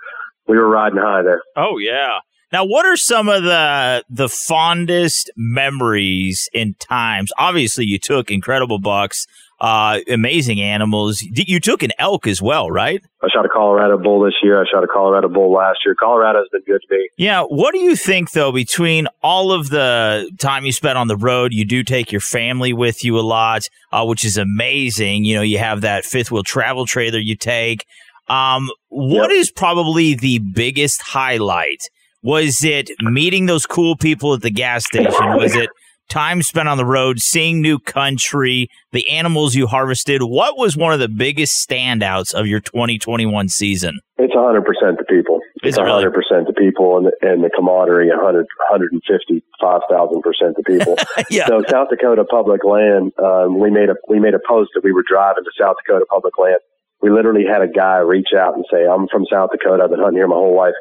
we 0.47 0.57
were 0.57 0.69
riding 0.69 0.99
high 0.99 1.23
there. 1.23 1.43
Oh 1.57 1.79
yeah. 1.79 2.19
Now, 2.53 2.65
what 2.65 2.87
are 2.87 2.97
some 2.97 3.29
of 3.29 3.43
the 3.43 4.05
the 4.09 4.29
fondest 4.29 5.31
memories 5.37 6.49
and 6.55 6.79
times? 6.81 7.31
Obviously, 7.39 7.85
you 7.85 7.99
took 7.99 8.31
incredible 8.31 8.79
bucks, 8.79 9.27
uh, 9.61 10.01
amazing 10.09 10.61
animals. 10.61 11.21
You 11.21 11.61
took 11.61 11.83
an 11.83 11.91
elk 11.99 12.27
as 12.27 12.41
well, 12.41 12.71
right? 12.71 13.03
I 13.23 13.29
shot 13.29 13.45
a 13.45 13.51
Colorado 13.51 13.99
bull 13.99 14.25
this 14.25 14.35
year. 14.43 14.59
I 14.61 14.65
shot 14.73 14.83
a 14.83 14.87
Colorado 14.87 15.29
bull 15.29 15.53
last 15.53 15.81
year. 15.85 15.95
Colorado's 15.95 16.49
been 16.51 16.63
good 16.63 16.81
to 16.89 16.97
me. 16.97 17.11
Yeah. 17.17 17.43
What 17.43 17.73
do 17.73 17.81
you 17.81 17.97
think, 17.97 18.31
though, 18.31 18.53
between 18.53 19.09
all 19.23 19.53
of 19.53 19.69
the 19.69 20.31
time 20.39 20.65
you 20.65 20.73
spent 20.73 20.97
on 20.97 21.09
the 21.09 21.17
road, 21.17 21.53
you 21.53 21.67
do 21.67 21.83
take 21.83 22.13
your 22.13 22.21
family 22.21 22.73
with 22.73 23.05
you 23.05 23.19
a 23.19 23.21
lot, 23.21 23.69
uh, 23.93 24.07
which 24.07 24.25
is 24.25 24.39
amazing. 24.39 25.25
You 25.25 25.37
know, 25.37 25.43
you 25.43 25.59
have 25.59 25.83
that 25.83 26.05
fifth 26.05 26.31
wheel 26.31 26.45
travel 26.45 26.87
trailer 26.87 27.19
you 27.19 27.37
take. 27.37 27.85
Um, 28.29 28.71
what 28.89 29.31
is 29.31 29.51
probably 29.51 30.15
the 30.15 30.39
biggest 30.39 31.03
highlight? 31.03 31.91
Was 32.23 32.65
it 32.65 32.91
meeting 33.01 33.47
those 33.47 33.67
cool 33.67 33.97
people 33.97 34.35
at 34.35 34.43
the 34.43 34.51
gas 34.51 34.85
station? 34.85 35.37
Was 35.37 35.55
it 35.55 35.71
time 36.09 36.43
spent 36.43 36.69
on 36.69 36.77
the 36.77 36.85
road, 36.85 37.21
seeing 37.21 37.61
new 37.61 37.79
country, 37.79 38.69
the 38.93 39.09
animals 39.09 39.55
you 39.55 39.67
harvested? 39.67 40.23
What 40.23 40.59
was 40.59 40.77
one 40.77 40.93
of 40.93 40.99
the 40.99 41.09
biggest 41.09 41.67
standouts 41.69 42.35
of 42.35 42.47
your 42.47 42.61
2021 42.61 43.49
season? 43.49 44.01
It's 44.17 44.35
100% 44.35 44.65
the 44.99 45.05
people. 45.09 45.41
It's 45.63 45.79
it 45.79 45.83
really? 45.83 46.05
100% 46.05 46.47
the 46.47 46.53
people 46.55 46.97
and 46.97 47.07
the, 47.07 47.13
and 47.23 47.45
the 47.45 47.51
camaraderie, 47.55 48.09
100, 48.09 48.47
155,000% 48.71 50.55
the 50.57 50.63
people. 50.67 50.97
Yeah. 51.31 51.47
So 51.47 51.63
South 51.69 51.89
Dakota 51.91 52.25
public 52.25 52.65
land, 52.65 53.13
um, 53.23 53.59
we 53.59 53.71
made 53.71 53.91
a, 53.91 53.97
we 54.09 54.19
made 54.19 54.35
a 54.35 54.41
post 54.49 54.71
that 54.75 54.83
we 54.83 54.93
were 54.93 55.05
driving 55.07 55.45
to 55.45 55.51
South 55.61 55.77
Dakota 55.85 56.07
public 56.09 56.39
land. 56.39 56.59
We 57.03 57.11
literally 57.11 57.45
had 57.45 57.61
a 57.61 57.69
guy 57.69 57.99
reach 57.99 58.29
out 58.37 58.55
and 58.55 58.65
say, 58.73 58.87
I'm 58.87 59.09
from 59.09 59.27
South 59.31 59.51
Dakota. 59.51 59.85
I've 59.85 59.91
been 59.91 60.01
hunting 60.01 60.19
here 60.19 60.27
my 60.27 60.37
whole 60.37 60.57
life. 60.57 60.75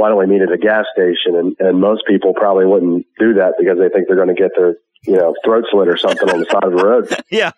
Why 0.00 0.08
don't 0.08 0.18
we 0.18 0.26
meet 0.26 0.40
at 0.40 0.50
a 0.50 0.58
gas 0.58 0.86
station? 0.96 1.36
And, 1.36 1.56
and 1.60 1.80
most 1.80 2.02
people 2.08 2.32
probably 2.32 2.64
wouldn't 2.64 3.04
do 3.18 3.34
that 3.34 3.54
because 3.58 3.76
they 3.78 3.88
think 3.92 4.08
they're 4.08 4.16
going 4.16 4.34
to 4.34 4.40
get 4.40 4.52
their, 4.56 4.76
you 5.04 5.16
know, 5.16 5.34
throat 5.44 5.64
slit 5.70 5.88
or 5.88 5.98
something 5.98 6.28
on 6.30 6.40
the 6.40 6.46
side 6.50 6.64
of 6.64 6.72
the 6.72 6.82
road. 6.82 7.08
Yeah. 7.30 7.52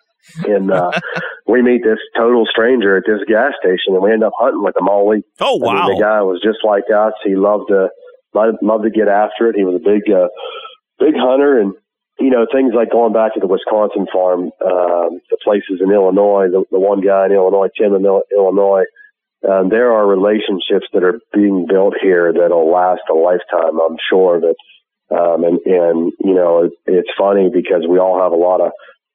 And, 0.47 0.71
uh, 0.71 0.91
we 1.47 1.61
meet 1.61 1.83
this 1.83 1.99
total 2.15 2.45
stranger 2.49 2.95
at 2.95 3.03
this 3.05 3.19
gas 3.27 3.51
station 3.59 3.95
and 3.95 4.01
we 4.01 4.11
end 4.11 4.23
up 4.23 4.31
hunting 4.39 4.63
with 4.63 4.75
him 4.77 4.87
all 4.87 5.07
week. 5.07 5.25
Oh, 5.41 5.59
I 5.67 5.73
mean, 5.73 5.75
wow. 5.75 5.87
the 5.87 6.01
guy 6.01 6.21
was 6.21 6.39
just 6.43 6.59
like 6.63 6.83
us. 6.93 7.13
He 7.25 7.35
loved 7.35 7.67
to 7.69 7.89
loved, 8.33 8.57
loved 8.61 8.83
to 8.83 8.89
get 8.89 9.07
after 9.07 9.49
it. 9.49 9.55
He 9.55 9.63
was 9.63 9.79
a 9.79 9.83
big 9.83 10.03
uh, 10.09 10.27
big 10.99 11.15
hunter, 11.15 11.59
and 11.59 11.73
you 12.19 12.29
know 12.29 12.45
things 12.51 12.73
like 12.75 12.91
going 12.91 13.13
back 13.13 13.33
to 13.33 13.39
the 13.39 13.47
Wisconsin 13.47 14.07
farm, 14.11 14.51
um, 14.63 15.21
the 15.29 15.37
places 15.43 15.81
in 15.81 15.91
Illinois. 15.91 16.47
The, 16.49 16.63
the 16.71 16.79
one 16.79 17.01
guy 17.01 17.25
in 17.25 17.31
Illinois, 17.31 17.69
Tim 17.77 17.93
in 17.93 18.05
Illinois. 18.05 18.85
Um, 19.47 19.69
there 19.69 19.91
are 19.91 20.07
relationships 20.07 20.87
that 20.93 21.03
are 21.03 21.19
being 21.33 21.65
built 21.67 21.95
here 22.01 22.31
that'll 22.31 22.71
last 22.71 23.01
a 23.09 23.13
lifetime. 23.13 23.79
I'm 23.79 23.97
sure 24.09 24.39
that, 24.39 24.55
um, 25.13 25.43
and 25.43 25.59
and 25.65 26.13
you 26.23 26.33
know 26.33 26.63
it, 26.63 26.71
it's 26.85 27.11
funny 27.17 27.49
because 27.53 27.85
we 27.87 27.99
all 27.99 28.21
have 28.21 28.31
a 28.31 28.39
lot 28.39 28.61
of 28.61 28.71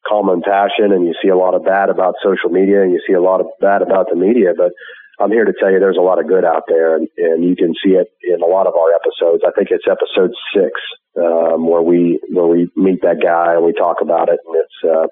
common 0.07 0.43
passion, 0.43 0.93
and 0.93 1.07
you 1.07 1.15
see 1.23 1.29
a 1.29 1.37
lot 1.37 1.55
of 1.55 1.65
bad 1.65 1.89
about 1.89 2.15
social 2.23 2.51
media, 2.51 2.83
and 2.83 2.93
you 2.93 3.01
see 3.07 3.15
a 3.15 3.23
lot 3.23 3.41
of 3.41 3.47
bad 3.61 3.83
about 3.83 4.07
the 4.11 4.17
media, 4.17 4.53
but 4.57 4.73
I'm 5.21 5.33
here 5.33 5.45
to 5.45 5.53
tell 5.59 5.71
you 5.73 5.81
there's 5.81 5.99
a 5.99 6.05
lot 6.05 6.21
of 6.21 6.29
good 6.29 6.45
out 6.45 6.65
there, 6.69 6.95
and, 6.95 7.09
and 7.19 7.45
you 7.45 7.57
can 7.57 7.75
see 7.83 7.93
it 7.99 8.07
in 8.23 8.41
a 8.41 8.47
lot 8.47 8.67
of 8.67 8.75
our 8.75 8.95
episodes. 8.95 9.43
I 9.47 9.51
think 9.51 9.69
it's 9.71 9.85
episode 9.91 10.31
six 10.55 10.79
um, 11.19 11.67
where 11.67 11.83
we 11.83 12.21
where 12.31 12.47
we 12.47 12.71
meet 12.77 13.03
that 13.03 13.21
guy 13.21 13.55
and 13.55 13.65
we 13.65 13.73
talk 13.73 13.97
about 14.01 14.29
it, 14.29 14.39
and 14.47 14.57
it's 14.57 14.79
uh, 14.85 15.07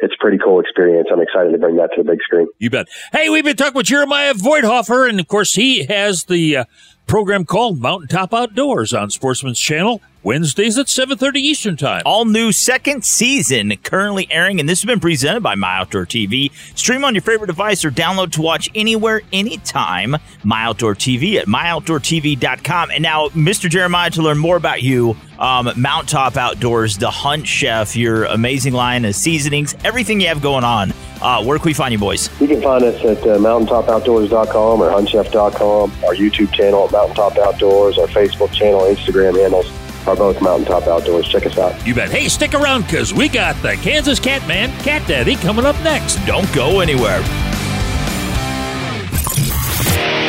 it's 0.00 0.14
a 0.14 0.20
pretty 0.20 0.38
cool 0.38 0.60
experience. 0.60 1.08
I'm 1.12 1.20
excited 1.20 1.52
to 1.52 1.58
bring 1.58 1.76
that 1.76 1.90
to 1.96 2.02
the 2.02 2.10
big 2.10 2.20
screen. 2.22 2.46
You 2.58 2.70
bet. 2.70 2.88
Hey, 3.12 3.28
we've 3.28 3.44
been 3.44 3.56
talking 3.56 3.74
with 3.74 3.86
Jeremiah 3.86 4.34
Voigthofer, 4.34 5.08
and 5.08 5.20
of 5.20 5.28
course, 5.28 5.54
he 5.54 5.84
has 5.84 6.24
the 6.24 6.58
uh, 6.58 6.64
program 7.06 7.44
called 7.44 7.80
Mountaintop 7.80 8.32
Outdoors 8.32 8.94
on 8.94 9.10
Sportsman's 9.10 9.60
Channel, 9.60 10.00
Wednesdays 10.22 10.76
at 10.76 10.86
7.30 10.86 11.36
Eastern 11.36 11.76
Time. 11.78 12.02
All 12.04 12.26
new 12.26 12.52
second 12.52 13.06
season 13.06 13.74
currently 13.78 14.30
airing, 14.30 14.60
and 14.60 14.68
this 14.68 14.82
has 14.82 14.86
been 14.86 15.00
presented 15.00 15.42
by 15.42 15.54
My 15.54 15.78
Outdoor 15.78 16.04
TV. 16.04 16.52
Stream 16.76 17.06
on 17.06 17.14
your 17.14 17.22
favorite 17.22 17.46
device 17.46 17.86
or 17.86 17.90
download 17.90 18.30
to 18.32 18.42
watch 18.42 18.68
anywhere, 18.74 19.22
anytime. 19.32 20.16
My 20.44 20.64
Outdoor 20.64 20.94
TV 20.94 21.36
at 21.36 21.46
myoutdoortv.com. 21.46 22.90
And 22.90 23.02
now, 23.02 23.28
Mr. 23.28 23.70
Jeremiah, 23.70 24.10
to 24.10 24.20
learn 24.20 24.36
more 24.36 24.56
about 24.56 24.82
you, 24.82 25.16
um, 25.38 25.72
Mount 25.76 26.06
Top 26.06 26.36
Outdoors, 26.36 26.98
the 26.98 27.10
Hunt 27.10 27.46
Chef, 27.46 27.96
your 27.96 28.24
amazing 28.24 28.74
line 28.74 29.06
of 29.06 29.14
seasonings, 29.14 29.74
everything 29.84 30.20
you 30.20 30.28
have 30.28 30.42
going 30.42 30.64
on. 30.64 30.92
Uh, 31.22 31.42
where 31.42 31.56
can 31.58 31.64
we 31.64 31.72
find 31.74 31.92
you, 31.92 31.98
boys? 31.98 32.28
You 32.42 32.48
can 32.48 32.60
find 32.60 32.84
us 32.84 33.02
at 33.02 33.22
uh, 33.22 33.38
mountaintopoutdoors.com 33.38 34.82
or 34.82 34.90
huntchef.com, 34.90 35.92
our 36.04 36.14
YouTube 36.14 36.52
channel 36.52 36.84
at 36.84 36.92
Mountaintop 36.92 37.38
Outdoors, 37.38 37.96
our 37.96 38.06
Facebook 38.06 38.52
channel, 38.52 38.80
Instagram 38.82 39.40
handles 39.40 39.70
are 40.06 40.16
both 40.16 40.40
Mountaintop 40.40 40.86
Outdoors. 40.86 41.28
Check 41.28 41.46
us 41.46 41.58
out. 41.58 41.86
You 41.86 41.94
bet. 41.94 42.10
Hey, 42.10 42.28
stick 42.28 42.54
around 42.54 42.82
because 42.82 43.12
we 43.12 43.28
got 43.28 43.60
the 43.62 43.74
Kansas 43.76 44.18
Catman, 44.18 44.70
Cat 44.82 45.06
Daddy, 45.06 45.36
coming 45.36 45.66
up 45.66 45.76
next. 45.82 46.16
Don't 46.26 46.52
go 46.54 46.80
anywhere. 46.80 47.22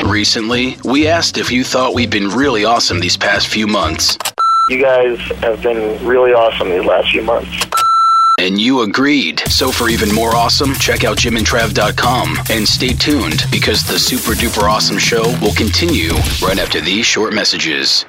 Recently, 0.05 0.77
we 0.83 1.07
asked 1.07 1.37
if 1.37 1.51
you 1.51 1.63
thought 1.63 1.93
we'd 1.93 2.09
been 2.09 2.27
really 2.27 2.65
awesome 2.65 2.99
these 2.99 3.17
past 3.17 3.47
few 3.47 3.67
months. 3.67 4.17
You 4.67 4.81
guys 4.81 5.19
have 5.39 5.61
been 5.61 6.03
really 6.05 6.33
awesome 6.33 6.69
these 6.69 6.83
last 6.83 7.11
few 7.11 7.21
months. 7.21 7.65
And 8.37 8.59
you 8.59 8.81
agreed. 8.81 9.39
So 9.47 9.71
for 9.71 9.89
even 9.89 10.13
more 10.13 10.35
awesome, 10.35 10.73
check 10.73 11.03
out 11.03 11.17
jimandtrav.com 11.17 12.37
and 12.49 12.67
stay 12.67 12.93
tuned 12.93 13.43
because 13.51 13.83
the 13.83 13.99
super 13.99 14.31
duper 14.31 14.63
awesome 14.63 14.97
show 14.97 15.23
will 15.41 15.53
continue 15.53 16.11
right 16.41 16.57
after 16.57 16.81
these 16.81 17.05
short 17.05 17.33
messages. 17.33 18.05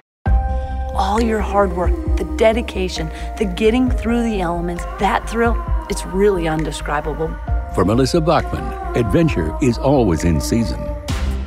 All 0.94 1.20
your 1.22 1.40
hard 1.40 1.74
work, 1.74 1.92
the 2.16 2.24
dedication, 2.36 3.10
the 3.38 3.44
getting 3.44 3.90
through 3.90 4.22
the 4.22 4.40
elements, 4.40 4.84
that 4.98 5.28
thrill, 5.28 5.56
it's 5.88 6.04
really 6.06 6.48
undescribable. 6.48 7.34
For 7.74 7.84
Melissa 7.84 8.20
Bachman, 8.20 8.64
adventure 8.96 9.56
is 9.62 9.78
always 9.78 10.24
in 10.24 10.40
season, 10.40 10.80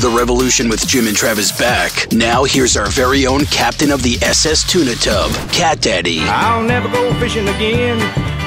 The 0.00 0.08
revolution 0.10 0.68
with 0.68 0.84
Jim 0.86 1.06
and 1.06 1.16
Travis 1.16 1.56
back. 1.56 2.12
Now 2.12 2.42
here's 2.44 2.76
our 2.76 2.88
very 2.88 3.26
own 3.26 3.44
captain 3.46 3.92
of 3.92 4.02
the 4.02 4.18
SS 4.22 4.68
Tuna 4.68 4.94
Tub, 4.96 5.30
Cat 5.52 5.80
Daddy. 5.80 6.20
I'll 6.22 6.62
never 6.64 6.88
go 6.88 7.14
fishing 7.20 7.46
again. 7.48 8.00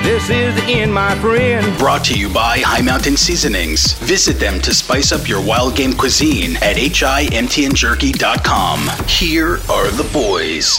This 0.08 0.30
is 0.30 0.56
the 0.56 0.64
end, 0.72 0.94
my 0.94 1.14
friend. 1.16 1.78
Brought 1.78 2.06
to 2.06 2.18
you 2.18 2.30
by 2.30 2.60
High 2.60 2.82
Mountain 2.82 3.18
Seasonings. 3.18 3.92
Visit 3.92 4.40
them 4.40 4.62
to 4.62 4.74
spice 4.74 5.12
up 5.12 5.28
your 5.28 5.46
wild 5.46 5.76
game 5.76 5.92
cuisine 5.92 6.56
at 6.64 6.78
himtnjerky.com. 6.78 8.80
Here 9.06 9.56
are 9.70 9.92
the 9.92 10.10
boys. 10.14 10.78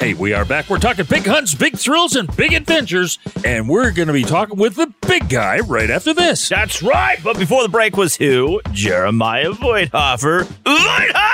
Hey, 0.00 0.14
we 0.14 0.32
are 0.32 0.44
back. 0.44 0.68
We're 0.68 0.80
talking 0.80 1.04
big 1.04 1.24
hunts, 1.24 1.54
big 1.54 1.78
thrills, 1.78 2.16
and 2.16 2.36
big 2.36 2.52
adventures, 2.52 3.20
and 3.44 3.68
we're 3.68 3.92
going 3.92 4.08
to 4.08 4.14
be 4.14 4.24
talking 4.24 4.58
with 4.58 4.74
the 4.74 4.92
big 5.06 5.28
guy 5.28 5.60
right 5.60 5.88
after 5.88 6.12
this. 6.12 6.48
That's 6.48 6.82
right. 6.82 7.20
But 7.22 7.38
before 7.38 7.62
the 7.62 7.68
break 7.68 7.96
was 7.96 8.16
who? 8.16 8.60
Jeremiah 8.72 9.52
Voigthofer. 9.52 10.42
Voigthofer! 10.64 11.27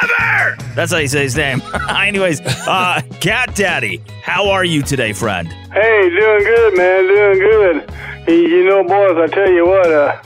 That's 0.75 0.91
how 0.91 0.99
you 0.99 1.09
say 1.09 1.23
his 1.23 1.37
name. 1.37 1.63
Anyways, 1.89 2.41
uh, 2.67 3.01
Cat 3.21 3.55
Daddy, 3.55 4.03
how 4.23 4.51
are 4.51 4.65
you 4.65 4.83
today, 4.83 5.13
friend? 5.13 5.47
Hey, 5.73 6.11
doing 6.11 6.45
good, 6.45 6.77
man. 6.77 7.07
Doing 7.07 7.39
good. 7.39 7.91
You, 8.27 8.65
know, 8.65 8.83
boys, 8.83 9.17
I 9.17 9.27
tell 9.29 9.51
you 9.51 9.67
what, 9.67 9.87
uh, 9.87 10.21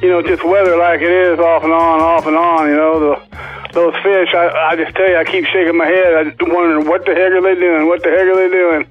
you 0.00 0.08
know, 0.08 0.22
just 0.22 0.42
weather 0.42 0.76
like 0.76 1.00
it 1.00 1.10
is 1.10 1.38
off 1.38 1.62
and 1.62 1.72
on, 1.72 2.00
off 2.00 2.26
and 2.26 2.36
on, 2.36 2.68
you 2.68 2.74
know, 2.74 2.98
the 2.98 3.32
those 3.72 3.96
fish, 4.04 4.28
I, 4.36 4.52
I 4.68 4.76
just 4.76 4.92
tell 4.96 5.08
you, 5.08 5.16
I 5.16 5.24
keep 5.24 5.48
shaking 5.48 5.76
my 5.80 5.88
head. 5.88 6.12
I 6.12 6.28
just 6.28 6.42
wondering 6.44 6.84
what 6.84 7.08
the 7.08 7.16
heck 7.16 7.32
are 7.32 7.40
they 7.40 7.56
doing? 7.56 7.88
What 7.88 8.04
the 8.04 8.12
heck 8.12 8.28
are 8.28 8.36
they 8.36 8.52
doing? 8.52 8.84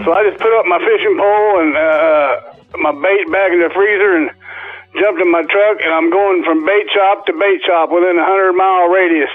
So 0.00 0.16
I 0.16 0.24
just 0.24 0.40
put 0.40 0.48
up 0.56 0.64
my 0.64 0.80
fishing 0.80 1.12
pole 1.12 1.60
and 1.60 1.76
uh, 1.76 2.80
my 2.80 2.92
bait 3.04 3.28
back 3.28 3.52
in 3.52 3.60
the 3.60 3.68
freezer 3.68 4.16
and 4.16 4.32
jumped 4.96 5.20
in 5.20 5.28
my 5.28 5.44
truck, 5.44 5.76
and 5.84 5.92
I'm 5.92 6.08
going 6.08 6.40
from 6.40 6.64
bait 6.64 6.88
shop 6.96 7.26
to 7.26 7.36
bait 7.36 7.60
shop 7.68 7.92
within 7.92 8.16
a 8.16 8.24
hundred 8.24 8.56
mile 8.56 8.88
radius 8.88 9.32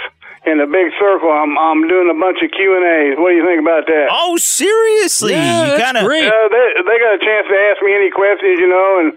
in 0.49 0.59
a 0.59 0.67
big 0.67 0.89
circle. 0.97 1.29
I'm 1.29 1.53
I'm 1.57 1.87
doing 1.87 2.09
a 2.09 2.17
bunch 2.17 2.41
of 2.41 2.49
Q 2.51 2.75
and 2.75 2.85
A's. 2.85 3.15
What 3.21 3.31
do 3.31 3.35
you 3.37 3.45
think 3.45 3.61
about 3.61 3.85
that? 3.85 4.09
Oh, 4.09 4.35
seriously? 4.37 5.33
Yeah, 5.33 5.63
you 5.63 5.77
that's 5.77 5.83
kinda, 5.85 6.03
great. 6.03 6.25
Uh, 6.25 6.47
they 6.49 6.65
they 6.83 6.97
got 6.97 7.13
a 7.15 7.21
chance 7.21 7.45
to 7.47 7.57
ask 7.69 7.77
me 7.85 7.93
any 7.93 8.09
questions, 8.09 8.57
you 8.57 8.67
know, 8.67 8.89
and 9.05 9.13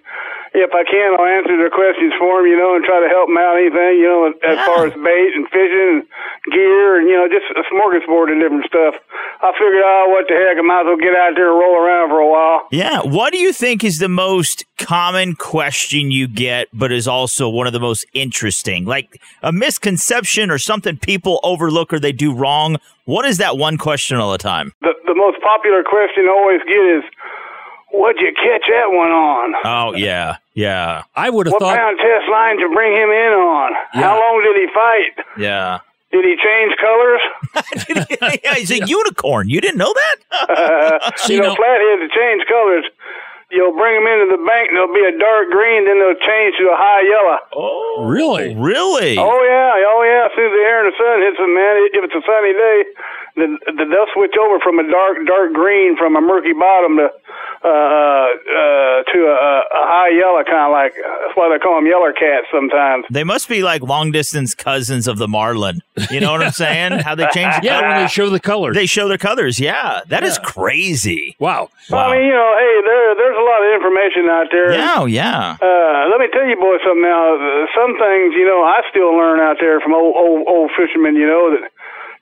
if 0.55 0.71
I 0.77 0.85
can, 0.85 1.17
I'll 1.17 1.27
answer 1.27 1.57
their 1.57 1.73
questions 1.73 2.13
for 2.19 2.41
them, 2.41 2.47
you 2.47 2.59
know, 2.59 2.77
and 2.77 2.85
try 2.85 3.01
to 3.01 3.09
help 3.09 3.29
them 3.29 3.41
out 3.41 3.57
anything, 3.57 4.01
you 4.01 4.09
know, 4.09 4.33
as 4.45 4.59
far 4.69 4.87
as 4.87 4.93
bait 4.93 5.33
and 5.33 5.49
fishing 5.49 6.05
and 6.05 6.05
gear 6.53 7.01
and 7.01 7.09
you 7.09 7.17
know 7.17 7.29
just 7.29 7.49
a 7.57 7.65
smorgasbord 7.73 8.33
of 8.33 8.39
different 8.41 8.67
stuff. 8.67 8.95
I 9.41 9.53
figured, 9.57 9.83
oh, 9.85 10.07
what 10.13 10.29
the 10.29 10.35
heck, 10.35 10.59
I 10.59 10.63
might 10.63 10.85
as 10.85 10.93
well 10.93 11.01
get 11.01 11.17
out 11.17 11.33
there 11.35 11.51
and 11.51 11.59
roll 11.59 11.77
around 11.77 12.09
for 12.11 12.21
a 12.21 12.29
while. 12.29 12.69
Yeah. 12.71 13.01
What 13.01 13.33
do 13.33 13.39
you 13.39 13.53
think 13.53 13.83
is 13.83 13.99
the 13.99 14.09
most 14.09 14.65
common 14.79 15.35
question 15.35 16.11
you 16.11 16.29
get, 16.29 16.69
but 16.73 16.93
is 16.93 17.09
also 17.09 17.49
one 17.49 17.67
of 17.67 17.73
the 17.73 17.81
most 17.81 18.05
interesting? 18.13 18.85
Like 18.85 19.21
a 19.43 19.53
misconception 19.53 20.51
or 20.51 20.59
something 20.59 20.99
people 20.99 21.41
overlook 21.43 21.93
or 21.93 21.99
they 21.99 22.13
do 22.13 22.35
wrong? 22.35 22.77
What 23.05 23.25
is 23.25 23.39
that 23.39 23.57
one 23.57 23.79
question 23.79 24.19
all 24.19 24.31
the 24.31 24.39
time? 24.39 24.73
The 24.83 24.93
the 25.13 25.21
most 25.21 25.43
popular 25.45 25.85
question 25.85 26.25
I 26.25 26.33
always 26.33 26.65
get 26.65 26.81
is, 26.81 27.05
"What'd 27.93 28.21
you 28.21 28.33
catch 28.35 28.67
that 28.69 28.89
one 28.91 29.11
on?" 29.13 29.55
Oh, 29.65 29.95
yeah. 29.95 30.37
Yeah. 30.55 31.05
I 31.15 31.31
would 31.31 31.47
have 31.47 31.53
What 31.53 31.61
thought. 31.63 31.77
pound 31.77 31.99
test 31.99 32.29
line 32.31 32.59
to 32.59 32.69
bring 32.75 32.93
him 32.93 33.11
in 33.11 33.33
on? 33.33 33.73
How 33.93 34.19
long 34.19 34.43
did 34.43 34.57
he 34.61 34.67
fight? 34.75 35.15
Yeah. 35.39 35.79
Did 36.11 36.25
he 36.27 36.37
change 36.37 36.77
colors? 36.77 37.23
yeah, 38.45 38.55
he's 38.55 38.71
a 38.71 38.85
unicorn. 38.85 39.49
You 39.49 39.61
didn't 39.61 39.79
know 39.79 39.93
that? 39.95 40.17
Uh, 40.53 41.11
See, 41.17 41.35
you 41.37 41.41
know, 41.41 41.49
now- 41.51 41.55
flatheads 41.57 42.03
to 42.05 42.19
change 42.19 42.45
colors. 42.49 42.85
You'll 43.53 43.77
bring 43.77 43.93
them 44.01 44.09
into 44.09 44.33
the 44.33 44.41
bank, 44.49 44.73
and 44.73 44.81
they'll 44.81 44.97
be 44.97 45.05
a 45.05 45.13
dark 45.21 45.53
green, 45.53 45.85
then 45.85 46.01
they'll 46.01 46.17
change 46.25 46.57
to 46.57 46.73
a 46.73 46.77
high 46.77 47.05
yellow. 47.05 47.37
Oh, 47.53 48.05
Really? 48.09 48.57
Really? 48.57 49.21
Oh 49.21 49.41
yeah, 49.45 49.77
oh 49.93 50.01
yeah. 50.09 50.25
As 50.25 50.33
soon 50.33 50.49
as 50.49 50.55
the 50.57 50.65
air 50.65 50.79
and 50.81 50.89
the 50.89 50.97
sun 50.97 51.17
hits 51.21 51.37
them, 51.37 51.53
man, 51.53 51.75
if 51.93 52.01
it's 52.01 52.17
a 52.17 52.25
sunny 52.25 52.57
day, 52.57 52.79
the, 53.35 53.47
the, 53.67 53.85
they'll 53.89 54.13
switch 54.15 54.35
over 54.41 54.59
from 54.61 54.79
a 54.79 54.85
dark 54.91 55.17
dark 55.27 55.53
green 55.53 55.97
from 55.97 56.17
a 56.17 56.21
murky 56.21 56.53
bottom 56.53 56.97
to 56.99 57.09
uh, 57.65 57.69
uh, 57.69 59.03
to 59.07 59.19
a, 59.31 59.63
a 59.73 59.83
high 59.87 60.11
yellow, 60.11 60.43
kind 60.45 60.67
of 60.67 60.73
like 60.73 60.93
that's 60.99 61.37
why 61.37 61.49
they 61.49 61.59
call 61.63 61.77
them 61.77 61.87
yeller 61.87 62.13
cats 62.13 62.47
sometimes. 62.53 63.05
They 63.11 63.23
must 63.25 63.49
be 63.49 63.63
like 63.63 63.83
long 63.83 64.11
distance 64.11 64.55
cousins 64.55 65.07
of 65.07 65.19
the 65.19 65.29
marlin. 65.29 65.81
You 66.11 66.21
know 66.21 66.33
what 66.33 66.43
I'm 66.43 66.51
saying? 66.53 66.99
How 67.01 67.15
they 67.15 67.27
change 67.33 67.55
the 67.61 67.67
Yeah, 67.67 67.81
color. 67.81 67.89
when 67.95 68.03
they 68.03 68.09
show 68.09 68.31
the 68.31 68.41
colors. 68.41 68.75
They 68.75 68.87
show 68.87 69.07
their 69.09 69.19
colors. 69.19 69.61
Yeah. 69.61 70.01
that 70.09 70.25
is 70.25 70.39
crazy. 70.39 71.37
wow. 71.39 71.71
I 71.93 72.13
mean, 72.17 72.27
you 72.27 72.33
know, 72.35 72.51
hey, 72.59 72.75
there 72.85 73.15
there's 73.15 73.37
a 73.39 73.47
lot 73.47 73.61
of 73.63 73.69
information 73.79 74.25
out 74.29 74.47
there. 74.51 74.73
Yeah, 74.73 74.95
oh, 74.99 75.07
yeah. 75.07 75.57
Uh, 75.63 76.09
let 76.11 76.19
me 76.19 76.27
tell 76.33 76.45
you, 76.47 76.57
boys, 76.57 76.81
something 76.85 77.03
now. 77.03 77.37
Uh, 77.37 77.67
Some 77.79 77.95
things, 77.99 78.35
you 78.35 78.45
know, 78.47 78.65
I 78.65 78.83
still 78.91 79.15
learn 79.17 79.41
out 79.41 79.57
there 79.61 79.81
from 79.81 79.95
old 79.95 80.17
old, 80.17 80.47
old 80.49 80.71
fishermen. 80.77 81.15
You 81.17 81.27
know 81.27 81.55
that 81.55 81.71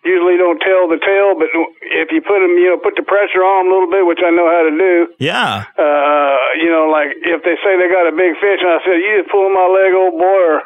usually 0.05 0.37
don't 0.37 0.59
tell 0.61 0.89
the 0.89 0.99
tale, 0.99 1.37
but 1.37 1.49
if 1.83 2.09
you 2.13 2.21
put 2.23 2.41
them, 2.41 2.57
you 2.57 2.71
know, 2.71 2.79
put 2.79 2.97
the 2.97 3.03
pressure 3.05 3.45
on 3.45 3.67
'em 3.67 3.71
a 3.71 3.75
little 3.75 3.91
bit, 3.91 4.07
which 4.07 4.21
I 4.25 4.31
know 4.31 4.49
how 4.49 4.63
to 4.65 4.75
do. 4.75 5.09
Yeah. 5.19 5.65
Uh, 5.77 6.37
you 6.57 6.71
know, 6.71 6.89
like 6.89 7.17
if 7.21 7.43
they 7.45 7.57
say 7.63 7.77
they 7.77 7.89
got 7.89 8.07
a 8.09 8.13
big 8.13 8.37
fish, 8.41 8.61
and 8.63 8.71
I 8.71 8.81
said, 8.85 8.97
"You 8.97 9.19
just 9.21 9.31
pulling 9.31 9.53
my 9.55 9.67
leg, 9.69 9.93
old 9.95 10.19
boy," 10.19 10.41
or 10.57 10.63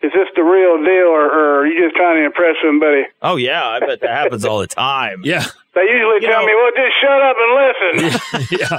is 0.00 0.12
this 0.12 0.28
the 0.36 0.42
real 0.44 0.78
deal, 0.82 1.08
or, 1.10 1.26
or 1.26 1.60
are 1.60 1.66
you 1.66 1.84
just 1.84 1.96
trying 1.96 2.16
to 2.16 2.24
impress 2.24 2.56
somebody? 2.62 3.04
Oh, 3.20 3.36
yeah. 3.36 3.66
I 3.66 3.80
bet 3.80 4.00
that 4.00 4.10
happens 4.10 4.44
all 4.44 4.58
the 4.60 4.66
time. 4.66 5.22
Yeah. 5.24 5.44
They 5.78 5.92
usually 5.92 6.20
tell 6.26 6.44
me, 6.44 6.52
"Well, 6.54 6.72
just 6.74 6.94
shut 7.00 7.22
up 7.22 7.36
and 7.38 7.50
listen. 7.54 8.58
yeah. 8.58 8.78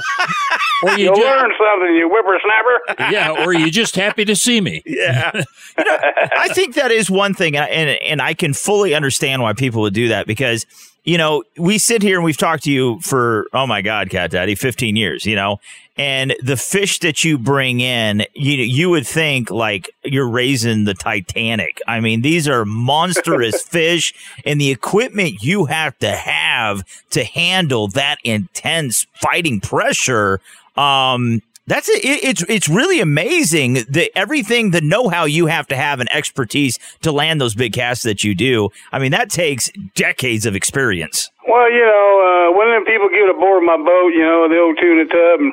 Or 0.82 0.98
you 0.98 1.04
You'll 1.04 1.16
just, 1.16 1.26
learn 1.26 1.52
something, 1.58 1.94
you 1.94 2.08
whippersnapper." 2.08 3.12
yeah, 3.12 3.44
or 3.44 3.52
you 3.52 3.70
just 3.70 3.96
happy 3.96 4.24
to 4.26 4.36
see 4.36 4.60
me. 4.60 4.82
Yeah. 4.86 5.30
You 5.34 5.84
know, 5.84 5.98
I 6.36 6.48
think 6.48 6.74
that 6.74 6.90
is 6.90 7.10
one 7.10 7.34
thing, 7.34 7.56
and, 7.56 7.70
and 7.70 7.90
and 8.02 8.22
I 8.22 8.34
can 8.34 8.52
fully 8.52 8.94
understand 8.94 9.42
why 9.42 9.52
people 9.54 9.82
would 9.82 9.94
do 9.94 10.08
that 10.08 10.26
because 10.26 10.66
you 11.04 11.16
know 11.16 11.42
we 11.56 11.78
sit 11.78 12.02
here 12.02 12.16
and 12.16 12.24
we've 12.24 12.36
talked 12.36 12.64
to 12.64 12.72
you 12.72 13.00
for 13.00 13.46
oh 13.52 13.66
my 13.66 13.82
god, 13.82 14.10
Cat 14.10 14.30
Daddy, 14.30 14.54
fifteen 14.54 14.96
years, 14.96 15.24
you 15.24 15.36
know, 15.36 15.58
and 16.00 16.34
the 16.42 16.56
fish 16.56 16.98
that 17.00 17.24
you 17.24 17.36
bring 17.36 17.80
in, 17.80 18.24
you 18.34 18.54
you 18.56 18.88
would 18.90 19.06
think 19.06 19.50
like 19.50 19.90
you're 20.02 20.28
raising 20.28 20.84
the 20.84 20.94
Titanic. 20.94 21.78
I 21.86 22.00
mean, 22.00 22.22
these 22.22 22.48
are 22.48 22.64
monstrous 22.64 23.62
fish, 23.76 24.14
and 24.46 24.58
the 24.60 24.70
equipment 24.70 25.42
you 25.42 25.66
have 25.66 25.98
to 25.98 26.10
have 26.10 26.82
to 27.10 27.22
handle 27.24 27.88
that 27.88 28.16
intense 28.24 29.06
fighting 29.20 29.60
pressure. 29.60 30.40
Um, 30.76 31.42
that's 31.66 31.88
it. 31.88 32.04
it- 32.04 32.24
It's 32.24 32.42
it's 32.48 32.68
really 32.68 33.00
amazing 33.00 33.74
that 33.90 34.10
everything 34.16 34.70
the 34.70 34.80
know 34.80 35.08
how 35.08 35.24
you 35.26 35.46
have 35.46 35.66
to 35.68 35.76
have 35.76 36.00
and 36.00 36.08
expertise 36.14 36.78
to 37.02 37.12
land 37.12 37.40
those 37.40 37.54
big 37.54 37.72
casts 37.74 38.04
that 38.04 38.24
you 38.24 38.34
do. 38.34 38.70
I 38.90 38.98
mean, 38.98 39.12
that 39.12 39.28
takes 39.30 39.70
decades 39.94 40.46
of 40.46 40.56
experience. 40.56 41.30
Well, 41.46 41.70
you 41.70 41.84
know, 41.84 42.08
uh, 42.52 42.58
when 42.58 42.68
them 42.70 42.84
people 42.84 43.08
get 43.10 43.28
aboard 43.28 43.62
my 43.64 43.76
boat, 43.76 44.10
you 44.14 44.22
know, 44.24 44.48
the 44.48 44.58
old 44.58 44.78
tuna 44.80 45.04
tub, 45.06 45.40
and 45.40 45.52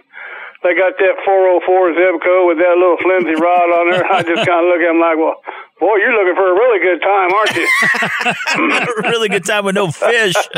they 0.64 0.74
got 0.74 0.98
that 0.98 1.16
404 1.26 1.94
Zebco 1.94 2.48
with 2.48 2.58
that 2.58 2.76
little 2.78 2.98
flimsy 2.98 3.36
rod 3.36 3.70
on 3.70 3.92
there, 3.92 4.06
I 4.12 4.24
just 4.24 4.46
kind 4.48 4.66
of 4.66 4.70
look 4.72 4.82
at 4.82 4.90
them 4.90 5.00
like, 5.00 5.18
well, 5.18 5.38
boy, 5.80 5.96
you're 5.98 6.14
looking 6.14 6.36
for 6.36 6.50
a 6.50 6.56
really 6.58 6.80
good 6.82 7.02
time, 7.02 7.30
aren't 7.38 7.56
you? 9.04 9.10
really 9.10 9.30
good 9.30 9.46
time 9.46 9.66
with 9.66 9.76
no 9.76 9.92
fish. 9.92 10.36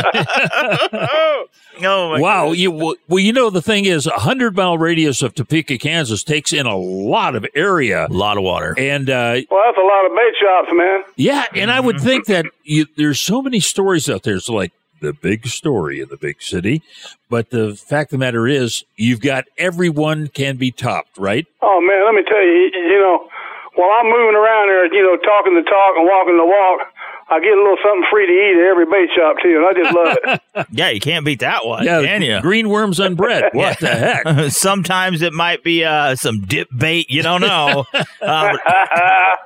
oh 0.93 1.45
my 1.81 2.19
wow, 2.19 2.51
you 2.51 2.71
well, 2.71 2.95
well, 3.07 3.19
you 3.19 3.33
know 3.33 3.49
the 3.49 3.61
thing 3.61 3.85
is, 3.85 4.07
a 4.07 4.11
hundred 4.11 4.55
mile 4.55 4.77
radius 4.77 5.21
of 5.21 5.33
Topeka, 5.33 5.77
Kansas, 5.77 6.23
takes 6.23 6.53
in 6.53 6.65
a 6.65 6.77
lot 6.77 7.35
of 7.35 7.45
area, 7.55 8.07
a 8.07 8.13
lot 8.13 8.37
of 8.37 8.43
water, 8.43 8.75
and 8.77 9.09
uh, 9.09 9.41
well, 9.49 9.61
that's 9.65 9.77
a 9.77 9.81
lot 9.81 10.05
of 10.05 10.15
bait 10.15 10.33
shops, 10.39 10.69
man. 10.73 11.03
yeah, 11.15 11.45
and 11.55 11.71
I 11.71 11.79
would 11.79 11.99
think 11.99 12.25
that 12.25 12.45
you, 12.63 12.85
there's 12.95 13.19
so 13.19 13.41
many 13.41 13.59
stories 13.59 14.09
out 14.09 14.23
there. 14.23 14.35
It's 14.35 14.49
like 14.49 14.71
the 15.01 15.13
big 15.13 15.47
story 15.47 15.99
in 16.01 16.09
the 16.09 16.17
big 16.17 16.41
city, 16.41 16.81
but 17.29 17.49
the 17.49 17.75
fact 17.75 18.11
of 18.13 18.19
the 18.19 18.25
matter 18.25 18.47
is, 18.47 18.83
you've 18.95 19.21
got 19.21 19.45
everyone 19.57 20.27
can 20.27 20.57
be 20.57 20.71
topped, 20.71 21.17
right? 21.17 21.45
Oh, 21.61 21.81
man, 21.81 22.05
let 22.05 22.15
me 22.15 22.23
tell 22.27 22.43
you, 22.43 22.71
you 22.73 22.99
know, 22.99 23.27
while 23.75 23.89
I'm 23.99 24.09
moving 24.11 24.35
around 24.35 24.67
there, 24.67 24.91
you 24.93 25.03
know, 25.03 25.15
talking 25.17 25.55
the 25.55 25.63
talk 25.63 25.95
and 25.95 26.05
walking 26.05 26.37
the 26.37 26.45
walk, 26.45 26.91
I 27.31 27.39
get 27.39 27.53
a 27.53 27.61
little 27.61 27.77
something 27.83 28.05
free 28.11 28.25
to 28.25 28.31
eat 28.33 28.57
at 28.59 28.69
every 28.71 28.85
bait 28.85 29.09
shop 29.15 29.35
too, 29.41 29.57
and 29.57 29.65
I 29.65 29.73
just 29.73 29.95
love 29.95 30.17
it. 30.55 30.67
yeah, 30.71 30.89
you 30.89 30.99
can't 30.99 31.23
beat 31.25 31.39
that 31.41 31.65
one, 31.65 31.83
Yeah, 31.85 32.01
can 32.01 32.21
you? 32.21 32.41
green 32.41 32.69
worms 32.69 32.99
on 32.99 33.15
bread. 33.15 33.43
What 33.53 33.79
the 33.79 33.87
heck? 33.87 34.25
Sometimes 34.51 35.21
it 35.21 35.33
might 35.33 35.63
be 35.63 35.83
uh, 35.85 36.15
some 36.15 36.41
dip 36.41 36.69
bait. 36.75 37.09
You 37.09 37.21
don't 37.21 37.41
know. 37.41 37.85
uh, 38.21 38.57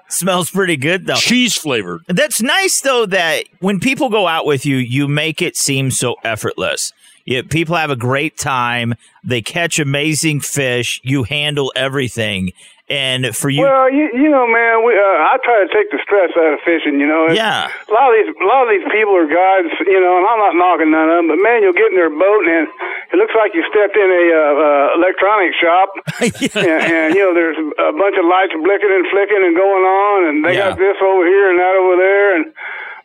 smells 0.09 0.49
pretty 0.49 0.77
good 0.77 1.05
though. 1.07 1.15
Cheese 1.15 1.57
flavored. 1.57 2.01
That's 2.07 2.41
nice 2.41 2.81
though 2.81 3.05
that 3.07 3.45
when 3.59 3.79
people 3.79 4.09
go 4.09 4.27
out 4.27 4.45
with 4.45 4.65
you, 4.65 4.77
you 4.77 5.07
make 5.07 5.41
it 5.41 5.55
seem 5.57 5.91
so 5.91 6.15
effortless. 6.23 6.93
Yeah, 7.25 7.41
people 7.49 7.75
have 7.77 7.89
a 7.89 7.95
great 7.95 8.37
time. 8.37 8.95
They 9.23 9.41
catch 9.41 9.79
amazing 9.79 10.41
fish. 10.41 10.99
You 11.03 11.23
handle 11.23 11.71
everything. 11.75 12.51
And 12.93 13.33
for 13.33 13.49
you, 13.49 13.65
Well, 13.65 13.89
you, 13.89 14.05
you 14.13 14.29
know, 14.29 14.45
man, 14.45 14.85
we, 14.85 14.93
uh, 14.93 15.33
I 15.33 15.41
try 15.41 15.65
to 15.65 15.69
take 15.73 15.89
the 15.89 15.97
stress 16.05 16.29
out 16.37 16.53
of 16.53 16.61
fishing. 16.61 17.01
You 17.01 17.09
know, 17.09 17.33
Yeah. 17.33 17.65
A 17.65 17.93
lot 17.93 18.13
of 18.13 18.15
these, 18.21 18.29
a 18.37 18.45
lot 18.45 18.61
of 18.63 18.69
these 18.69 18.85
people 18.93 19.17
are 19.17 19.25
guides. 19.25 19.73
You 19.81 19.97
know, 19.97 20.21
and 20.21 20.25
I'm 20.29 20.37
not 20.37 20.53
knocking 20.53 20.93
none 20.93 21.09
of 21.09 21.15
them, 21.17 21.27
but 21.33 21.41
man, 21.41 21.65
you'll 21.65 21.73
get 21.73 21.89
in 21.89 21.97
their 21.97 22.13
boat 22.13 22.45
and 22.45 22.69
it 23.13 23.17
looks 23.17 23.33
like 23.33 23.53
you 23.57 23.65
stepped 23.69 23.97
in 23.97 24.09
a 24.09 24.25
uh, 24.33 24.41
uh, 24.41 24.85
electronic 24.97 25.53
shop, 25.57 25.89
and, 26.21 26.81
and 26.81 27.07
you 27.13 27.21
know, 27.21 27.33
there's 27.33 27.57
a 27.57 27.93
bunch 27.93 28.17
of 28.17 28.25
lights 28.25 28.53
blinking 28.57 28.89
and 28.93 29.05
flicking 29.09 29.41
and 29.41 29.53
going 29.57 29.85
on, 29.85 30.17
and 30.29 30.35
they 30.45 30.53
got 30.57 30.77
this 30.77 30.97
over 31.01 31.25
here 31.25 31.49
and 31.53 31.57
that 31.61 31.73
over 31.77 31.95
there, 31.97 32.27
and 32.37 32.43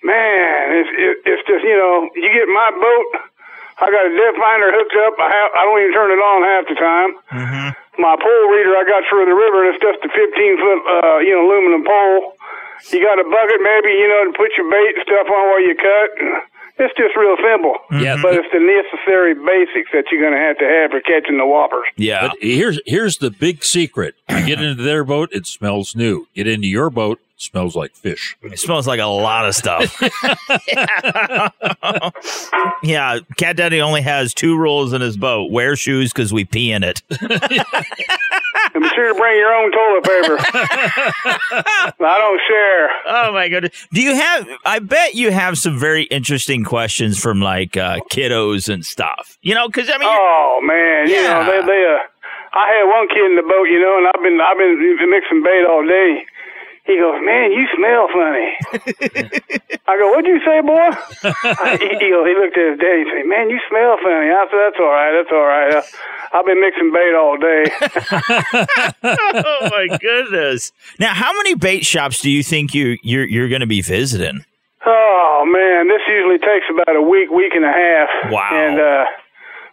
man, 0.05 0.81
it's 0.81 0.92
it, 0.96 1.14
it's 1.29 1.44
just 1.48 1.64
you 1.64 1.77
know, 1.77 2.09
you 2.16 2.29
get 2.33 2.48
my 2.48 2.72
boat. 2.72 3.09
I 3.79 3.87
got 3.91 4.05
a 4.07 4.12
depth 4.12 4.38
finder 4.38 4.71
hooked 4.75 4.97
up. 5.07 5.14
I 5.23 5.29
have, 5.31 5.51
I 5.55 5.62
don't 5.62 5.79
even 5.81 5.95
turn 5.95 6.11
it 6.11 6.21
on 6.21 6.38
half 6.43 6.64
the 6.67 6.77
time 6.77 7.11
my 7.99 8.14
pole 8.14 8.47
reader 8.49 8.73
I 8.79 8.87
got 8.87 9.03
through 9.11 9.27
the 9.27 9.35
river, 9.35 9.67
and 9.67 9.75
it's 9.75 9.83
just 9.83 10.01
a 10.07 10.09
15 10.09 10.14
foot, 10.14 10.81
uh, 10.87 11.19
you 11.19 11.35
know, 11.35 11.43
aluminum 11.43 11.83
pole. 11.83 12.38
You 12.95 13.03
got 13.03 13.19
a 13.19 13.27
bucket, 13.27 13.59
maybe, 13.59 13.91
you 13.91 14.07
know, 14.07 14.31
to 14.31 14.35
put 14.38 14.55
your 14.55 14.71
bait 14.71 14.95
and 14.95 15.03
stuff 15.03 15.27
on 15.27 15.43
while 15.51 15.61
you 15.61 15.75
cut. 15.75 16.11
It's 16.79 16.95
just 16.95 17.17
real 17.19 17.35
simple. 17.43 17.75
Yeah. 17.91 18.23
But 18.23 18.38
it's 18.38 18.47
the 18.55 18.62
necessary 18.62 19.35
basics 19.35 19.91
that 19.93 20.05
you're 20.12 20.23
going 20.23 20.33
to 20.33 20.38
have 20.38 20.59
to 20.59 20.64
have 20.64 20.93
for 20.93 21.01
catching 21.01 21.37
the 21.37 21.45
whoppers. 21.45 21.91
Yeah. 21.97 22.29
But 22.29 22.38
here's 22.41 22.79
here's 22.87 23.19
the 23.19 23.33
big 23.33 23.64
secret. 23.64 24.14
You 24.31 24.47
get 24.47 24.62
into 24.62 24.81
their 24.85 25.03
boat, 25.03 25.31
it 25.33 25.49
smells 25.49 25.97
new. 25.97 26.29
Get 26.37 26.47
into 26.47 26.69
your 26.69 26.88
boat, 26.88 27.19
it 27.19 27.28
smells 27.38 27.74
like 27.74 27.94
fish. 27.94 28.37
It 28.42 28.59
smells 28.59 28.87
like 28.87 29.01
a 29.01 29.07
lot 29.07 29.48
of 29.48 29.55
stuff. 29.55 29.98
yeah, 32.83 33.18
Cat 33.37 33.57
Daddy 33.57 33.81
only 33.81 34.03
has 34.03 34.35
two 34.35 34.59
rules 34.59 34.92
in 34.92 35.01
his 35.01 35.16
boat: 35.16 35.51
wear 35.51 35.74
shoes 35.77 36.12
because 36.12 36.33
we 36.33 36.44
pee 36.44 36.70
in 36.72 36.83
it. 36.85 37.03
And 38.74 38.83
be 38.83 38.88
sure 38.90 39.09
to 39.09 39.14
bring 39.18 39.35
your 39.38 39.55
own 39.55 39.72
toilet 39.72 40.05
paper. 40.05 40.37
I 42.01 42.18
don't 42.18 42.40
share. 42.46 42.90
Oh 43.07 43.33
my 43.33 43.48
goodness! 43.48 43.72
Do 43.94 44.03
you 44.03 44.14
have? 44.14 44.46
I 44.66 44.79
bet 44.79 45.14
you 45.14 45.31
have 45.31 45.57
some 45.57 45.79
very 45.79 46.03
interesting 46.05 46.64
questions 46.64 47.18
from 47.18 47.40
like 47.40 47.79
uh, 47.79 48.01
kiddos 48.12 48.68
and 48.72 48.85
stuff. 48.85 49.38
You 49.40 49.55
know, 49.55 49.68
because 49.68 49.88
I 49.88 49.96
mean, 49.96 50.07
Oh 50.11 50.61
man, 50.62 51.09
you 51.09 51.16
know 51.22 51.40
Yeah. 51.40 51.44
they 51.44 51.62
they. 51.66 51.87
Uh, 51.87 51.98
I 52.59 52.68
had 52.77 52.85
one 52.92 53.09
kid 53.09 53.24
in 53.31 53.37
the 53.37 53.42
boat, 53.42 53.68
you 53.70 53.81
know, 53.81 53.96
and 53.98 54.07
I've 54.09 54.22
been 54.22 54.38
I've 54.40 54.59
been 54.59 55.11
mixing 55.11 55.42
bait 55.42 55.64
all 55.66 55.87
day. 55.87 56.27
He 56.88 56.96
goes, 56.96 57.20
man, 57.20 57.53
you 57.53 57.68
smell 57.77 58.09
funny. 58.09 58.57
I 59.85 59.98
go, 60.01 60.09
what'd 60.09 60.24
you 60.24 60.40
say, 60.40 60.64
boy? 60.64 60.88
I, 61.61 61.77
he, 61.77 62.01
he, 62.01 62.14
looked 62.16 62.57
at 62.57 62.64
his 62.64 62.79
daddy 62.81 63.05
and 63.05 63.11
said, 63.12 63.27
man, 63.29 63.51
you 63.51 63.61
smell 63.68 64.01
funny. 64.01 64.33
I 64.33 64.46
said, 64.48 64.57
that's 64.57 64.81
all 64.81 64.88
right, 64.88 65.12
that's 65.12 65.29
all 65.31 65.44
right. 65.44 65.74
Uh, 65.77 65.83
I've 66.33 66.46
been 66.46 66.61
mixing 66.64 66.90
bait 66.90 67.12
all 67.14 67.37
day. 67.37 67.64
oh 69.05 69.68
my 69.70 69.98
goodness! 69.98 70.72
Now, 70.98 71.14
how 71.14 71.33
many 71.33 71.55
bait 71.55 71.85
shops 71.85 72.20
do 72.20 72.31
you 72.31 72.42
think 72.42 72.74
you 72.74 72.98
you're 73.03 73.24
you're 73.24 73.48
going 73.48 73.62
to 73.62 73.66
be 73.66 73.81
visiting? 73.81 74.44
Oh 74.85 75.44
man, 75.46 75.88
this 75.88 76.03
usually 76.07 76.38
takes 76.38 76.66
about 76.70 76.96
a 76.96 77.03
week, 77.03 77.31
week 77.31 77.53
and 77.55 77.64
a 77.64 77.72
half. 77.72 78.33
Wow. 78.33 78.51
And 78.53 78.81
uh 78.81 79.05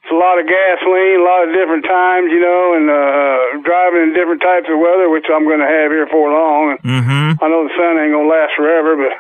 it's 0.06 0.14
a 0.14 0.20
lot 0.22 0.38
of 0.38 0.46
gasoline, 0.46 1.18
a 1.18 1.26
lot 1.26 1.50
of 1.50 1.54
different 1.58 1.82
times, 1.84 2.30
you 2.30 2.38
know, 2.40 2.78
and 2.78 2.86
uh 2.94 3.66
driving 3.66 4.06
in 4.06 4.14
different 4.14 4.42
types 4.46 4.70
of 4.70 4.78
weather, 4.78 5.10
which 5.10 5.26
I'm 5.34 5.50
gonna 5.50 5.66
have 5.66 5.90
here 5.90 6.06
for 6.14 6.30
long. 6.30 6.78
And 6.78 6.80
Mm-hmm. 6.86 7.44
I 7.44 7.46
know 7.50 7.66
the 7.66 7.74
sun 7.74 7.98
ain't 7.98 8.14
gonna 8.14 8.30
last 8.30 8.54
forever, 8.56 8.94
but 8.96 9.18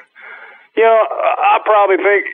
you 0.77 0.83
know, 0.85 0.93
I 1.09 1.57
I 1.57 1.59
probably 1.65 1.97
think 1.97 2.25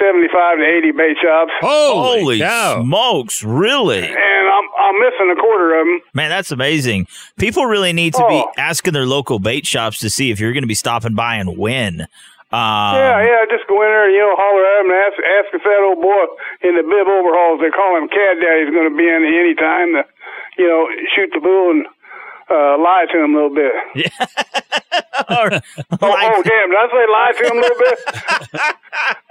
seventy 0.00 0.26
five 0.32 0.58
to 0.58 0.64
eighty 0.66 0.90
bait 0.90 1.16
shops. 1.22 1.52
Holy 1.62 2.38
smokes! 2.42 3.44
Really? 3.44 4.02
And 4.04 4.46
I'm 4.50 4.66
I'm 4.78 5.00
missing 5.00 5.30
a 5.30 5.40
quarter 5.40 5.78
of 5.80 5.86
them. 5.86 6.00
Man, 6.14 6.30
that's 6.30 6.50
amazing. 6.50 7.06
People 7.38 7.66
really 7.66 7.92
need 7.92 8.14
to 8.14 8.26
be 8.28 8.42
Oh. 8.42 8.50
asking 8.58 8.92
their 8.92 9.06
local 9.06 9.38
bait 9.38 9.66
shops 9.66 9.98
to 10.00 10.10
see 10.10 10.30
if 10.30 10.40
you're 10.40 10.52
going 10.52 10.62
to 10.64 10.68
be 10.68 10.74
stopping 10.74 11.14
by 11.14 11.36
and 11.36 11.56
when. 11.56 12.06
Um, 12.54 12.94
yeah, 12.94 13.18
yeah, 13.18 13.42
just 13.50 13.66
go 13.66 13.82
in 13.82 13.90
there 13.90 14.06
and, 14.06 14.14
you 14.14 14.22
know, 14.22 14.38
holler 14.38 14.62
at 14.62 14.78
him 14.78 14.94
and 14.94 15.00
ask, 15.10 15.18
ask 15.18 15.48
if 15.58 15.62
that 15.66 15.82
old 15.82 15.98
boy 15.98 16.22
in 16.62 16.78
the 16.78 16.86
bib 16.86 17.10
overalls, 17.10 17.58
they 17.58 17.74
call 17.74 17.98
him 17.98 18.06
Cat 18.06 18.38
Daddy, 18.38 18.62
is 18.62 18.70
going 18.70 18.86
to 18.86 18.94
be 18.94 19.10
in 19.10 19.26
any 19.26 19.58
time 19.58 19.98
to, 19.98 20.06
you 20.54 20.70
know, 20.70 20.86
shoot 21.18 21.34
the 21.34 21.42
bull 21.42 21.74
and 21.74 21.90
uh, 22.46 22.78
lie 22.78 23.10
to 23.10 23.16
him 23.18 23.34
a 23.34 23.42
little 23.42 23.58
bit. 23.58 23.74
oh, 25.28 25.50
oh, 26.02 26.42
damn, 26.42 26.70
did 26.70 26.78
I 26.78 26.88
say 26.90 27.06
lie 27.10 27.32
to 27.38 27.44
him 27.46 27.58
a 27.58 27.60
little 27.60 27.78
bit? 27.78 27.98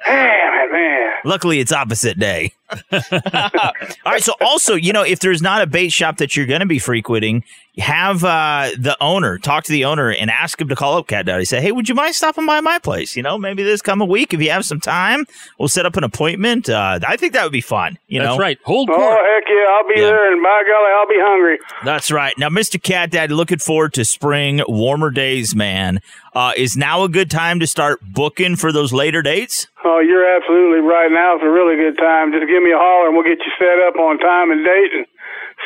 damn 0.06 0.54
it, 0.68 0.72
man. 0.72 1.12
Luckily, 1.26 1.60
it's 1.60 1.72
opposite 1.72 2.20
day. 2.20 2.54
All 2.92 4.12
right. 4.12 4.24
So, 4.24 4.34
also, 4.42 4.76
you 4.76 4.94
know, 4.94 5.04
if 5.04 5.20
there's 5.20 5.42
not 5.42 5.62
a 5.62 5.68
bait 5.68 5.90
shop 5.90 6.18
that 6.18 6.36
you're 6.36 6.46
going 6.46 6.62
to 6.62 6.66
be 6.66 6.80
frequenting, 6.80 7.44
have 7.78 8.24
uh, 8.24 8.70
the 8.78 8.96
owner 9.02 9.40
talk 9.40 9.64
to 9.64 9.72
the 9.72 9.86
owner 9.86 10.12
and 10.12 10.30
ask 10.30 10.62
him 10.62 10.68
to 10.68 10.76
call 10.76 10.98
up 10.98 11.08
Cat 11.08 11.26
Daddy. 11.26 11.46
Say, 11.46 11.60
hey, 11.60 11.72
would 11.72 11.90
you 11.90 11.96
mind 11.96 12.14
stopping 12.14 12.46
by 12.46 12.62
my 12.62 12.78
place? 12.78 13.16
You 13.16 13.24
know, 13.24 13.38
maybe 13.38 13.64
this 13.64 13.82
coming 13.82 14.08
week 14.08 14.34
if 14.34 14.42
you 14.42 14.52
have 14.52 14.66
some 14.66 14.80
time, 14.80 15.26
we'll 15.58 15.70
set 15.70 15.86
up 15.86 15.98
an 15.98 16.04
appointment. 16.04 16.70
Uh, 16.70 17.00
I 17.08 17.18
think 17.18 17.34
that 17.34 17.44
would 17.44 17.52
be 17.52 17.62
fun. 17.62 17.98
You 18.08 18.20
That's 18.20 18.30
know, 18.30 18.38
right. 18.38 18.60
Hold 18.64 18.90
on. 18.90 18.96
Oh, 19.00 19.10
heck 19.10 19.50
yeah, 19.50 19.66
I'll 19.72 19.88
be 19.88 20.02
there, 20.02 20.32
and 20.32 20.44
by 20.44 20.64
golly, 20.68 20.92
I'll 20.96 21.08
be 21.08 21.20
hungry. 21.20 21.60
That's 21.84 22.12
right. 22.12 22.38
Now, 22.38 22.50
Mr. 22.50 22.82
Cat 22.82 23.10
Daddy, 23.12 23.34
looking 23.34 23.60
forward 23.60 23.94
to 23.96 24.06
spring, 24.06 24.62
warmer 24.68 25.10
days, 25.10 25.56
man. 25.56 26.00
Uh, 26.36 26.52
is 26.56 26.78
now 26.78 27.04
a 27.04 27.10
good 27.10 27.32
time 27.32 27.60
to 27.60 27.68
start 27.68 28.00
booking 28.02 28.56
for 28.56 28.72
those 28.72 28.94
later 28.94 29.22
dates? 29.22 29.68
Oh, 29.84 30.00
you're 30.00 30.24
absolutely 30.24 30.80
right. 30.80 31.12
Now 31.12 31.36
it's 31.36 31.44
a 31.44 31.52
really 31.52 31.76
good 31.76 31.98
time. 32.00 32.32
Just 32.32 32.48
give 32.48 32.64
me 32.64 32.72
a 32.72 32.80
holler, 32.80 33.08
and 33.12 33.16
we'll 33.16 33.28
get 33.28 33.40
you 33.44 33.52
set 33.60 33.84
up 33.84 34.00
on 34.00 34.18
time 34.18 34.52
and 34.52 34.64
date, 34.64 34.92
and 34.96 35.06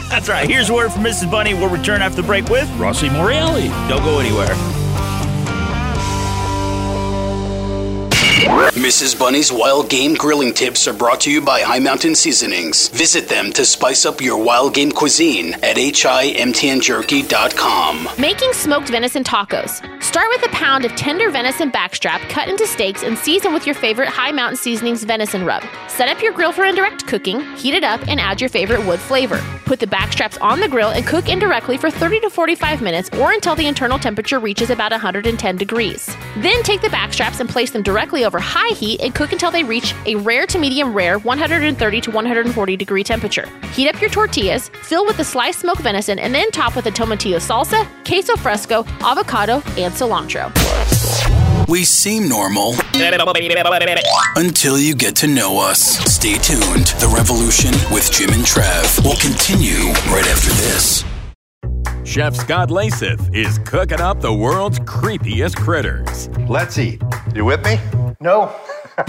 That's 0.10 0.28
right. 0.28 0.50
Here's 0.50 0.70
a 0.70 0.74
word 0.74 0.92
from 0.92 1.04
Mrs. 1.04 1.32
Bunny. 1.32 1.54
We'll 1.54 1.70
return 1.70 2.02
after 2.02 2.22
the 2.22 2.28
break 2.28 2.50
with 2.50 2.70
Rossi 2.78 3.08
Morreale. 3.08 3.70
Don't 3.88 4.04
go 4.04 4.20
anywhere. 4.20 4.56
Mrs. 8.82 9.18
Bunny's 9.18 9.50
wild 9.52 9.90
game 9.92 10.16
grilling 10.16 10.56
tips 10.56 10.88
are 10.88 10.94
brought 10.94 11.22
to 11.22 11.32
you 11.32 11.40
by 11.40 11.62
High 11.62 11.78
Mountain 11.78 12.16
Seasonings. 12.16 12.88
Visit 12.88 13.30
them 13.30 13.54
to 13.54 13.64
spice 13.64 14.08
up 14.08 14.20
your 14.20 14.44
wild 14.44 14.74
game 14.74 14.92
cuisine 14.92 15.54
at 15.62 15.78
himtnjerky.com. 15.78 18.10
Making 18.18 18.54
smoked 18.54 18.90
venison 18.90 19.24
tacos. 19.24 19.88
Start 20.02 20.30
with 20.30 20.44
a 20.48 20.50
pound 20.50 20.84
of 20.84 20.96
tender 20.96 21.30
venison 21.30 21.72
backstrap 21.72 22.28
cut 22.30 22.48
into 22.48 22.66
steaks 22.66 23.04
and 23.04 23.16
season 23.16 23.54
with 23.54 23.68
your 23.68 23.76
favorite 23.76 24.10
High 24.10 24.32
Mountain 24.32 24.58
Seasonings 24.58 25.04
venison 25.04 25.46
rub. 25.46 25.62
Set 25.88 26.10
up 26.10 26.20
your 26.24 26.34
grill 26.34 26.52
for 26.52 26.66
indirect 26.66 27.06
cooking, 27.06 27.42
heat 27.58 27.76
it 27.76 27.84
up, 27.84 28.02
and 28.08 28.20
add 28.20 28.42
your 28.42 28.50
favorite 28.50 28.84
wood 28.88 29.00
flavor. 29.00 29.40
Put 29.66 29.80
the 29.80 29.86
backstraps 29.86 30.42
on 30.42 30.60
the 30.60 30.68
grill 30.68 30.90
and 30.90 31.06
cook 31.06 31.30
indirectly 31.30 31.78
for 31.78 31.92
30 31.92 32.22
to 32.22 32.32
45 32.32 32.82
minutes 32.82 33.12
or 33.20 33.32
until 33.32 33.54
the 33.54 33.68
internal 33.68 34.00
temperature 34.00 34.40
reaches 34.40 34.72
about 34.72 34.92
110 34.92 35.56
degrees. 35.56 36.08
Then 36.38 36.64
take 36.64 36.82
the 36.82 36.88
backstraps 36.88 37.40
and 37.40 37.48
place 37.48 37.70
them 37.70 37.84
directly 37.84 38.26
over 38.26 38.40
high 38.40 38.71
high 38.72 38.78
heat 38.78 39.02
and 39.02 39.14
cook 39.14 39.32
until 39.32 39.52
they 39.52 39.64
reach 39.64 39.94
a 40.06 40.16
rare 40.16 40.46
to 40.48 40.60
medium 40.60 40.94
rare 40.94 41.20
130 41.20 42.02
to 42.02 42.12
140 42.12 42.78
degree 42.78 43.04
temperature. 43.04 43.48
Heat 43.74 43.90
up 43.90 44.00
your 44.02 44.10
tortillas, 44.10 44.70
fill 44.70 45.06
with 45.06 45.18
the 45.18 45.24
sliced 45.24 45.60
smoked 45.60 45.82
venison, 45.82 46.20
and 46.20 46.34
then 46.34 46.52
top 46.52 46.76
with 46.76 46.86
a 46.86 46.92
tomatillo 46.92 47.38
salsa, 47.38 47.86
queso 48.06 48.36
fresco, 48.38 48.84
avocado, 49.02 49.56
and 49.78 49.94
cilantro. 49.94 50.52
We 51.68 51.86
seem 51.86 52.28
normal 52.28 52.74
until 54.36 54.78
you 54.78 54.96
get 54.96 55.16
to 55.18 55.28
know 55.28 55.60
us. 55.60 55.80
Stay 56.14 56.36
tuned. 56.36 56.88
The 57.00 57.12
Revolution 57.16 57.72
with 57.94 58.12
Jim 58.12 58.32
and 58.32 58.44
Trav 58.44 59.04
will 59.06 59.16
continue 59.16 59.94
right 60.12 60.28
after 60.28 60.50
this. 60.50 61.11
Chef 62.04 62.36
Scott 62.36 62.70
Leysath 62.70 63.34
is 63.34 63.60
cooking 63.60 64.02
up 64.02 64.20
the 64.22 64.34
world's 64.34 64.80
creepiest 64.80 65.56
critters. 65.56 66.30
Let's 66.50 66.78
eat. 66.78 67.02
You 67.36 67.46
with 67.46 67.64
me? 67.64 67.80
No. 68.20 68.54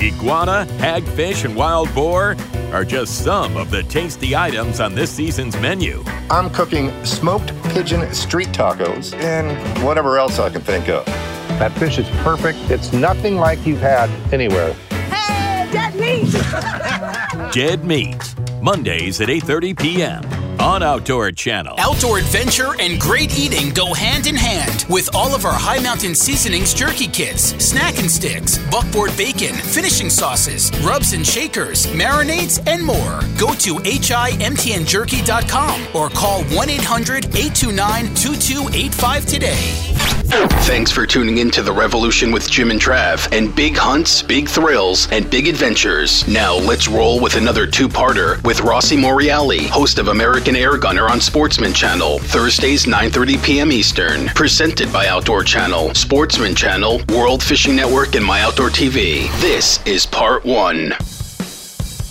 Iguana, 0.00 0.66
hagfish, 0.78 1.44
and 1.44 1.54
wild 1.54 1.94
boar 1.94 2.36
are 2.72 2.84
just 2.84 3.22
some 3.22 3.56
of 3.56 3.70
the 3.70 3.82
tasty 3.84 4.34
items 4.34 4.80
on 4.80 4.94
this 4.94 5.10
season's 5.10 5.54
menu. 5.60 6.02
I'm 6.30 6.48
cooking 6.50 6.90
smoked 7.04 7.52
pigeon 7.64 8.12
street 8.14 8.48
tacos 8.48 9.12
and 9.14 9.84
whatever 9.84 10.18
else 10.18 10.38
I 10.38 10.48
can 10.48 10.62
think 10.62 10.88
of. 10.88 11.04
That 11.60 11.72
fish 11.72 11.98
is 11.98 12.08
perfect. 12.22 12.58
It's 12.70 12.92
nothing 12.92 13.36
like 13.36 13.66
you've 13.66 13.80
had 13.80 14.08
anywhere. 14.32 14.72
Hey, 15.12 15.70
dead 15.70 15.94
meat! 15.94 16.32
Dead 17.52 17.84
Meat, 17.84 18.34
Mondays 18.62 19.20
at 19.20 19.28
8:30 19.28 19.76
p.m. 19.76 20.39
on 20.60 20.82
Outdoor 20.82 21.30
Channel. 21.32 21.76
Outdoor 21.78 22.18
adventure 22.18 22.74
and 22.78 23.00
great 23.00 23.38
eating 23.38 23.70
go 23.70 23.94
hand 23.94 24.26
in 24.26 24.36
hand 24.36 24.84
with 24.88 25.08
all 25.14 25.34
of 25.34 25.46
our 25.46 25.54
High 25.54 25.80
Mountain 25.80 26.14
Seasonings 26.14 26.74
jerky 26.74 27.06
kits, 27.06 27.56
snack 27.64 27.98
and 27.98 28.10
sticks, 28.10 28.58
buckboard 28.70 29.16
bacon, 29.16 29.54
finishing 29.54 30.10
sauces, 30.10 30.70
rubs 30.84 31.14
and 31.14 31.26
shakers, 31.26 31.86
marinades, 31.86 32.60
and 32.66 32.84
more. 32.84 33.20
Go 33.38 33.54
to 33.54 33.76
HIMTNJerky.com 33.76 35.96
or 35.96 36.10
call 36.10 36.44
1 36.44 36.70
800 36.70 37.24
829 37.24 38.14
2285 38.14 39.26
today. 39.26 39.90
Thanks 40.30 40.92
for 40.92 41.06
tuning 41.06 41.38
in 41.38 41.50
to 41.50 41.60
The 41.60 41.72
Revolution 41.72 42.30
with 42.30 42.48
Jim 42.48 42.70
and 42.70 42.80
Trav 42.80 43.36
and 43.36 43.52
big 43.52 43.76
hunts, 43.76 44.22
big 44.22 44.48
thrills, 44.48 45.10
and 45.10 45.28
big 45.28 45.48
adventures. 45.48 46.24
Now 46.28 46.54
let's 46.54 46.86
roll 46.86 47.20
with 47.20 47.34
another 47.34 47.66
two 47.66 47.88
parter 47.88 48.40
with 48.44 48.60
Rossi 48.60 48.96
Morreale, 48.96 49.66
host 49.66 49.98
of 49.98 50.06
American 50.06 50.49
Air 50.56 50.76
Gunner 50.76 51.08
on 51.08 51.20
Sportsman 51.20 51.72
Channel, 51.72 52.18
Thursdays 52.18 52.86
9.30 52.86 53.44
p.m. 53.44 53.72
Eastern. 53.72 54.26
Presented 54.28 54.92
by 54.92 55.06
Outdoor 55.06 55.44
Channel, 55.44 55.94
Sportsman 55.94 56.54
Channel, 56.54 57.00
World 57.10 57.42
Fishing 57.42 57.76
Network, 57.76 58.14
and 58.14 58.24
My 58.24 58.42
Outdoor 58.42 58.68
TV. 58.68 59.30
This 59.40 59.84
is 59.86 60.06
part 60.06 60.44
one. 60.44 60.94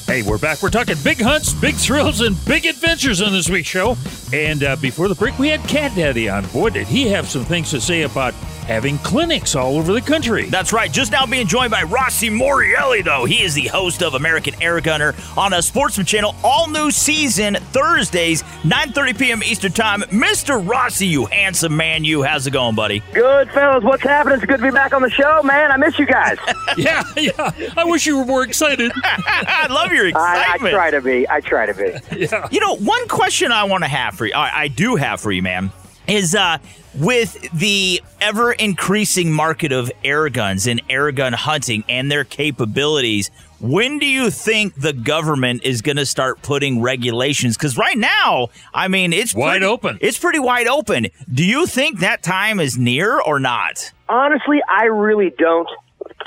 Hey, 0.09 0.23
we're 0.23 0.39
back. 0.39 0.63
We're 0.63 0.71
talking 0.71 0.95
big 1.03 1.21
hunts, 1.21 1.53
big 1.53 1.75
thrills, 1.75 2.21
and 2.21 2.35
big 2.45 2.65
adventures 2.65 3.21
on 3.21 3.31
this 3.31 3.47
week's 3.47 3.67
show. 3.67 3.95
And 4.33 4.63
uh, 4.63 4.75
before 4.77 5.07
the 5.07 5.13
break, 5.13 5.37
we 5.37 5.49
had 5.49 5.61
Cat 5.69 5.95
Daddy 5.95 6.27
on. 6.27 6.47
Boy, 6.47 6.71
did 6.71 6.87
he 6.87 7.07
have 7.09 7.27
some 7.29 7.45
things 7.45 7.69
to 7.69 7.79
say 7.79 8.01
about 8.01 8.33
having 8.69 8.99
clinics 8.99 9.55
all 9.55 9.77
over 9.77 9.91
the 9.91 10.01
country. 10.01 10.45
That's 10.45 10.71
right. 10.71 10.91
Just 10.91 11.11
now 11.11 11.25
being 11.25 11.47
joined 11.47 11.71
by 11.71 11.81
Rossi 11.81 12.29
Morreale, 12.29 13.03
though. 13.03 13.25
He 13.25 13.41
is 13.41 13.55
the 13.55 13.65
host 13.65 14.03
of 14.03 14.13
American 14.13 14.53
Air 14.61 14.79
Gunner 14.79 15.15
on 15.35 15.53
a 15.53 15.61
Sportsman 15.61 16.05
Channel. 16.05 16.35
All 16.43 16.69
new 16.69 16.91
season 16.91 17.55
Thursdays, 17.55 18.43
9.30 18.61 19.17
p.m. 19.17 19.43
Eastern 19.43 19.71
Time. 19.71 20.01
Mr. 20.03 20.65
Rossi, 20.65 21.07
you 21.07 21.25
handsome 21.25 21.75
man, 21.75 22.03
you. 22.03 22.21
How's 22.21 22.45
it 22.45 22.51
going, 22.51 22.75
buddy? 22.75 23.01
Good, 23.11 23.49
fellas. 23.49 23.83
What's 23.83 24.03
happening? 24.03 24.37
It's 24.37 24.45
good 24.45 24.57
to 24.57 24.63
be 24.63 24.71
back 24.71 24.93
on 24.93 25.01
the 25.01 25.09
show, 25.09 25.41
man. 25.41 25.71
I 25.71 25.77
miss 25.77 25.97
you 25.97 26.05
guys. 26.05 26.37
yeah, 26.77 27.03
yeah. 27.17 27.51
I 27.75 27.85
wish 27.85 28.05
you 28.05 28.19
were 28.19 28.25
more 28.25 28.43
excited. 28.43 28.91
I 29.03 29.65
love 29.67 29.91
your 29.91 30.15
I, 30.15 30.57
I 30.61 30.69
try 30.69 30.91
to 30.91 31.01
be. 31.01 31.27
I 31.27 31.41
try 31.41 31.65
to 31.65 31.73
be. 31.73 31.95
yeah. 32.17 32.47
You 32.51 32.59
know, 32.59 32.75
one 32.75 33.07
question 33.07 33.51
I 33.51 33.63
want 33.63 33.83
to 33.83 33.89
have 33.89 34.13
for 34.13 34.27
you, 34.27 34.33
I, 34.33 34.61
I 34.61 34.67
do 34.67 34.95
have 34.95 35.19
for 35.19 35.31
you, 35.31 35.41
man, 35.41 35.71
is 36.09 36.35
uh, 36.35 36.57
with 36.95 37.37
the 37.53 38.01
ever 38.19 38.51
increasing 38.51 39.31
market 39.31 39.71
of 39.71 39.91
air 40.03 40.29
guns 40.29 40.67
and 40.67 40.81
air 40.89 41.11
gun 41.11 41.33
hunting 41.33 41.83
and 41.87 42.11
their 42.11 42.23
capabilities, 42.23 43.29
when 43.59 43.99
do 43.99 44.05
you 44.05 44.29
think 44.29 44.73
the 44.75 44.93
government 44.93 45.63
is 45.63 45.81
going 45.81 45.97
to 45.97 46.05
start 46.05 46.41
putting 46.41 46.81
regulations? 46.81 47.57
Because 47.57 47.77
right 47.77 47.97
now, 47.97 48.49
I 48.73 48.87
mean, 48.87 49.11
it's 49.13 49.35
Wide 49.35 49.51
pretty- 49.53 49.65
open. 49.65 49.97
It's 50.01 50.17
pretty 50.17 50.39
wide 50.39 50.67
open. 50.67 51.07
Do 51.31 51.45
you 51.45 51.65
think 51.67 51.99
that 51.99 52.23
time 52.23 52.59
is 52.59 52.77
near 52.77 53.19
or 53.19 53.39
not? 53.39 53.91
Honestly, 54.07 54.59
I 54.69 54.85
really 54.85 55.31
don't. 55.37 55.67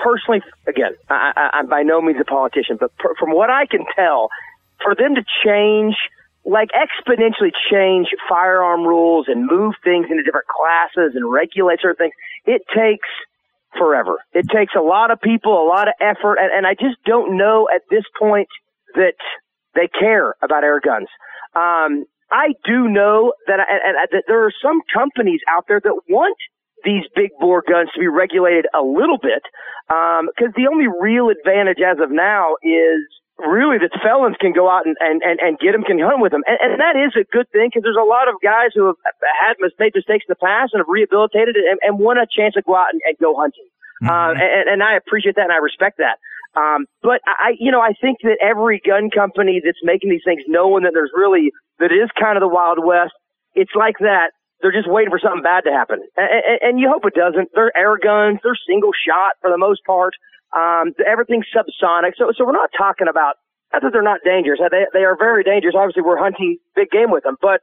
Personally, 0.03 0.43
again, 0.67 0.93
I, 1.09 1.33
I, 1.37 1.51
I'm 1.59 1.67
by 1.69 1.83
no 1.83 2.01
means 2.01 2.19
a 2.21 2.25
politician, 2.25 2.77
but 2.79 2.97
per, 2.99 3.15
from 3.17 3.31
what 3.33 3.51
I 3.51 3.67
can 3.67 3.85
tell, 3.97 4.29
for 4.83 4.95
them 4.95 5.15
to 5.15 5.25
change, 5.45 5.97
like 6.45 6.71
exponentially 6.75 7.53
change 7.71 8.09
firearm 8.29 8.83
rules 8.83 9.27
and 9.29 9.47
move 9.47 9.75
things 9.85 10.07
into 10.11 10.23
different 10.23 10.47
classes 10.49 11.13
and 11.15 11.31
regulate 11.31 11.81
certain 11.81 11.97
things, 11.97 12.15
it 12.45 12.63
takes 12.75 13.09
forever. 13.79 14.19
It 14.33 14.47
takes 14.55 14.75
a 14.77 14.83
lot 14.83 15.11
of 15.11 15.21
people, 15.21 15.53
a 15.53 15.67
lot 15.67 15.89
of 15.89 15.95
effort, 16.01 16.37
and, 16.37 16.53
and 16.53 16.67
I 16.67 16.75
just 16.75 17.03
don't 17.07 17.37
know 17.37 17.69
at 17.75 17.83
this 17.91 18.05
point 18.19 18.49
that 18.95 19.15
they 19.75 19.89
care 19.89 20.35
about 20.43 20.65
air 20.65 20.81
guns. 20.81 21.09
Um, 21.55 22.05
I 22.31 22.55
do 22.65 22.89
know 22.89 23.35
that, 23.47 23.61
and, 23.61 23.81
and, 23.85 24.09
that 24.11 24.25
there 24.27 24.45
are 24.45 24.53
some 24.63 24.81
companies 24.93 25.41
out 25.49 25.65
there 25.69 25.81
that 25.81 26.01
want 26.09 26.37
these 26.85 27.05
big 27.15 27.31
bore 27.39 27.63
guns 27.63 27.91
to 27.95 28.01
be 28.01 28.09
regulated 28.09 28.67
a 28.75 28.83
little 28.83 29.19
bit, 29.19 29.43
because 29.89 30.53
the 30.57 30.67
only 30.71 30.87
real 31.01 31.29
advantage 31.29 31.79
as 31.79 31.99
of 32.03 32.11
now 32.11 32.57
is 32.63 33.07
really 33.39 33.79
that 33.79 33.91
felons 34.03 34.37
can 34.41 34.53
go 34.53 34.69
out 34.69 34.87
and, 34.87 34.97
and, 35.01 35.23
and, 35.23 35.41
and 35.41 35.59
get 35.59 35.73
them, 35.73 35.83
can 35.83 35.99
hunt 35.99 36.21
with 36.21 36.33
them. 36.33 36.45
And, 36.47 36.59
and 36.61 36.73
that 36.81 36.95
is 36.97 37.17
a 37.17 37.25
good 37.33 37.49
thing 37.51 37.69
because 37.73 37.83
there's 37.83 37.99
a 37.99 38.07
lot 38.07 38.29
of 38.29 38.37
guys 38.43 38.71
who 38.75 38.87
have 38.87 39.01
had 39.41 39.57
made 39.61 39.95
mistakes 39.95 40.25
in 40.29 40.33
the 40.33 40.41
past 40.41 40.73
and 40.73 40.81
have 40.81 40.89
rehabilitated 40.89 41.57
and, 41.57 41.79
and 41.83 41.99
want 41.99 42.21
a 42.21 42.27
chance 42.29 42.55
to 42.55 42.63
go 42.63 42.77
out 42.77 42.93
and, 42.93 43.01
and 43.05 43.17
go 43.19 43.35
hunting. 43.35 43.67
Uh, 44.03 44.35
and, 44.35 44.67
and 44.69 44.83
I 44.83 44.97
appreciate 44.99 45.37
that 45.37 45.47
and 45.47 45.55
I 45.55 45.63
respect 45.63 45.99
that. 45.99 46.19
Um, 46.59 46.87
but 47.03 47.21
I, 47.25 47.55
you 47.59 47.71
know, 47.71 47.81
I 47.81 47.95
think 47.99 48.19
that 48.23 48.37
every 48.43 48.83
gun 48.85 49.09
company 49.09 49.63
that's 49.65 49.79
making 49.83 50.11
these 50.11 50.27
things, 50.27 50.43
knowing 50.49 50.85
that 50.85 50.93
there's 50.93 51.13
really, 51.15 51.53
that 51.79 51.93
it 51.93 51.97
is 51.97 52.11
kind 52.19 52.37
of 52.37 52.43
the 52.43 52.49
Wild 52.49 52.79
West, 52.83 53.15
it's 53.55 53.73
like 53.75 53.99
that. 54.01 54.33
They're 54.63 54.73
just 54.73 54.89
waiting 54.89 55.11
for 55.11 55.19
something 55.19 55.43
bad 55.43 55.67
to 55.67 55.73
happen. 55.75 55.99
And, 56.17 56.31
and, 56.31 56.59
and 56.63 56.73
you 56.81 56.89
hope 56.89 57.03
it 57.05 57.19
doesn't. 57.19 57.51
They're 57.53 57.75
air 57.77 57.99
guns. 57.99 58.39
They're 58.43 58.59
single 58.67 58.95
shot 58.95 59.37
for 59.43 59.51
the 59.51 59.59
most 59.59 59.83
part. 59.85 60.15
Um, 60.55 60.95
everything's 61.03 61.51
subsonic. 61.51 62.15
So, 62.17 62.31
so 62.37 62.47
we're 62.47 62.57
not 62.57 62.71
talking 62.77 63.09
about, 63.09 63.43
not 63.73 63.83
that 63.83 63.93
they're 63.93 64.07
not 64.07 64.21
dangerous. 64.25 64.61
They, 64.63 64.87
they 64.95 65.05
are 65.05 65.17
very 65.19 65.43
dangerous. 65.43 65.75
Obviously, 65.77 66.07
we're 66.07 66.21
hunting 66.21 66.59
big 66.77 66.91
game 66.91 67.11
with 67.11 67.25
them, 67.25 67.37
but 67.43 67.61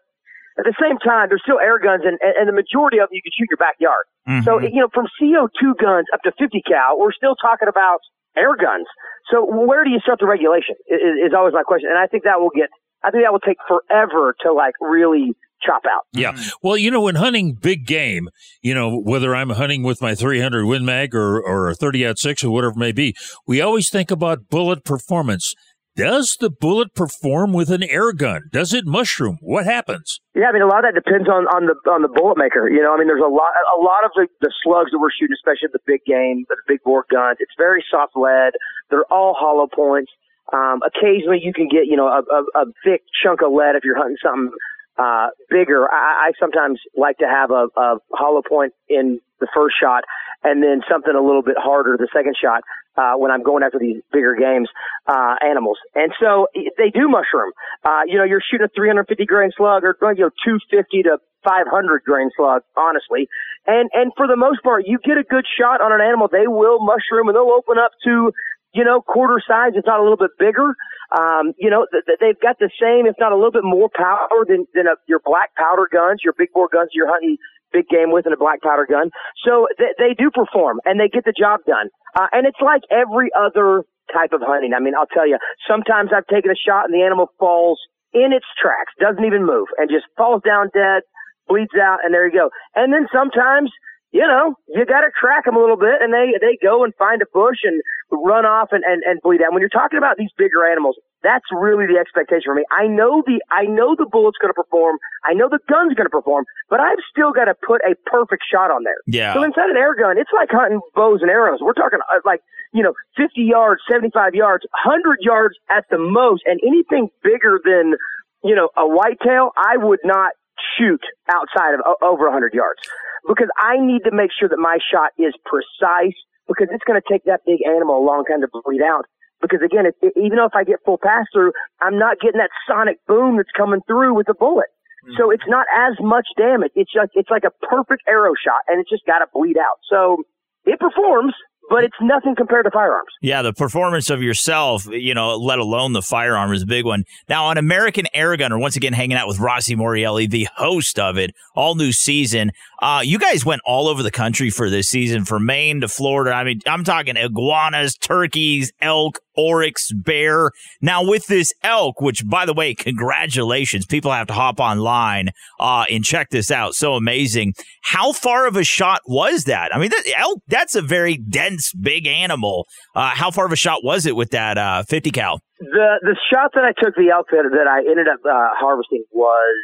at 0.59 0.65
the 0.67 0.75
same 0.75 0.99
time, 0.99 1.31
they're 1.31 1.39
still 1.39 1.61
air 1.61 1.79
guns, 1.79 2.03
and, 2.03 2.19
and, 2.19 2.43
the 2.43 2.51
majority 2.51 2.99
of 2.99 3.07
them 3.07 3.15
you 3.15 3.23
can 3.23 3.31
shoot 3.31 3.47
your 3.47 3.61
backyard. 3.61 4.03
So, 4.43 4.59
you 4.59 4.83
know, 4.83 4.91
from 4.91 5.07
CO2 5.15 5.79
guns 5.79 6.11
up 6.11 6.19
to 6.27 6.35
50 6.35 6.61
cal, 6.67 6.99
we're 6.99 7.15
still 7.15 7.39
talking 7.39 7.71
about 7.71 8.03
air 8.35 8.57
guns. 8.59 8.85
So 9.31 9.45
where 9.45 9.85
do 9.85 9.89
you 9.89 9.99
start 10.03 10.19
the 10.19 10.27
regulation 10.27 10.75
is, 10.91 11.31
is 11.31 11.33
always 11.33 11.53
my 11.53 11.63
question. 11.63 11.89
And 11.89 11.97
I 11.97 12.07
think 12.07 12.23
that 12.23 12.41
will 12.41 12.51
get, 12.51 12.67
I 13.03 13.11
think 13.11 13.23
that 13.23 13.31
will 13.31 13.39
take 13.39 13.57
forever 13.67 14.35
to 14.43 14.51
like 14.51 14.75
really 14.81 15.31
chop 15.65 15.83
out. 15.85 16.03
Yeah. 16.13 16.37
Well, 16.61 16.77
you 16.77 16.91
know, 16.91 17.01
when 17.01 17.15
hunting 17.15 17.53
big 17.53 17.85
game, 17.85 18.29
you 18.61 18.73
know, 18.73 18.99
whether 18.99 19.35
I'm 19.35 19.51
hunting 19.51 19.83
with 19.83 20.01
my 20.01 20.15
300 20.15 20.65
Win 20.65 20.85
Mag 20.85 21.15
or, 21.15 21.39
or 21.39 21.69
a 21.69 21.75
30 21.75 22.07
out 22.07 22.19
6 22.19 22.43
or 22.43 22.51
whatever 22.51 22.73
it 22.73 22.77
may 22.77 22.91
be, 22.91 23.15
we 23.47 23.61
always 23.61 23.89
think 23.89 24.11
about 24.11 24.49
bullet 24.49 24.83
performance. 24.83 25.55
Does 25.95 26.37
the 26.39 26.49
bullet 26.49 26.95
perform 26.95 27.51
with 27.51 27.69
an 27.69 27.83
air 27.83 28.13
gun? 28.13 28.47
Does 28.53 28.73
it 28.73 28.85
mushroom? 28.85 29.37
What 29.41 29.65
happens? 29.65 30.21
Yeah, 30.33 30.47
I 30.47 30.53
mean, 30.53 30.61
a 30.61 30.67
lot 30.67 30.87
of 30.87 30.93
that 30.93 30.95
depends 30.95 31.27
on, 31.27 31.43
on 31.51 31.67
the 31.67 31.75
on 31.91 32.03
the 32.03 32.07
bullet 32.07 32.37
maker. 32.37 32.69
You 32.69 32.81
know, 32.81 32.95
I 32.95 32.97
mean, 32.97 33.07
there's 33.07 33.19
a 33.19 33.27
lot 33.27 33.51
a 33.51 33.81
lot 33.83 34.05
of 34.05 34.11
the, 34.15 34.27
the 34.39 34.53
slugs 34.63 34.91
that 34.91 34.99
we're 34.99 35.11
shooting, 35.11 35.35
especially 35.35 35.67
the 35.73 35.83
big 35.83 36.05
game, 36.07 36.45
the 36.47 36.55
big 36.67 36.79
bore 36.85 37.03
guns. 37.11 37.43
It's 37.43 37.51
very 37.57 37.83
soft 37.91 38.15
lead. 38.15 38.53
They're 38.89 39.11
all 39.11 39.35
hollow 39.35 39.67
points. 39.67 40.11
Um, 40.53 40.79
occasionally, 40.87 41.43
you 41.43 41.51
can 41.51 41.67
get 41.67 41.91
you 41.91 41.97
know 41.97 42.07
a, 42.07 42.23
a, 42.23 42.63
a 42.63 42.65
thick 42.85 43.03
chunk 43.19 43.41
of 43.43 43.51
lead 43.51 43.75
if 43.75 43.83
you're 43.83 43.99
hunting 43.99 44.17
something 44.23 44.55
uh, 44.99 45.27
bigger. 45.49 45.87
I, 45.91 46.29
I 46.29 46.31
sometimes 46.39 46.79
like 46.95 47.17
to 47.19 47.27
have 47.27 47.51
a, 47.51 47.67
a 47.75 47.97
hollow 48.11 48.41
point 48.47 48.73
in 48.89 49.21
the 49.39 49.47
first 49.55 49.75
shot, 49.81 50.03
and 50.43 50.61
then 50.61 50.81
something 50.91 51.15
a 51.15 51.21
little 51.21 51.41
bit 51.41 51.55
harder 51.57 51.95
the 51.97 52.09
second 52.13 52.35
shot 52.35 52.63
uh, 52.97 53.13
when 53.15 53.31
I'm 53.31 53.43
going 53.43 53.63
after 53.63 53.79
these 53.79 54.01
bigger 54.11 54.35
games 54.35 54.69
uh, 55.07 55.35
animals. 55.41 55.77
And 55.95 56.11
so 56.19 56.47
they 56.53 56.91
do 56.91 57.07
mushroom. 57.07 57.51
Uh, 57.83 58.03
you 58.05 58.17
know, 58.17 58.25
you're 58.25 58.43
shooting 58.43 58.65
a 58.65 58.69
350 58.75 59.25
grain 59.25 59.51
slug 59.55 59.83
or 59.83 59.95
you 60.13 60.27
know 60.27 60.31
250 60.43 61.03
to 61.03 61.17
500 61.47 62.03
grain 62.03 62.29
slug, 62.35 62.63
honestly. 62.75 63.29
And 63.65 63.89
and 63.93 64.11
for 64.17 64.27
the 64.27 64.35
most 64.35 64.61
part, 64.63 64.83
you 64.85 64.99
get 64.99 65.17
a 65.17 65.23
good 65.23 65.45
shot 65.47 65.79
on 65.79 65.93
an 65.93 66.01
animal, 66.01 66.27
they 66.27 66.47
will 66.47 66.79
mushroom 66.83 67.27
and 67.27 67.35
they'll 67.35 67.55
open 67.55 67.77
up 67.79 67.91
to 68.03 68.33
you 68.73 68.83
know, 68.83 69.01
quarter 69.01 69.41
size, 69.45 69.73
if 69.75 69.85
not 69.85 69.99
a 69.99 70.03
little 70.03 70.17
bit 70.17 70.31
bigger. 70.37 70.75
Um, 71.09 71.53
you 71.57 71.69
know, 71.69 71.87
th- 71.91 72.05
th- 72.05 72.19
they've 72.21 72.39
got 72.39 72.59
the 72.59 72.69
same, 72.79 73.07
if 73.09 73.15
not 73.19 73.31
a 73.31 73.35
little 73.35 73.51
bit 73.51 73.65
more 73.65 73.89
power 73.89 74.45
than, 74.47 74.65
than 74.73 74.85
a, 74.85 74.93
your 75.07 75.19
black 75.25 75.55
powder 75.57 75.89
guns, 75.91 76.21
your 76.23 76.33
big 76.37 76.49
bore 76.53 76.69
guns 76.71 76.89
you're 76.93 77.09
hunting 77.09 77.37
big 77.71 77.87
game 77.87 78.11
with 78.11 78.25
and 78.25 78.33
a 78.33 78.37
black 78.37 78.61
powder 78.61 78.85
gun. 78.89 79.09
So 79.45 79.67
th- 79.77 79.95
they 79.97 80.13
do 80.17 80.29
perform 80.31 80.81
and 80.85 80.99
they 80.99 81.07
get 81.07 81.25
the 81.25 81.33
job 81.37 81.61
done. 81.67 81.89
Uh, 82.17 82.27
and 82.31 82.45
it's 82.47 82.59
like 82.61 82.81
every 82.91 83.29
other 83.37 83.83
type 84.13 84.33
of 84.33 84.41
hunting. 84.41 84.73
I 84.73 84.79
mean, 84.81 84.93
I'll 84.97 85.09
tell 85.09 85.27
you, 85.27 85.37
sometimes 85.69 86.09
I've 86.15 86.25
taken 86.27 86.49
a 86.51 86.57
shot 86.57 86.85
and 86.85 86.93
the 86.93 87.05
animal 87.05 87.29
falls 87.39 87.79
in 88.13 88.33
its 88.33 88.45
tracks, 88.59 88.93
doesn't 88.99 89.23
even 89.23 89.45
move 89.45 89.67
and 89.77 89.89
just 89.89 90.05
falls 90.17 90.41
down 90.41 90.69
dead, 90.73 91.05
bleeds 91.47 91.77
out, 91.77 91.99
and 92.03 92.13
there 92.13 92.25
you 92.25 92.33
go. 92.33 92.49
And 92.75 92.91
then 92.93 93.05
sometimes, 93.13 93.69
you 94.11 94.25
know, 94.25 94.55
you 94.67 94.85
got 94.85 95.01
to 95.05 95.11
track 95.13 95.45
them 95.45 95.55
a 95.55 95.59
little 95.59 95.77
bit 95.77 96.01
and 96.01 96.09
they, 96.13 96.33
they 96.41 96.57
go 96.61 96.83
and 96.83 96.93
find 96.97 97.21
a 97.21 97.29
bush 97.31 97.61
and 97.63 97.81
run 98.09 98.45
off 98.45 98.69
and, 98.71 98.83
and, 98.83 99.03
and 99.05 99.21
bleed 99.21 99.41
out. 99.41 99.53
When 99.53 99.61
you're 99.61 99.69
talking 99.69 100.01
about 100.01 100.17
these 100.17 100.33
bigger 100.35 100.65
animals, 100.65 100.97
that's 101.21 101.45
really 101.53 101.85
the 101.85 102.01
expectation 102.01 102.49
for 102.49 102.55
me. 102.55 102.65
I 102.73 102.87
know 102.87 103.21
the, 103.21 103.37
I 103.53 103.69
know 103.69 103.93
the 103.93 104.09
bullet's 104.09 104.41
going 104.41 104.49
to 104.49 104.57
perform. 104.57 104.97
I 105.21 105.37
know 105.37 105.45
the 105.45 105.61
gun's 105.69 105.93
going 105.93 106.09
to 106.09 106.13
perform, 106.13 106.45
but 106.69 106.79
I've 106.79 106.97
still 107.11 107.31
got 107.31 107.45
to 107.45 107.53
put 107.53 107.85
a 107.85 107.93
perfect 108.09 108.41
shot 108.49 108.73
on 108.73 108.81
there. 108.81 108.97
Yeah. 109.05 109.33
So 109.37 109.43
inside 109.43 109.69
an 109.69 109.77
air 109.77 109.93
gun, 109.93 110.17
it's 110.17 110.33
like 110.33 110.49
hunting 110.49 110.81
bows 110.95 111.21
and 111.21 111.29
arrows. 111.29 111.59
We're 111.61 111.77
talking 111.77 111.99
uh, 112.09 112.25
like, 112.25 112.41
you 112.73 112.81
know, 112.81 112.93
50 113.13 113.45
yards, 113.45 113.81
75 113.85 114.33
yards, 114.33 114.65
100 114.73 115.21
yards 115.21 115.53
at 115.69 115.85
the 115.91 115.99
most, 115.99 116.41
and 116.49 116.57
anything 116.65 117.09
bigger 117.21 117.61
than, 117.61 117.93
you 118.41 118.55
know, 118.55 118.69
a 118.73 118.87
whitetail, 118.89 119.51
I 119.53 119.77
would 119.77 120.01
not 120.03 120.33
shoot 120.77 121.01
outside 121.29 121.77
of 121.77 121.81
over 122.01 122.25
100 122.25 122.53
yards 122.53 122.81
because 123.27 123.49
I 123.57 123.77
need 123.77 124.03
to 124.05 124.11
make 124.11 124.31
sure 124.31 124.49
that 124.49 124.59
my 124.59 124.77
shot 124.79 125.11
is 125.17 125.33
precise 125.45 126.15
because 126.47 126.67
it's 126.71 126.83
going 126.83 126.99
to 126.99 127.07
take 127.07 127.25
that 127.25 127.41
big 127.45 127.59
animal 127.65 127.97
a 127.97 128.05
long 128.05 128.25
time 128.25 128.41
to 128.41 128.49
bleed 128.51 128.81
out. 128.81 129.05
Because 129.41 129.61
again, 129.63 129.85
it, 129.85 129.95
it, 130.01 130.13
even 130.17 130.37
though 130.37 130.45
if 130.45 130.55
I 130.55 130.63
get 130.63 130.79
full 130.83 130.97
pass 130.97 131.25
through, 131.31 131.53
I'm 131.79 131.97
not 131.97 132.19
getting 132.19 132.39
that 132.39 132.51
sonic 132.67 132.99
boom 133.07 133.37
that's 133.37 133.53
coming 133.55 133.79
through 133.87 134.15
with 134.15 134.27
the 134.27 134.33
bullet. 134.33 134.67
So 135.15 135.23
mm-hmm. 135.23 135.33
it's 135.33 135.47
not 135.47 135.65
as 135.73 135.95
much 136.01 136.27
damage. 136.37 136.71
It's 136.75 136.91
just, 136.91 137.11
it's 137.13 137.29
like 137.29 137.43
a 137.45 137.51
perfect 137.65 138.03
arrow 138.07 138.33
shot 138.35 138.61
and 138.67 138.81
it's 138.81 138.89
just 138.89 139.05
got 139.05 139.19
to 139.19 139.27
bleed 139.33 139.57
out. 139.57 139.79
So 139.89 140.23
it 140.65 140.77
performs, 140.79 141.33
but 141.69 141.83
it's 141.83 141.95
nothing 142.01 142.35
compared 142.35 142.65
to 142.65 142.71
firearms. 142.71 143.09
Yeah, 143.21 143.41
the 143.41 143.53
performance 143.53 144.09
of 144.09 144.21
yourself, 144.21 144.87
you 144.87 145.13
know, 145.13 145.37
let 145.37 145.59
alone 145.59 145.93
the 145.93 146.01
firearm 146.01 146.51
is 146.51 146.63
a 146.63 146.65
big 146.65 146.83
one. 146.83 147.05
Now, 147.29 147.45
on 147.45 147.57
American 147.57 148.07
Air 148.13 148.35
Gunner, 148.35 148.57
once 148.57 148.75
again 148.75 148.91
hanging 148.91 149.15
out 149.15 149.27
with 149.27 149.39
Rossi 149.39 149.75
Morreale, 149.75 150.29
the 150.29 150.47
host 150.55 150.99
of 150.99 151.17
it, 151.17 151.31
all 151.55 151.75
new 151.75 151.91
season. 151.91 152.51
Uh, 152.81 153.01
you 153.03 153.19
guys 153.19 153.45
went 153.45 153.61
all 153.65 153.87
over 153.87 154.01
the 154.03 154.11
country 154.11 154.49
for 154.49 154.69
this 154.69 154.87
season, 154.87 155.25
from 155.25 155.45
Maine 155.45 155.81
to 155.81 155.87
Florida. 155.87 156.31
I 156.31 156.43
mean, 156.43 156.61
I'm 156.65 156.83
talking 156.83 157.17
iguanas, 157.17 157.97
turkeys, 157.97 158.71
elk, 158.81 159.19
oryx, 159.35 159.91
bear. 159.93 160.51
Now, 160.81 161.03
with 161.05 161.27
this 161.27 161.53
elk, 161.63 161.99
which, 161.99 162.27
by 162.27 162.45
the 162.45 162.53
way, 162.53 162.73
congratulations, 162.73 163.85
people 163.85 164.11
have 164.11 164.27
to 164.27 164.33
hop 164.33 164.59
online 164.59 165.29
uh, 165.59 165.85
and 165.89 166.05
check 166.05 166.29
this 166.29 166.51
out. 166.51 166.73
So 166.73 166.93
amazing. 166.93 167.53
How 167.83 168.13
far 168.13 168.47
of 168.47 168.55
a 168.55 168.63
shot 168.63 169.01
was 169.07 169.43
that? 169.45 169.75
I 169.75 169.79
mean, 169.79 169.89
that 169.89 170.13
elk, 170.17 170.41
that's 170.47 170.75
a 170.75 170.81
very 170.81 171.17
dense, 171.17 171.73
big 171.73 172.07
animal. 172.07 172.65
Uh, 172.95 173.09
how 173.09 173.31
far 173.31 173.45
of 173.45 173.51
a 173.51 173.57
shot 173.57 173.83
was 173.83 174.05
it 174.05 174.15
with 174.15 174.31
that 174.31 174.57
uh, 174.57 174.83
50 174.83 175.11
cal? 175.11 175.41
The 175.59 175.99
the 176.01 176.15
shot 176.31 176.51
that 176.55 176.63
I 176.63 176.71
took 176.71 176.95
the 176.95 177.09
elk 177.11 177.27
that, 177.31 177.43
that 177.43 177.67
I 177.67 177.79
ended 177.79 178.07
up 178.07 178.23
uh, 178.23 178.55
harvesting 178.55 179.03
was 179.11 179.59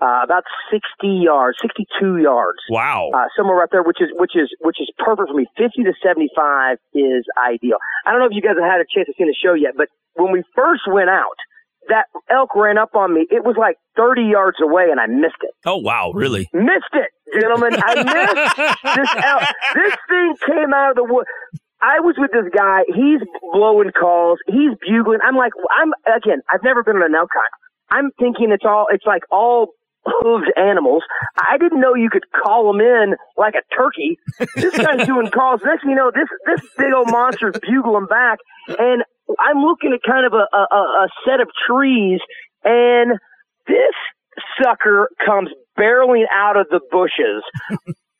uh, 0.00 0.22
about 0.22 0.44
60 0.70 1.08
yards, 1.08 1.58
62 1.60 2.18
yards. 2.18 2.58
Wow. 2.70 3.10
Uh, 3.14 3.26
somewhere 3.36 3.56
right 3.56 3.68
there, 3.70 3.82
which 3.82 4.00
is 4.00 4.08
which 4.14 4.32
is 4.36 4.48
which 4.60 4.78
is 4.80 4.90
perfect 4.98 5.30
for 5.30 5.34
me. 5.34 5.46
50 5.56 5.82
to 5.84 5.92
75 6.02 6.78
is 6.94 7.26
ideal. 7.34 7.78
I 8.06 8.12
don't 8.12 8.20
know 8.20 8.26
if 8.26 8.34
you 8.34 8.42
guys 8.42 8.54
have 8.60 8.70
had 8.70 8.80
a 8.80 8.86
chance 8.86 9.06
to 9.06 9.14
see 9.18 9.24
the 9.24 9.34
show 9.34 9.54
yet, 9.54 9.74
but 9.76 9.88
when 10.14 10.32
we 10.32 10.42
first 10.54 10.82
went 10.86 11.10
out, 11.10 11.38
that 11.88 12.06
elk 12.30 12.54
ran 12.54 12.78
up 12.78 12.94
on 12.94 13.14
me. 13.14 13.26
It 13.30 13.44
was 13.44 13.56
like 13.58 13.76
30 13.96 14.22
yards 14.22 14.58
away, 14.62 14.88
and 14.90 15.00
I 15.00 15.06
missed 15.06 15.42
it. 15.42 15.50
Oh 15.66 15.78
wow, 15.78 16.12
really? 16.14 16.48
Missed 16.52 16.94
it, 16.94 17.10
gentlemen. 17.34 17.74
I 17.74 17.94
missed 18.06 18.56
this 18.96 19.10
elk. 19.24 19.42
This 19.74 19.94
thing 20.08 20.34
came 20.46 20.72
out 20.74 20.90
of 20.90 20.96
the 20.96 21.04
wood. 21.04 21.26
I 21.80 22.00
was 22.00 22.16
with 22.18 22.30
this 22.32 22.50
guy. 22.54 22.82
He's 22.88 23.22
blowing 23.52 23.90
calls. 23.98 24.38
He's 24.46 24.74
bugling. 24.82 25.20
I'm 25.22 25.36
like, 25.36 25.52
I'm 25.74 25.92
again. 26.06 26.42
I've 26.52 26.62
never 26.62 26.82
been 26.82 26.96
on 26.96 27.02
an 27.02 27.14
elk 27.14 27.30
hunt. 27.32 27.52
I'm 27.90 28.10
thinking 28.18 28.50
it's 28.52 28.64
all. 28.66 28.86
It's 28.90 29.06
like 29.06 29.22
all 29.30 29.74
hooved 30.06 30.48
animals. 30.56 31.02
I 31.36 31.58
didn't 31.58 31.80
know 31.80 31.94
you 31.94 32.10
could 32.10 32.24
call 32.30 32.72
them 32.72 32.80
in 32.80 33.14
like 33.36 33.54
a 33.54 33.74
turkey. 33.74 34.18
This 34.56 34.76
guy's 34.76 35.06
doing 35.06 35.30
calls. 35.30 35.60
Next 35.64 35.82
thing 35.82 35.90
you 35.90 35.96
know, 35.96 36.10
this 36.14 36.28
this 36.46 36.68
big 36.76 36.92
old 36.92 37.10
monster's 37.10 37.56
bugling 37.60 38.06
back, 38.06 38.38
and 38.68 39.02
I'm 39.38 39.62
looking 39.62 39.92
at 39.92 40.00
kind 40.08 40.26
of 40.26 40.32
a, 40.32 40.46
a, 40.56 40.76
a 41.04 41.08
set 41.26 41.40
of 41.40 41.48
trees, 41.68 42.20
and 42.64 43.18
this 43.66 43.94
sucker 44.62 45.10
comes 45.24 45.50
barreling 45.78 46.24
out 46.32 46.56
of 46.56 46.66
the 46.70 46.80
bushes 46.90 47.42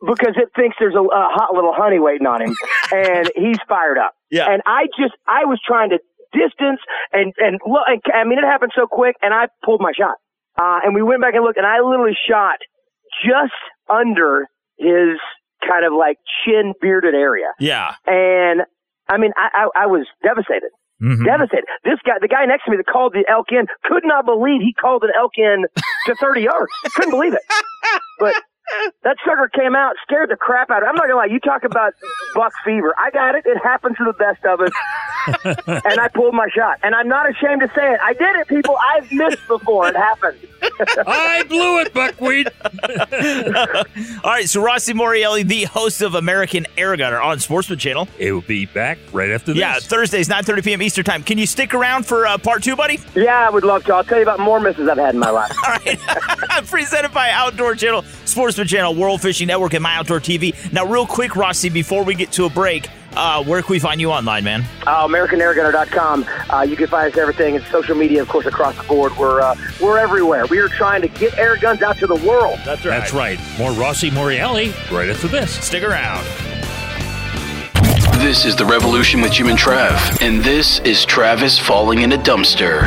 because 0.07 0.35
it 0.37 0.49
thinks 0.55 0.77
there's 0.79 0.95
a, 0.95 1.03
a 1.03 1.29
hot 1.31 1.55
little 1.55 1.73
honey 1.75 1.99
waiting 1.99 2.27
on 2.27 2.43
him, 2.43 2.55
and 2.93 3.31
he's 3.35 3.59
fired 3.69 3.99
up. 3.99 4.15
Yeah. 4.31 4.51
And 4.51 4.63
I 4.67 4.87
just, 4.99 5.15
I 5.27 5.45
was 5.45 5.61
trying 5.67 5.91
to 5.91 5.99
distance 6.33 6.81
and 7.13 7.33
and 7.39 7.59
look. 7.67 7.83
I 8.13 8.25
mean, 8.25 8.39
it 8.39 8.45
happened 8.45 8.73
so 8.75 8.87
quick, 8.87 9.17
and 9.23 9.33
I 9.33 9.47
pulled 9.65 9.81
my 9.81 9.93
shot. 9.97 10.17
Uh, 10.59 10.81
and 10.85 10.95
we 10.95 11.03
went 11.03 11.23
back 11.23 11.35
and 11.35 11.45
looked, 11.45 11.59
and 11.59 11.67
I 11.67 11.81
literally 11.81 12.17
shot 12.29 12.59
just 13.25 13.55
under 13.89 14.47
his 14.77 15.19
kind 15.67 15.85
of 15.87 15.93
like 15.97 16.17
chin 16.45 16.73
bearded 16.81 17.15
area. 17.15 17.47
Yeah. 17.59 17.95
And 18.07 18.63
I 19.09 19.19
mean, 19.19 19.33
I, 19.37 19.49
I, 19.75 19.85
I 19.85 19.87
was 19.87 20.07
devastated. 20.23 20.71
Mhm. 21.01 21.25
Devastated. 21.25 21.65
This 21.85 21.99
guy, 22.05 22.15
the 22.21 22.27
guy 22.27 22.45
next 22.45 22.65
to 22.65 22.73
me 22.73 22.77
that 22.77 22.87
called 22.91 23.13
the 23.15 23.25
elk 23.31 23.47
in, 23.53 23.67
could 23.85 24.03
not 24.05 24.27
believe 24.27 24.61
he 24.61 24.75
called 24.75 25.05
an 25.05 25.11
elk 25.17 25.33
in 25.37 25.65
to 26.07 26.15
30 26.21 26.43
yards. 26.43 26.73
Couldn't 26.95 27.13
believe 27.13 27.35
it. 27.35 27.43
But 28.19 28.35
that 29.03 29.17
sucker 29.25 29.49
came 29.49 29.75
out, 29.75 29.95
scared 30.03 30.31
the 30.31 30.37
crap 30.37 30.71
out 30.71 30.79
of 30.79 30.83
me. 30.85 30.89
I'm 30.89 30.95
not 30.95 31.05
gonna 31.05 31.17
lie, 31.17 31.27
you 31.27 31.41
talk 31.41 31.65
about 31.65 31.95
buck 32.35 32.53
fever. 32.65 32.95
I 32.99 33.11
got 33.11 33.35
it. 33.35 33.47
It 33.47 33.59
happened 33.63 33.97
to 33.99 34.05
the 34.05 34.13
best 34.13 34.45
of 34.45 34.61
us. 34.61 34.71
and 35.85 36.01
I 36.01 36.09
pulled 36.09 36.35
my 36.35 36.49
shot. 36.55 36.79
And 36.83 36.95
I'm 36.95 37.09
not 37.09 37.29
ashamed 37.29 37.61
to 37.61 37.69
say 37.69 37.93
it. 37.93 38.01
I 38.03 38.13
did 38.15 38.37
it, 38.37 38.49
people. 38.49 38.77
I've 38.95 39.11
missed 39.13 39.47
before. 39.47 39.89
It 39.89 39.97
happened. 39.97 40.39
I 41.07 41.45
blew 41.49 41.81
it, 41.81 41.93
buckwheat. 41.95 42.49
All 44.25 44.31
right, 44.31 44.49
so 44.49 44.63
Rossi 44.63 44.93
Morreale, 44.93 45.47
the 45.47 45.65
host 45.65 46.03
of 46.03 46.15
American 46.15 46.67
Air 46.77 46.97
Gunner 46.97 47.21
on 47.21 47.41
Sportsman 47.41 47.79
Channel. 47.79 48.09
It 48.19 48.33
will 48.33 48.41
be 48.41 48.67
back 48.67 48.99
right 49.13 49.31
after 49.31 49.53
this. 49.53 49.61
Yeah, 49.61 49.79
Thursdays, 49.79 50.29
9.30 50.29 50.65
p.m. 50.65 50.83
Eastern 50.83 51.05
Time. 51.05 51.23
Can 51.23 51.39
you 51.39 51.47
stick 51.47 51.75
around 51.75 52.07
for 52.07 52.27
uh, 52.27 52.39
part 52.39 52.63
two, 52.63 52.77
buddy? 52.77 52.99
Yeah, 53.15 53.47
I 53.47 53.51
would 53.51 53.65
love 53.65 53.85
to. 53.85 53.95
I'll 53.95 54.05
tell 54.05 54.19
you 54.19 54.25
about 54.25 54.41
more 54.41 54.61
misses 54.61 54.89
I've 54.89 54.99
had 54.99 55.15
in 55.15 55.21
my 55.21 55.31
life. 55.31 55.53
All 55.67 55.77
right. 55.85 56.67
Presented 56.67 57.13
by 57.13 57.31
Outdoor 57.31 57.75
Channel, 57.75 58.03
Sportsman 58.59 58.67
Channel, 58.67 58.95
World 58.97 59.23
Fishing 59.23 59.47
Network, 59.47 59.75
and 59.75 59.83
My 59.85 59.95
Outdoor 59.95 60.19
TV. 60.19 60.73
Now, 60.73 60.85
real 60.85 61.07
quick, 61.07 61.37
Rossi, 61.37 61.69
before 61.69 62.03
we 62.03 62.17
get 62.17 62.33
to 62.33 62.45
a 62.45 62.51
break, 62.51 62.89
uh, 63.15 63.45
where 63.45 63.63
can 63.63 63.71
we 63.71 63.79
find 63.79 64.01
you 64.01 64.11
online, 64.11 64.43
man? 64.43 64.65
Uh, 64.85 65.07
AmericanAirGunner.com. 65.07 66.27
Uh, 66.51 66.63
you 66.63 66.75
can 66.75 66.89
find 66.89 67.13
us 67.13 67.17
everything. 67.19 67.55
It's 67.55 67.71
social 67.71 67.95
media, 67.95 68.21
of 68.21 68.29
course, 68.29 68.47
across 68.47 68.77
the 68.77 68.83
board. 68.83 69.17
We're 69.17 69.41
uh, 69.41 69.55
we're 69.81 69.99
everywhere. 69.99 70.47
We 70.47 70.59
are 70.59 70.69
trying 70.69 71.03
to 71.03 71.09
get 71.09 71.39
air 71.39 71.57
guns 71.57 71.83
out 71.83 71.99
to 71.99 72.09
the 72.09 72.17
world. 72.17 72.59
That's 72.65 72.85
right. 72.85 72.99
That's 72.99 73.13
right. 73.13 73.39
More 73.59 73.71
Rossi 73.73 74.11
Morreale 74.11 74.73
right 74.91 75.09
after 75.09 75.29
this. 75.29 75.53
Stick 75.65 75.85
around. 75.85 76.27
This 78.19 78.45
is 78.45 78.57
The 78.57 78.65
Revolution 78.65 79.21
with 79.21 79.33
Jim 79.33 79.47
and 79.47 79.57
Trav, 79.59 80.21
and 80.21 80.43
this 80.43 80.81
is 80.81 81.05
Travis 81.05 81.57
falling 81.57 82.03
in 82.03 82.13
a 82.13 82.17
dumpster. 82.19 82.81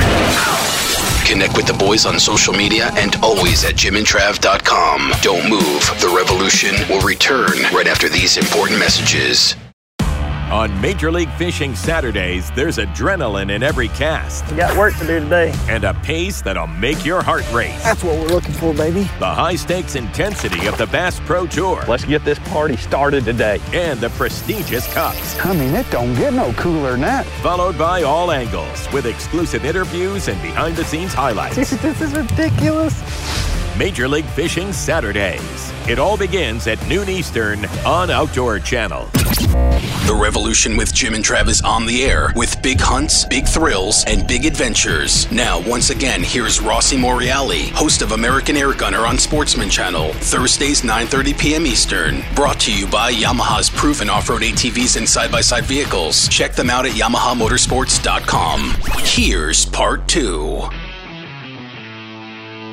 Connect 1.26 1.56
with 1.56 1.66
the 1.66 1.74
boys 1.74 2.06
on 2.06 2.20
social 2.20 2.54
media 2.54 2.92
and 2.96 3.16
always 3.24 3.64
at 3.64 3.76
jimandtrav.com. 3.76 5.14
Don't 5.22 5.50
move. 5.50 5.82
The 6.02 6.14
Revolution 6.16 6.76
will 6.90 7.02
return 7.02 7.54
right 7.74 7.88
after 7.88 8.10
these 8.10 8.36
important 8.36 8.78
messages. 8.78 9.56
On 10.52 10.82
Major 10.82 11.14
League 11.14 11.32
Fishing 11.38 11.74
Saturdays, 11.76 12.52
there's 12.52 12.78
adrenaline 12.78 13.52
in 13.56 13.64
every 13.64 13.88
cast 13.88 14.46
We 14.52 14.58
got 14.58 14.78
work 14.78 14.94
to 14.98 15.08
do 15.08 15.22
today. 15.22 15.54
and 15.70 15.86
a 15.86 15.94
pace 15.94 16.42
that'll 16.42 16.68
make 16.68 17.06
your 17.06 17.22
heart 17.24 17.50
race. 17.54 17.82
That's 17.84 18.04
what 18.04 18.20
we're 18.20 18.28
looking 18.28 18.52
for, 18.52 18.74
baby. 18.74 19.04
The 19.20 19.30
high 19.30 19.56
stakes 19.56 19.96
intensity 19.96 20.68
of 20.68 20.78
the 20.78 20.88
Bass 20.88 21.22
Pro 21.22 21.48
Tour. 21.48 21.86
Let's 21.88 22.04
get 22.04 22.26
this 22.26 22.38
party 22.40 22.76
started 22.76 23.24
today. 23.24 23.62
And 23.72 24.02
the 24.02 24.10
prestigious 24.10 24.94
Cups. 24.94 25.40
I 25.46 25.54
mean, 25.54 25.74
it 25.74 25.90
don't 25.90 26.16
get 26.16 26.34
no 26.34 26.52
cooler 26.54 26.92
than 26.92 27.02
that. 27.02 27.26
Followed 27.42 27.78
by 27.78 28.04
all 28.04 28.30
angles 28.32 28.92
with 28.92 29.06
exclusive 29.06 29.64
interviews 29.64 30.28
and 30.28 30.42
behind 30.42 30.76
the 30.76 30.84
scenes 30.84 31.14
highlights. 31.14 31.56
this 31.82 32.02
is 32.02 32.12
ridiculous. 32.12 33.51
Major 33.78 34.08
League 34.08 34.26
Fishing 34.26 34.74
Saturdays. 34.74 35.74
It 35.88 36.00
all 36.00 36.18
begins 36.18 36.68
at 36.68 36.86
noon 36.88 37.10
Eastern 37.10 37.66
on 37.86 38.10
Outdoor 38.10 38.60
Channel. 38.60 39.10
The 40.08 40.18
Revolution 40.20 40.78
with 40.78 40.94
Jim 40.94 41.14
and 41.14 41.24
Travis 41.24 41.62
on 41.64 41.86
the 41.86 42.04
air 42.04 42.34
with 42.36 42.62
big 42.62 42.80
hunts, 42.80 43.26
big 43.26 43.48
thrills, 43.48 44.04
and 44.08 44.28
big 44.28 44.46
adventures. 44.46 45.32
Now, 45.32 45.62
once 45.62 45.90
again, 45.90 46.22
here's 46.24 46.60
Rossi 46.60 46.98
Morreale, 46.98 47.70
host 47.72 48.02
of 48.02 48.12
American 48.12 48.58
Air 48.58 48.74
Gunner 48.74 49.06
on 49.06 49.18
Sportsman 49.18 49.70
Channel, 49.70 50.14
Thursdays 50.14 50.82
9:30 50.82 51.40
p.m. 51.40 51.66
Eastern. 51.66 52.24
Brought 52.36 52.60
to 52.62 52.74
you 52.74 52.88
by 52.88 53.14
Yamaha's 53.14 53.70
proven 53.70 54.10
off-road 54.10 54.42
ATVs 54.42 54.98
and 54.98 55.08
side-by-side 55.08 55.66
vehicles. 55.66 56.28
Check 56.28 56.54
them 56.54 56.70
out 56.70 56.86
at 56.86 56.94
YamahaMotorsports.com. 56.94 58.76
Here's 59.06 59.66
part 59.68 60.08
two. 60.08 60.68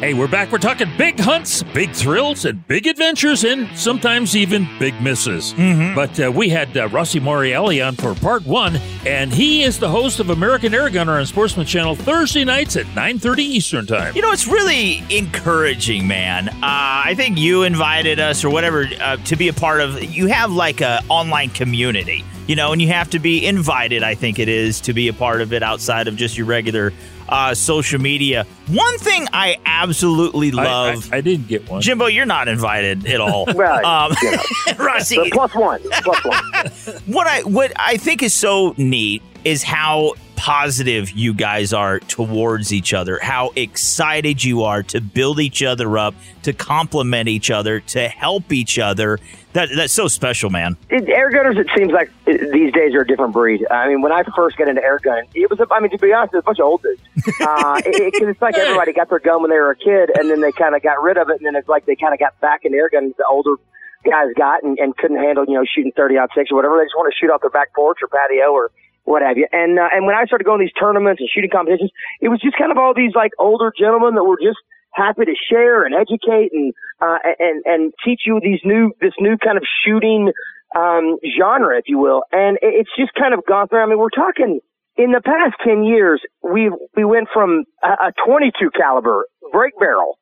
Hey, 0.01 0.15
we're 0.15 0.29
back. 0.29 0.53
We're 0.53 0.59
talking 0.59 0.89
big 0.97 1.19
hunts, 1.19 1.65
big 1.65 1.91
thrills, 1.91 2.45
and 2.45 2.65
big 2.69 2.87
adventures, 2.87 3.43
and 3.43 3.69
sometimes 3.77 4.37
even 4.37 4.69
big 4.79 5.03
misses. 5.03 5.55
Mm-hmm. 5.55 5.97
But 5.97 6.21
uh, 6.21 6.31
we 6.31 6.49
had 6.51 6.77
uh, 6.77 6.89
Rossi 6.91 7.19
Morreale 7.19 7.85
on 7.85 7.97
for 7.97 8.15
part 8.15 8.47
one, 8.47 8.77
and 9.05 9.33
he 9.33 9.65
is 9.65 9.81
the 9.81 9.89
host 9.89 10.21
of 10.21 10.31
American 10.31 10.73
Air 10.73 10.89
Gunner 10.89 11.19
on 11.19 11.27
Sportsman 11.27 11.67
Channel 11.67 11.97
Thursday 11.97 12.45
nights 12.45 12.77
at 12.77 12.87
9.30 12.87 13.39
Eastern 13.41 13.87
Time. 13.87 14.15
You 14.15 14.23
know, 14.23 14.31
it's 14.31 14.47
really 14.47 15.03
encouraging, 15.11 16.07
man. 16.07 16.49
Uh, 16.49 16.53
I 16.63 17.15
think 17.17 17.37
you 17.37 17.65
invited 17.65 18.21
us 18.21 18.45
or 18.45 18.51
whatever 18.51 18.89
uh, 19.01 19.17
to 19.17 19.35
be 19.35 19.49
a 19.49 19.53
part 19.53 19.81
of. 19.81 20.01
You 20.01 20.29
have 20.29 20.53
like 20.53 20.81
a 20.81 21.03
online 21.09 21.51
community, 21.51 22.25
you 22.47 22.55
know, 22.55 22.71
and 22.71 22.81
you 22.81 22.87
have 22.87 23.11
to 23.11 23.19
be 23.19 23.45
invited. 23.45 24.05
I 24.05 24.15
think 24.15 24.39
it 24.39 24.49
is 24.49 24.81
to 24.83 24.93
be 24.93 25.09
a 25.09 25.13
part 25.13 25.41
of 25.41 25.53
it 25.53 25.65
outside 25.65 26.07
of 26.07 26.15
just 26.15 26.39
your 26.39 26.47
regular 26.47 26.93
uh, 27.29 27.55
social 27.55 28.01
media. 28.01 28.47
One 28.69 28.99
thing 28.99 29.27
I 29.33 29.57
absolutely 29.67 30.51
love. 30.51 31.13
I, 31.13 31.19
I 31.19 31.21
didn't 31.21 31.49
get 31.49 31.69
one. 31.69 31.81
Jimbo, 31.81 32.07
you're 32.07 32.27
not 32.27 32.49
invited 32.49 33.07
at 33.07 33.21
all. 33.21 33.47
Right. 33.59 33.85
Um, 33.85 34.15
You 34.23 34.31
know. 34.33 34.43
Rossi, 34.85 35.17
So 35.17 35.27
plus 35.33 35.55
one. 35.55 35.81
Plus 36.03 36.25
one. 36.25 36.99
what 37.07 37.27
I 37.27 37.43
what 37.43 37.73
I 37.77 37.97
think 37.97 38.23
is 38.23 38.33
so 38.35 38.75
neat 38.77 39.23
is 39.45 39.63
how 39.63 40.15
positive 40.37 41.11
you 41.11 41.35
guys 41.35 41.73
are 41.73 41.99
towards 41.99 42.73
each 42.73 42.95
other, 42.95 43.19
how 43.21 43.51
excited 43.57 44.43
you 44.43 44.63
are 44.63 44.85
to 44.85 45.01
build 45.01 45.41
each 45.41 45.65
other 45.65 45.99
up, 45.99 46.15
to 46.45 46.53
compliment 46.53 47.29
each 47.29 47.51
other, 47.51 47.81
to 47.81 48.09
help 48.09 48.53
each 48.53 48.79
other. 48.79 49.19
That 49.53 49.69
that's 49.75 49.93
so 49.93 50.07
special, 50.07 50.49
man. 50.49 50.77
It, 50.91 51.09
air 51.09 51.31
gunners, 51.31 51.57
it 51.59 51.67
seems 51.77 51.91
like 51.91 52.11
these 52.25 52.73
days 52.73 52.95
are 52.95 53.01
a 53.01 53.07
different 53.07 53.33
breed. 53.33 53.67
I 53.71 53.89
mean, 53.89 54.01
when 54.01 54.13
I 54.13 54.23
first 54.37 54.57
got 54.57 54.69
into 54.69 54.83
air 54.83 55.01
gunning, 55.03 55.29
it 55.35 55.51
was, 55.51 55.59
a, 55.59 55.67
I 55.73 55.81
mean, 55.81 55.91
to 55.91 55.99
be 55.99 56.13
honest, 56.13 56.35
it 56.35 56.37
was 56.37 56.43
a 56.43 56.47
bunch 56.47 56.59
of 56.61 56.67
old 56.67 56.83
dudes. 56.83 57.03
Uh, 57.41 57.81
it, 57.85 58.15
it, 58.15 58.29
it's 58.29 58.43
like 58.43 58.57
everybody 58.57 58.93
got 58.93 59.09
their 59.09 59.19
gun 59.19 59.43
when 59.43 59.51
they 59.51 59.57
were 59.57 59.71
a 59.71 59.77
kid, 59.77 60.11
and 60.19 60.31
then 60.31 60.41
they 60.41 60.53
kind 60.53 60.75
of 60.75 60.83
got 60.83 61.03
rid 61.03 61.17
of 61.17 61.29
it, 61.31 61.37
and 61.37 61.47
then 61.47 61.57
it's 61.57 61.69
like 61.69 61.87
they 61.87 61.97
kind 61.97 62.13
of 62.13 62.19
got 62.21 62.39
back 62.41 62.65
in 62.65 62.75
air 62.75 62.89
gunning. 62.89 63.15
The 63.17 63.25
older 63.31 63.57
guys 64.05 64.33
got 64.37 64.63
and, 64.63 64.79
and 64.79 64.97
couldn't 64.97 65.19
handle, 65.19 65.45
you 65.47 65.55
know, 65.55 65.65
shooting 65.65 65.93
30 65.97 66.19
out 66.19 66.31
six 66.35 66.51
or 66.51 66.57
whatever. 66.57 66.77
They 66.79 66.85
just 66.85 66.97
want 66.97 67.13
to 67.13 67.17
shoot 67.17 67.33
off 67.33 67.41
their 67.41 67.51
back 67.51 67.75
porch 67.75 67.99
or 68.03 68.09
patio 68.09 68.53
or 68.53 68.71
what 69.09 69.23
have 69.23 69.39
you. 69.39 69.49
And, 69.53 69.79
uh, 69.79 69.89
and 69.93 70.05
when 70.05 70.15
I 70.15 70.25
started 70.27 70.45
going 70.45 70.61
to 70.61 70.65
these 70.69 70.77
tournaments 70.79 71.21
and 71.21 71.29
shooting 71.33 71.51
competitions, 71.51 71.91
it 72.21 72.29
was 72.29 72.41
just 72.45 72.57
kind 72.61 72.71
of 72.71 72.77
all 72.77 72.93
these 72.93 73.17
like 73.17 73.33
older 73.39 73.73
gentlemen 73.73 74.15
that 74.15 74.25
were 74.25 74.37
just 74.37 74.61
happy 74.93 75.25
to 75.25 75.35
share 75.49 75.85
and 75.85 75.95
educate 75.95 76.53
and, 76.53 76.75
uh, 77.01 77.17
and, 77.39 77.63
and 77.65 77.93
teach 78.05 78.23
you 78.27 78.39
these 78.45 78.61
new, 78.65 78.93
this 79.01 79.17
new 79.19 79.37
kind 79.39 79.57
of 79.57 79.65
shooting, 79.85 80.33
um, 80.77 81.17
genre, 81.25 81.79
if 81.79 81.89
you 81.89 81.99
will. 81.99 82.23
And 82.33 82.59
it's 82.61 82.91
just 82.99 83.13
kind 83.15 83.33
of 83.33 83.41
gone 83.49 83.69
through. 83.69 83.81
I 83.81 83.87
mean, 83.87 83.99
we're 83.99 84.13
talking 84.13 84.61
in 84.97 85.13
the 85.13 85.23
past 85.25 85.57
10 85.65 85.85
years, 85.85 86.21
we, 86.43 86.71
we 86.95 87.05
went 87.05 87.29
from 87.33 87.65
a, 87.83 88.13
a 88.13 88.13
22 88.27 88.71
caliber 88.77 89.25
break 89.53 89.73
barrel 89.79 90.19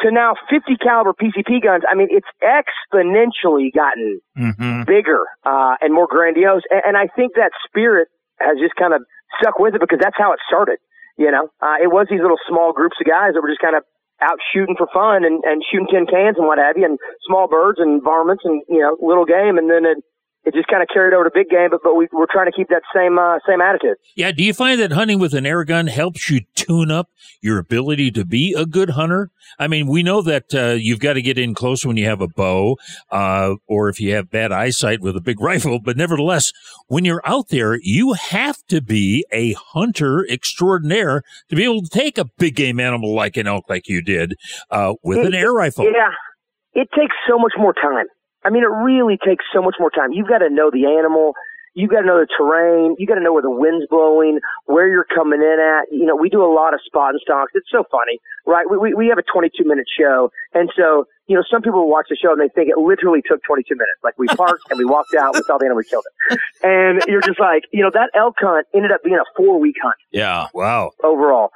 to 0.00 0.10
now 0.10 0.34
50 0.50 0.76
caliber 0.82 1.12
PCP 1.14 1.62
guns. 1.62 1.84
I 1.88 1.94
mean, 1.94 2.08
it's 2.10 2.26
exponentially 2.42 3.72
gotten 3.72 4.20
Mm-hmm. 4.36 4.82
bigger 4.82 5.20
uh, 5.46 5.76
and 5.80 5.94
more 5.94 6.06
grandiose. 6.06 6.60
And, 6.68 6.82
and 6.88 6.96
I 6.96 7.06
think 7.16 7.34
that 7.36 7.52
spirit 7.66 8.08
has 8.40 8.58
just 8.58 8.76
kind 8.76 8.94
of 8.94 9.02
stuck 9.40 9.58
with 9.58 9.74
it 9.74 9.80
because 9.80 9.98
that's 10.00 10.16
how 10.18 10.32
it 10.32 10.40
started. 10.46 10.78
You 11.16 11.30
know, 11.30 11.48
uh, 11.60 11.80
it 11.80 11.88
was 11.88 12.06
these 12.10 12.20
little 12.20 12.40
small 12.48 12.72
groups 12.72 12.96
of 13.00 13.06
guys 13.08 13.32
that 13.34 13.40
were 13.40 13.48
just 13.48 13.64
kind 13.64 13.76
of 13.76 13.84
out 14.20 14.38
shooting 14.52 14.76
for 14.76 14.88
fun 14.92 15.24
and, 15.24 15.44
and 15.44 15.64
shooting 15.64 15.88
tin 15.88 16.06
cans 16.06 16.36
and 16.36 16.46
what 16.46 16.58
have 16.58 16.76
you, 16.76 16.84
and 16.84 16.98
small 17.26 17.48
birds 17.48 17.80
and 17.80 18.02
varmints 18.02 18.44
and 18.44 18.62
you 18.68 18.80
know 18.80 18.96
little 19.00 19.24
game, 19.24 19.56
and 19.56 19.70
then 19.70 19.84
it 19.84 19.98
it 20.46 20.54
just 20.54 20.68
kind 20.68 20.80
of 20.80 20.88
carried 20.92 21.12
over 21.12 21.24
to 21.24 21.30
big 21.34 21.48
game. 21.48 21.68
But 21.70 21.80
but 21.82 21.96
we, 21.96 22.08
we're 22.12 22.30
trying 22.30 22.46
to 22.46 22.56
keep 22.56 22.68
that 22.68 22.82
same 22.94 23.18
uh, 23.18 23.38
same 23.46 23.60
attitude. 23.60 23.96
Yeah, 24.14 24.30
do 24.30 24.44
you 24.44 24.54
find 24.54 24.80
that 24.80 24.92
hunting 24.92 25.18
with 25.18 25.34
an 25.34 25.44
air 25.44 25.64
gun 25.64 25.88
helps 25.88 26.30
you 26.30 26.42
tune 26.54 26.90
up 26.90 27.10
your 27.42 27.58
ability 27.58 28.12
to 28.12 28.24
be 28.24 28.54
a 28.56 28.64
good 28.64 28.90
hunter? 28.90 29.30
I 29.58 29.66
mean, 29.66 29.88
we 29.88 30.04
know 30.04 30.22
that 30.22 30.54
uh, 30.54 30.76
you've 30.78 31.00
got 31.00 31.14
to 31.14 31.22
get 31.22 31.36
in 31.36 31.54
close 31.54 31.84
when 31.84 31.96
you 31.96 32.06
have 32.06 32.20
a 32.20 32.28
bow, 32.28 32.76
uh, 33.10 33.56
or 33.66 33.88
if 33.88 34.00
you 34.00 34.14
have 34.14 34.30
bad 34.30 34.52
eyesight 34.52 35.00
with 35.00 35.16
a 35.16 35.20
big 35.20 35.40
rifle. 35.46 35.80
But 35.80 35.96
nevertheless, 35.96 36.52
when 36.86 37.04
you're 37.04 37.22
out 37.24 37.48
there, 37.48 37.78
you 37.82 38.12
have 38.12 38.64
to 38.68 38.80
be 38.80 39.26
a 39.32 39.54
hunter 39.54 40.24
extraordinaire 40.30 41.22
to 41.48 41.56
be 41.56 41.64
able 41.64 41.82
to 41.82 41.90
take 41.90 42.18
a 42.18 42.26
big 42.38 42.54
game 42.54 42.78
animal 42.78 43.14
like 43.14 43.36
an 43.36 43.48
elk, 43.48 43.64
like 43.68 43.88
you 43.88 44.00
did, 44.00 44.34
uh, 44.70 44.94
with 45.02 45.26
an 45.26 45.34
air 45.34 45.52
rifle. 45.52 45.84
Yeah, 45.84 46.12
it 46.74 46.88
takes 46.96 47.16
so 47.28 47.36
much 47.36 47.54
more 47.58 47.74
time. 47.74 48.06
I 48.46 48.50
mean, 48.50 48.62
it 48.62 48.70
really 48.70 49.18
takes 49.18 49.44
so 49.52 49.60
much 49.60 49.74
more 49.80 49.90
time. 49.90 50.12
You've 50.12 50.28
got 50.28 50.38
to 50.38 50.48
know 50.50 50.70
the 50.70 50.86
animal. 50.86 51.34
You've 51.74 51.90
got 51.90 52.00
to 52.02 52.06
know 52.06 52.16
the 52.22 52.30
terrain. 52.30 52.94
You 52.96 53.06
got 53.06 53.16
to 53.16 53.20
know 53.20 53.34
where 53.34 53.42
the 53.42 53.50
wind's 53.50 53.84
blowing, 53.90 54.38
where 54.64 54.88
you're 54.88 55.04
coming 55.04 55.42
in 55.42 55.58
at. 55.60 55.92
You 55.92 56.06
know, 56.06 56.14
we 56.16 56.30
do 56.30 56.40
a 56.40 56.48
lot 56.48 56.72
of 56.72 56.80
spot 56.86 57.10
and 57.10 57.20
stalks. 57.20 57.52
It's 57.54 57.68
so 57.70 57.84
funny, 57.90 58.16
right? 58.46 58.64
We, 58.70 58.78
we, 58.78 58.94
we 58.94 59.06
have 59.08 59.18
a 59.18 59.26
22 59.26 59.66
minute 59.66 59.84
show. 59.98 60.30
And 60.54 60.70
so, 60.74 61.04
you 61.26 61.36
know, 61.36 61.42
some 61.50 61.60
people 61.60 61.90
watch 61.90 62.06
the 62.08 62.16
show 62.16 62.32
and 62.32 62.40
they 62.40 62.48
think 62.54 62.70
it 62.70 62.78
literally 62.78 63.20
took 63.20 63.42
22 63.44 63.74
minutes. 63.74 64.00
Like 64.02 64.16
we 64.16 64.26
parked 64.28 64.70
and 64.70 64.78
we 64.78 64.86
walked 64.86 65.12
out, 65.20 65.34
we 65.34 65.42
saw 65.42 65.58
the 65.58 65.66
animal, 65.66 65.76
we 65.82 65.84
killed 65.84 66.06
it. 66.06 66.38
And 66.62 67.02
you're 67.08 67.20
just 67.20 67.40
like, 67.40 67.64
you 67.72 67.82
know, 67.82 67.90
that 67.92 68.08
elk 68.14 68.36
hunt 68.40 68.66
ended 68.72 68.92
up 68.92 69.02
being 69.04 69.18
a 69.20 69.26
four 69.36 69.60
week 69.60 69.76
hunt 69.82 69.96
Yeah. 70.12 70.46
Wow. 70.54 70.92
overall. 71.04 71.50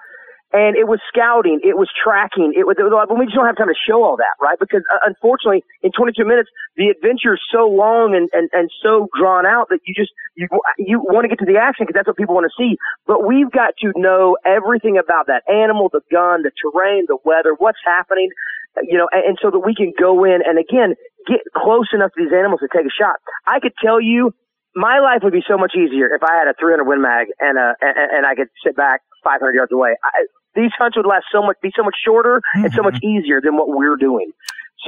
And 0.51 0.75
it 0.75 0.91
was 0.91 0.99
scouting, 1.07 1.63
it 1.63 1.79
was 1.79 1.87
tracking, 1.95 2.59
it 2.59 2.67
was, 2.67 2.75
it 2.75 2.83
was 2.83 2.91
we 3.15 3.31
just 3.31 3.39
don't 3.39 3.47
have 3.47 3.55
time 3.55 3.71
to 3.71 3.79
show 3.87 4.03
all 4.03 4.19
that, 4.19 4.35
right? 4.43 4.59
Because 4.59 4.83
uh, 4.91 4.99
unfortunately, 5.07 5.63
in 5.87 5.95
22 5.95 6.27
minutes, 6.27 6.51
the 6.75 6.91
adventure 6.91 7.39
is 7.39 7.43
so 7.55 7.71
long 7.71 8.19
and, 8.19 8.27
and, 8.35 8.51
and 8.51 8.67
so 8.83 9.07
drawn 9.15 9.47
out 9.47 9.71
that 9.71 9.79
you 9.87 9.95
just, 9.95 10.11
you, 10.35 10.51
you 10.75 10.99
want 10.99 11.23
to 11.23 11.31
get 11.31 11.39
to 11.39 11.47
the 11.47 11.55
action 11.55 11.87
because 11.87 11.95
that's 11.95 12.11
what 12.11 12.19
people 12.19 12.35
want 12.35 12.51
to 12.51 12.57
see. 12.59 12.75
But 13.07 13.23
we've 13.23 13.51
got 13.51 13.79
to 13.87 13.95
know 13.95 14.35
everything 14.43 14.99
about 14.99 15.31
that 15.31 15.47
animal, 15.47 15.87
the 15.87 16.03
gun, 16.11 16.43
the 16.43 16.51
terrain, 16.59 17.07
the 17.07 17.23
weather, 17.23 17.55
what's 17.55 17.79
happening, 17.87 18.35
you 18.83 18.99
know, 18.99 19.07
and, 19.15 19.23
and 19.23 19.37
so 19.39 19.55
that 19.55 19.63
we 19.63 19.79
can 19.79 19.95
go 19.95 20.27
in 20.27 20.43
and 20.43 20.59
again, 20.59 20.99
get 21.31 21.47
close 21.55 21.95
enough 21.95 22.11
to 22.19 22.27
these 22.27 22.35
animals 22.35 22.59
to 22.59 22.69
take 22.75 22.91
a 22.91 22.95
shot. 22.95 23.23
I 23.47 23.63
could 23.63 23.79
tell 23.79 24.03
you 24.03 24.35
my 24.75 25.01
life 25.01 25.23
would 25.23 25.33
be 25.33 25.43
so 25.47 25.59
much 25.59 25.73
easier 25.75 26.07
if 26.15 26.23
I 26.23 26.35
had 26.39 26.47
a 26.47 26.55
300 26.59 26.85
Win 26.87 27.03
Mag 27.03 27.29
and 27.41 27.59
uh 27.59 27.75
and, 27.81 28.23
and 28.23 28.27
I 28.27 28.35
could 28.35 28.49
sit 28.65 28.77
back 28.77 29.03
500 29.23 29.55
yards 29.55 29.73
away. 29.73 29.97
I, 30.03 30.27
these 30.55 30.73
hunts 30.79 30.97
would 30.97 31.07
last 31.07 31.27
so 31.31 31.43
much, 31.43 31.57
be 31.63 31.71
so 31.77 31.83
much 31.83 31.95
shorter 32.05 32.43
and 32.55 32.73
so 32.73 32.83
mm-hmm. 32.83 32.95
much 32.95 32.99
easier 33.03 33.41
than 33.41 33.57
what 33.57 33.69
we're 33.69 33.97
doing. 33.97 34.33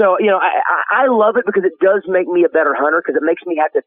So 0.00 0.16
you 0.18 0.26
know, 0.32 0.38
I, 0.40 0.50
I 0.64 1.04
I 1.04 1.06
love 1.08 1.36
it 1.36 1.44
because 1.44 1.64
it 1.64 1.76
does 1.80 2.02
make 2.08 2.26
me 2.26 2.44
a 2.44 2.48
better 2.48 2.74
hunter 2.74 3.02
because 3.04 3.16
it 3.16 3.24
makes 3.24 3.42
me 3.44 3.60
have 3.60 3.72
to 3.76 3.82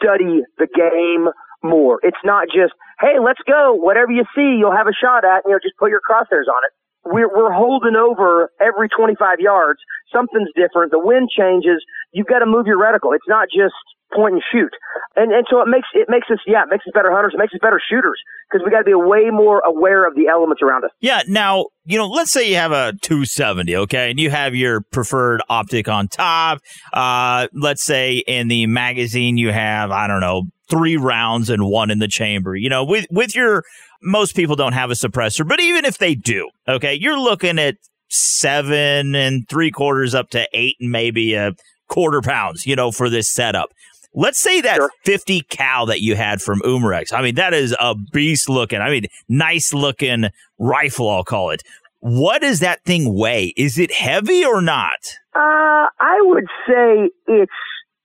study 0.00 0.40
the 0.56 0.66
game 0.66 1.28
more. 1.62 2.00
It's 2.02 2.20
not 2.24 2.48
just 2.48 2.72
hey, 3.00 3.20
let's 3.20 3.40
go. 3.46 3.76
Whatever 3.76 4.12
you 4.12 4.24
see, 4.34 4.56
you'll 4.56 4.76
have 4.76 4.88
a 4.88 4.96
shot 4.96 5.24
at. 5.24 5.44
You 5.44 5.52
know, 5.52 5.60
just 5.62 5.76
put 5.76 5.90
your 5.90 6.00
crosshairs 6.00 6.48
on 6.48 6.60
it. 6.64 6.72
We're 7.04 7.28
we're 7.28 7.52
holding 7.52 7.96
over 7.96 8.50
every 8.60 8.88
25 8.88 9.40
yards. 9.40 9.80
Something's 10.12 10.50
different. 10.54 10.92
The 10.92 11.00
wind 11.00 11.30
changes. 11.30 11.84
You've 12.12 12.26
got 12.26 12.40
to 12.40 12.46
move 12.46 12.66
your 12.66 12.78
reticle. 12.78 13.14
It's 13.14 13.28
not 13.28 13.48
just 13.48 13.74
point 14.12 14.34
and 14.34 14.42
shoot. 14.52 14.70
And 15.16 15.32
and 15.32 15.46
so 15.50 15.60
it 15.60 15.68
makes 15.68 15.88
it 15.94 16.08
makes 16.08 16.26
us 16.30 16.38
yeah, 16.46 16.62
it 16.62 16.68
makes 16.70 16.84
us 16.86 16.92
better 16.94 17.10
hunters, 17.10 17.32
it 17.34 17.38
makes 17.38 17.54
us 17.54 17.60
better 17.62 17.80
shooters 17.80 18.20
because 18.50 18.64
we 18.64 18.70
got 18.70 18.78
to 18.78 18.84
be 18.84 18.94
way 18.94 19.30
more 19.30 19.60
aware 19.60 20.06
of 20.06 20.14
the 20.14 20.28
elements 20.28 20.62
around 20.62 20.84
us. 20.84 20.90
Yeah. 21.00 21.22
Now, 21.26 21.66
you 21.84 21.98
know, 21.98 22.08
let's 22.08 22.30
say 22.30 22.48
you 22.48 22.56
have 22.56 22.72
a 22.72 22.92
270, 23.02 23.76
okay, 23.76 24.10
and 24.10 24.18
you 24.18 24.30
have 24.30 24.54
your 24.54 24.80
preferred 24.80 25.42
optic 25.48 25.88
on 25.88 26.08
top. 26.08 26.60
Uh, 26.92 27.48
let's 27.54 27.84
say 27.84 28.18
in 28.18 28.48
the 28.48 28.66
magazine 28.66 29.36
you 29.36 29.52
have, 29.52 29.90
I 29.90 30.06
don't 30.06 30.20
know, 30.20 30.44
three 30.68 30.96
rounds 30.96 31.50
and 31.50 31.66
one 31.66 31.90
in 31.90 31.98
the 31.98 32.08
chamber. 32.08 32.54
You 32.54 32.68
know, 32.68 32.84
with 32.84 33.06
with 33.10 33.34
your 33.34 33.64
most 34.02 34.34
people 34.36 34.56
don't 34.56 34.72
have 34.72 34.90
a 34.90 34.94
suppressor, 34.94 35.46
but 35.46 35.60
even 35.60 35.84
if 35.84 35.98
they 35.98 36.14
do, 36.14 36.48
okay, 36.68 36.94
you're 36.94 37.18
looking 37.18 37.58
at 37.58 37.76
seven 38.08 39.14
and 39.14 39.48
three 39.48 39.70
quarters 39.70 40.14
up 40.14 40.30
to 40.30 40.46
eight 40.52 40.76
and 40.80 40.90
maybe 40.90 41.34
a 41.34 41.52
quarter 41.88 42.20
pounds, 42.20 42.66
you 42.66 42.76
know, 42.76 42.90
for 42.90 43.08
this 43.08 43.30
setup. 43.30 43.70
Let's 44.12 44.40
say 44.40 44.60
that 44.62 44.80
50 45.04 45.42
cal 45.42 45.86
that 45.86 46.00
you 46.00 46.16
had 46.16 46.42
from 46.42 46.60
Umarex. 46.62 47.12
I 47.12 47.22
mean, 47.22 47.36
that 47.36 47.54
is 47.54 47.76
a 47.78 47.94
beast 48.12 48.48
looking. 48.48 48.80
I 48.80 48.90
mean, 48.90 49.04
nice 49.28 49.72
looking 49.72 50.30
rifle, 50.58 51.08
I'll 51.08 51.22
call 51.22 51.50
it. 51.50 51.62
What 52.00 52.40
does 52.40 52.58
that 52.60 52.82
thing 52.84 53.14
weigh? 53.14 53.52
Is 53.56 53.78
it 53.78 53.92
heavy 53.92 54.44
or 54.44 54.60
not? 54.60 54.98
Uh, 55.34 55.86
I 56.00 56.18
would 56.22 56.46
say 56.66 57.10
it's 57.28 57.52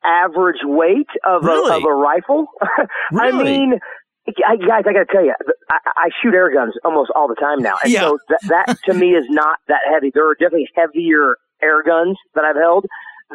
average 0.04 0.60
weight 0.64 1.08
of 1.26 1.44
Really? 1.44 1.72
a 1.72 1.78
of 1.78 1.84
a 1.84 1.94
rifle. 1.94 2.48
I 2.62 2.86
Really? 3.12 3.44
mean, 3.44 3.80
I, 4.28 4.56
guys, 4.58 4.84
I 4.88 4.94
got 4.94 5.06
to 5.06 5.12
tell 5.12 5.24
you, 5.26 5.34
I, 5.70 5.78
I 5.98 6.10
shoot 6.22 6.34
air 6.34 6.54
guns 6.54 6.74
almost 6.84 7.12
all 7.16 7.28
the 7.28 7.36
time 7.36 7.62
now, 7.62 7.76
and 7.84 7.92
Yeah. 7.92 8.02
so 8.02 8.18
that, 8.30 8.66
that 8.68 8.78
to 8.86 8.94
me 8.94 9.12
is 9.12 9.26
not 9.30 9.60
that 9.68 9.82
heavy. 9.92 10.12
There 10.14 10.30
are 10.30 10.36
definitely 10.36 10.70
heavier 10.76 11.38
air 11.62 11.84
guns 11.84 12.18
that 12.34 12.44
I've 12.44 12.56
held. 12.56 12.86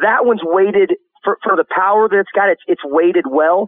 That 0.01 0.25
one's 0.25 0.41
weighted 0.43 0.93
for 1.23 1.37
for 1.43 1.55
the 1.55 1.65
power 1.69 2.07
that 2.09 2.17
it's 2.19 2.31
got. 2.35 2.49
It's 2.49 2.61
it's 2.67 2.81
weighted 2.83 3.25
well. 3.29 3.67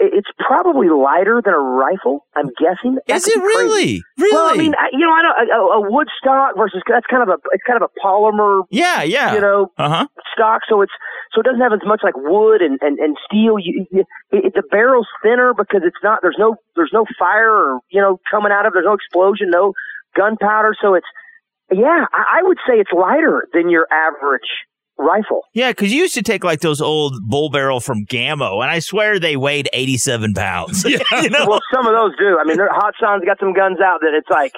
It- 0.00 0.14
it's 0.14 0.28
probably 0.38 0.88
lighter 0.88 1.40
than 1.44 1.54
a 1.54 1.58
rifle. 1.58 2.24
I'm 2.36 2.50
guessing. 2.58 2.98
That 3.06 3.16
Is 3.16 3.28
it 3.28 3.38
really? 3.40 4.02
Really? 4.18 4.32
Well, 4.32 4.50
I 4.50 4.56
mean, 4.56 4.74
I, 4.74 4.88
you 4.92 5.00
know, 5.06 5.12
I 5.12 5.22
don't. 5.22 5.50
A, 5.50 5.60
a 5.86 5.90
wood 5.90 6.08
stock 6.20 6.56
versus 6.56 6.82
that's 6.88 7.06
kind 7.06 7.22
of 7.22 7.28
a 7.28 7.38
it's 7.52 7.62
kind 7.66 7.80
of 7.82 7.88
a 7.90 7.92
polymer. 8.06 8.62
Yeah, 8.70 9.02
yeah. 9.02 9.34
You 9.34 9.40
know, 9.40 9.72
Uh 9.78 9.88
huh. 9.88 10.06
stock, 10.34 10.62
so 10.68 10.82
it's 10.82 10.92
so 11.34 11.40
it 11.40 11.44
doesn't 11.44 11.60
have 11.60 11.72
as 11.72 11.84
much 11.84 12.00
like 12.02 12.16
wood 12.16 12.62
and 12.62 12.78
and, 12.82 12.98
and 12.98 13.16
steel. 13.26 13.58
You, 13.58 13.86
you 13.90 14.04
it, 14.30 14.54
the 14.54 14.62
barrel's 14.70 15.08
thinner 15.22 15.52
because 15.56 15.82
it's 15.84 15.98
not 16.02 16.20
there's 16.22 16.36
no 16.38 16.56
there's 16.76 16.90
no 16.92 17.04
fire 17.18 17.50
or 17.52 17.80
you 17.90 18.00
know 18.00 18.18
coming 18.30 18.52
out 18.52 18.66
of 18.66 18.70
it. 18.70 18.74
there's 18.74 18.86
no 18.86 18.94
explosion, 18.94 19.50
no 19.50 19.72
gunpowder, 20.16 20.74
so 20.80 20.94
it's 20.94 21.06
yeah. 21.70 22.06
I, 22.12 22.40
I 22.40 22.42
would 22.42 22.58
say 22.66 22.74
it's 22.76 22.92
lighter 22.92 23.46
than 23.52 23.68
your 23.70 23.86
average 23.92 24.48
rifle. 24.98 25.42
Yeah, 25.54 25.70
because 25.70 25.92
you 25.92 26.00
used 26.02 26.14
to 26.14 26.22
take 26.22 26.44
like 26.44 26.60
those 26.60 26.80
old 26.80 27.22
bull 27.28 27.50
barrel 27.50 27.80
from 27.80 28.04
Gammo, 28.06 28.60
and 28.62 28.70
I 28.70 28.80
swear 28.80 29.18
they 29.18 29.36
weighed 29.36 29.68
87 29.72 30.34
pounds. 30.34 30.84
you 30.84 30.98
know? 31.30 31.46
Well, 31.48 31.60
some 31.72 31.86
of 31.86 31.92
those 31.94 32.12
do. 32.18 32.38
I 32.38 32.44
mean, 32.44 32.56
they're- 32.56 32.68
Hatsan's 32.68 33.24
got 33.24 33.38
some 33.40 33.52
guns 33.52 33.78
out 33.80 34.00
that 34.02 34.12
it's 34.14 34.28
like, 34.28 34.52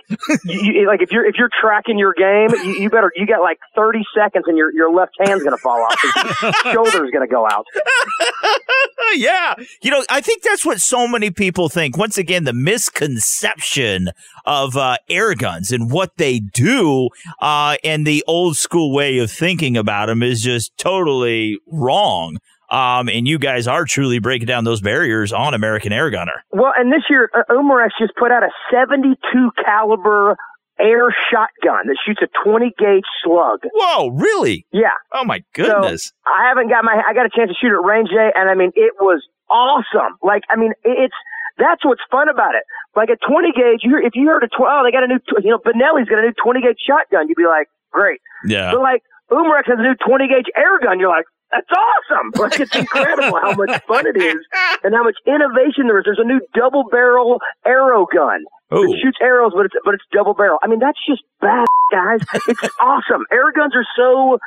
you, 0.45 0.72
you- 0.80 0.86
like 0.86 1.03
if 1.03 1.12
you're 1.12 1.24
if 1.26 1.36
you're 1.38 1.51
tracking 1.61 1.99
your 1.99 2.14
game, 2.14 2.49
you, 2.64 2.82
you 2.82 2.91
better 2.91 3.12
you 3.16 3.26
got 3.26 3.41
like 3.43 3.59
30 3.76 4.01
seconds, 4.16 4.45
and 4.49 4.57
your 4.57 4.72
your 4.74 4.93
left 4.93 5.12
hand's 5.20 5.45
gonna 5.45 5.57
fall 5.59 5.80
off, 5.82 6.03
your 6.03 6.53
shoulder's 6.72 7.11
gonna 7.12 7.26
go 7.28 7.47
out. 7.47 7.66
yeah. 9.14 9.55
You 9.82 9.91
know, 9.91 10.05
I 10.11 10.20
think 10.20 10.43
that's 10.43 10.64
what 10.64 10.80
so 10.80 11.07
many 11.09 11.30
people 11.30 11.68
think. 11.68 11.97
Once 11.97 12.16
again, 12.18 12.45
the 12.45 12.53
misconception 12.53 14.11
of 14.47 14.76
uh, 14.76 14.97
air 15.09 15.34
guns 15.34 15.70
and 15.72 15.91
what 15.91 16.16
they 16.16 16.38
do 16.41 17.09
uh, 17.41 17.76
and 17.84 18.07
the 18.07 18.24
old 18.26 18.57
school 18.57 18.93
way 18.95 19.18
of 19.18 19.30
thinking 19.30 19.76
about 19.76 20.07
them 20.07 20.22
is 20.22 20.30
just 20.39 20.76
totally 20.76 21.59
wrong. 21.66 22.39
Um, 22.70 23.09
and 23.09 23.26
you 23.26 23.39
guys 23.41 23.66
are 23.66 23.85
truly 23.85 24.20
breaking 24.20 24.47
down 24.47 24.62
those 24.62 24.81
barriers 24.81 25.33
on 25.33 25.55
American 25.55 25.93
Air 25.93 26.09
Gunner. 26.11 26.45
Well, 26.53 26.72
and 26.78 26.93
this 26.93 27.03
year, 27.11 27.28
uh, 27.35 27.43
Umarex 27.51 27.89
just 27.99 28.12
put 28.16 28.31
out 28.31 28.45
a 28.45 28.51
72 28.70 29.16
caliber 29.64 30.37
air 30.78 31.11
shotgun 31.31 31.89
that 31.89 31.97
shoots 32.07 32.20
a 32.22 32.28
20 32.45 32.72
gauge 32.78 33.03
slug. 33.24 33.59
Whoa, 33.74 34.09
really? 34.11 34.66
Yeah. 34.72 34.95
Oh 35.12 35.24
my 35.24 35.39
So, 35.57 35.64
goodness. 35.64 36.12
I 36.24 36.47
haven't 36.49 36.68
got 36.68 36.85
my 36.85 37.03
I 37.07 37.12
got 37.12 37.26
a 37.26 37.31
chance 37.35 37.51
to 37.51 37.57
shoot 37.61 37.74
at 37.74 37.85
range 37.85 38.09
day, 38.11 38.31
and 38.35 38.49
I 38.49 38.55
mean 38.55 38.70
it 38.76 38.95
was 39.01 39.20
awesome. 39.51 40.16
Like 40.22 40.43
I 40.49 40.57
mean 40.57 40.72
it's 40.85 41.14
that's 41.59 41.85
what's 41.85 42.01
fun 42.11 42.28
about 42.31 42.55
it. 42.55 42.62
Like 42.97 43.11
a 43.11 43.16
20 43.28 43.53
gauge, 43.53 43.81
you 43.83 43.99
if 44.03 44.12
you 44.14 44.28
heard 44.28 44.45
a 44.45 44.49
tw- 44.49 44.64
oh 44.64 44.83
they 44.87 44.93
got 44.93 45.05
a 45.05 45.09
new 45.09 45.18
tw- 45.18 45.45
you 45.45 45.51
know 45.51 45.59
Benelli's 45.59 46.09
got 46.09 46.20
a 46.20 46.22
new 46.22 46.33
20 46.43 46.62
gauge 46.62 46.78
shotgun, 46.87 47.28
you'd 47.28 47.37
be 47.37 47.47
like 47.47 47.68
great. 47.93 48.20
Yeah. 48.47 48.72
But 48.72 48.81
like 48.81 49.03
Umarex 49.31 49.66
has 49.66 49.78
a 49.78 49.83
new 49.83 49.95
20 50.07 50.28
gauge 50.28 50.51
air 50.57 50.78
gun, 50.81 50.99
you're 50.99 51.09
like 51.09 51.26
that's 51.51 51.66
awesome. 51.70 52.31
Like 52.41 52.61
it's 52.61 52.74
incredible 52.74 53.39
how 53.41 53.55
much 53.55 53.83
fun 53.87 54.07
it 54.07 54.16
is 54.16 54.39
and 54.85 54.95
how 54.95 55.03
much 55.03 55.16
innovation 55.26 55.87
there 55.87 55.99
is. 55.99 56.05
There's 56.05 56.22
a 56.22 56.26
new 56.26 56.41
double 56.55 56.85
barrel 56.91 57.39
arrow 57.66 58.07
gun. 58.07 58.45
Ooh. 58.72 58.85
It 58.85 58.99
shoots 59.03 59.18
arrows, 59.20 59.53
but 59.55 59.66
it's 59.66 59.74
but 59.85 59.95
it's 59.95 60.05
double 60.12 60.35
barrel. 60.35 60.59
I 60.62 60.68
mean, 60.68 60.78
that's 60.78 60.99
just 61.07 61.22
bad, 61.41 61.66
guys. 61.91 62.20
It's 62.47 62.62
awesome. 62.81 63.26
Air 63.33 63.51
guns 63.53 63.74
are 63.74 63.87
so 63.97 64.39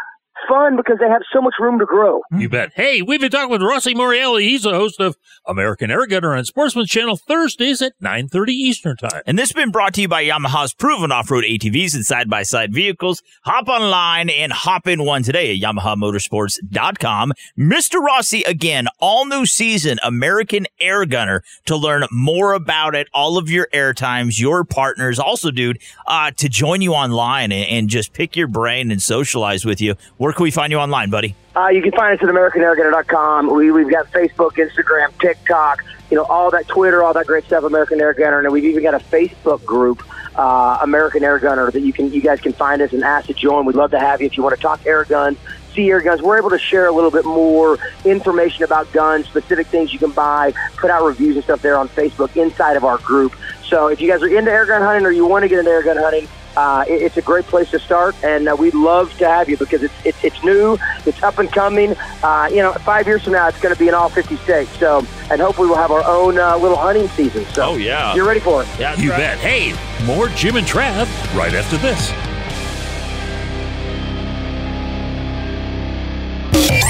fun 0.47 0.77
because 0.77 0.97
they 0.99 1.07
have 1.07 1.21
so 1.33 1.41
much 1.41 1.53
room 1.59 1.79
to 1.79 1.85
grow. 1.85 2.21
You 2.31 2.49
bet. 2.49 2.71
Hey, 2.75 3.01
we've 3.01 3.21
been 3.21 3.31
talking 3.31 3.49
with 3.49 3.61
Rossi 3.61 3.93
Morreale. 3.93 4.41
He's 4.41 4.63
the 4.63 4.73
host 4.73 4.99
of 4.99 5.17
American 5.45 5.91
Air 5.91 6.05
Gunner 6.05 6.35
on 6.35 6.45
Sportsman 6.45 6.85
Channel 6.85 7.17
Thursdays 7.17 7.81
at 7.81 7.93
9.30 8.01 8.49
Eastern 8.49 8.97
Time. 8.97 9.21
And 9.25 9.37
this 9.37 9.49
has 9.49 9.53
been 9.53 9.71
brought 9.71 9.93
to 9.95 10.01
you 10.01 10.07
by 10.07 10.23
Yamaha's 10.23 10.73
proven 10.73 11.11
off-road 11.11 11.43
ATVs 11.43 11.95
and 11.95 12.05
side-by-side 12.05 12.73
vehicles. 12.73 13.21
Hop 13.43 13.67
online 13.67 14.29
and 14.29 14.51
hop 14.51 14.87
in 14.87 15.05
one 15.05 15.23
today 15.23 15.55
at 15.55 15.61
YamahaMotorsports.com. 15.61 17.33
Mr. 17.57 17.99
Rossi, 17.99 18.43
again, 18.43 18.87
all 18.99 19.25
new 19.25 19.45
season, 19.45 19.99
American 20.03 20.65
Air 20.79 21.05
Gunner 21.05 21.43
to 21.65 21.75
learn 21.75 22.05
more 22.11 22.53
about 22.53 22.95
it, 22.95 23.07
all 23.13 23.37
of 23.37 23.49
your 23.49 23.67
air 23.73 23.93
times, 23.93 24.39
your 24.39 24.63
partners. 24.63 25.19
Also, 25.19 25.51
dude, 25.51 25.79
uh, 26.07 26.31
to 26.31 26.49
join 26.49 26.81
you 26.81 26.93
online 26.93 27.51
and, 27.51 27.69
and 27.69 27.89
just 27.89 28.13
pick 28.13 28.35
your 28.35 28.47
brain 28.47 28.91
and 28.91 29.01
socialize 29.01 29.65
with 29.65 29.81
you. 29.81 29.95
Where 30.17 30.32
can 30.34 30.43
we 30.43 30.51
find 30.51 30.71
you 30.71 30.79
online, 30.79 31.09
buddy? 31.09 31.36
Uh, 31.55 31.67
you 31.67 31.81
can 31.81 31.91
find 31.91 32.17
us 32.17 32.23
at 32.23 32.34
AmericanAirGunner.com. 32.34 33.53
We, 33.53 33.71
we've 33.71 33.89
got 33.89 34.11
Facebook, 34.11 34.53
Instagram, 34.53 35.17
TikTok, 35.19 35.84
you 36.09 36.17
know, 36.17 36.23
all 36.25 36.51
that 36.51 36.67
Twitter, 36.67 37.03
all 37.03 37.13
that 37.13 37.27
great 37.27 37.45
stuff, 37.45 37.63
American 37.63 38.01
Air 38.01 38.13
Gunner. 38.13 38.39
And 38.39 38.51
we've 38.51 38.65
even 38.65 38.84
got 38.84 38.95
a 38.95 38.99
Facebook 38.99 39.63
group, 39.65 40.03
uh, 40.38 40.79
American 40.81 41.23
Air 41.23 41.39
Gunner, 41.39 41.71
that 41.71 41.81
you 41.81 41.93
can 41.93 42.11
you 42.11 42.21
guys 42.21 42.41
can 42.41 42.53
find 42.53 42.81
us 42.81 42.93
and 42.93 43.03
ask 43.03 43.27
to 43.27 43.34
join. 43.34 43.65
We'd 43.65 43.75
love 43.75 43.91
to 43.91 43.99
have 43.99 44.21
you 44.21 44.27
if 44.27 44.38
you 44.38 44.43
want 44.43 44.55
to 44.55 44.61
talk 44.61 44.86
air 44.86 45.05
guns, 45.05 45.38
see 45.73 45.89
air 45.89 46.01
guns. 46.01 46.21
We're 46.21 46.38
able 46.38 46.49
to 46.49 46.59
share 46.59 46.88
a 46.88 46.91
little 46.91 47.11
bit 47.11 47.25
more 47.25 47.77
information 48.05 48.63
about 48.63 48.91
guns, 48.91 49.27
specific 49.27 49.67
things 49.67 49.93
you 49.93 49.99
can 49.99 50.11
buy, 50.11 50.53
put 50.77 50.89
out 50.89 51.03
reviews 51.03 51.36
and 51.36 51.43
stuff 51.43 51.61
there 51.61 51.77
on 51.77 51.88
Facebook 51.89 52.36
inside 52.36 52.77
of 52.77 52.84
our 52.84 52.97
group. 52.99 53.36
So 53.63 53.88
if 53.88 54.01
you 54.01 54.09
guys 54.09 54.21
are 54.21 54.27
into 54.27 54.51
air 54.51 54.65
gun 54.65 54.81
hunting 54.81 55.05
or 55.05 55.11
you 55.11 55.25
want 55.25 55.43
to 55.43 55.49
get 55.49 55.59
into 55.59 55.71
air 55.71 55.84
gun 55.84 55.97
hunting, 55.97 56.27
uh, 56.56 56.86
it- 56.88 57.01
it's 57.01 57.18
a 57.18 57.22
great 57.22 57.45
place 57.45 57.70
to 57.72 57.80
start, 57.80 58.16
and 58.24 58.47
uh, 58.47 58.56
we'd 58.58 58.74
love 58.74 59.16
to 59.18 59.28
have 59.28 59.49
you 59.49 59.58
because 59.58 59.84
it's 59.84 59.93
it's, 60.06 60.24
it's 60.24 60.43
new, 60.43 60.78
it's 61.06 61.22
up 61.24 61.38
and 61.39 61.51
coming. 61.51 61.95
Uh, 62.24 62.47
you 62.51 62.58
know, 62.58 62.74
five 62.74 63.08
years 63.08 63.24
from 63.24 63.34
now, 63.34 63.47
it's 63.47 63.60
going 63.60 63.74
to 63.74 63.80
be 63.80 63.88
in 63.88 63.93
all 63.93 64.10
50 64.10 64.36
states. 64.38 64.72
So, 64.80 65.06
and 65.32 65.41
hopefully, 65.41 65.68
we'll 65.68 65.78
have 65.78 65.91
our 65.91 66.04
own 66.06 66.38
uh, 66.38 66.58
little 66.58 66.78
hunting 66.78 67.08
season. 67.10 67.45
So, 67.54 67.64
Oh, 67.72 67.76
yeah. 67.78 68.14
you're 68.16 68.26
ready 68.28 68.39
for 68.39 68.64
it? 68.64 68.68
Yeah, 68.80 68.95
you 68.97 69.10
bet. 69.10 69.38
Hey, 69.39 69.74
more 70.06 70.28
Jim 70.30 70.56
and 70.56 70.66
Trav 70.68 71.06
right 71.36 71.54
after 71.54 71.78
this. 71.78 72.12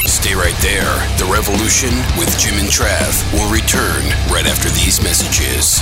Stay 0.06 0.36
right 0.36 0.56
there. 0.62 0.94
The 1.18 1.30
Revolution 1.32 1.90
with 2.18 2.32
Jim 2.40 2.56
and 2.56 2.70
Trav 2.70 3.12
will 3.34 3.52
return 3.52 4.04
right 4.32 4.46
after 4.46 4.70
these 4.70 5.02
messages. 5.04 5.82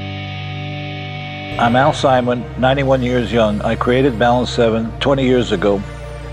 I'm 1.61 1.75
Al 1.75 1.93
Simon, 1.93 2.43
91 2.59 3.03
years 3.03 3.31
young. 3.31 3.61
I 3.61 3.75
created 3.75 4.17
Balance 4.17 4.49
7 4.49 4.99
20 4.99 5.23
years 5.23 5.51
ago. 5.51 5.79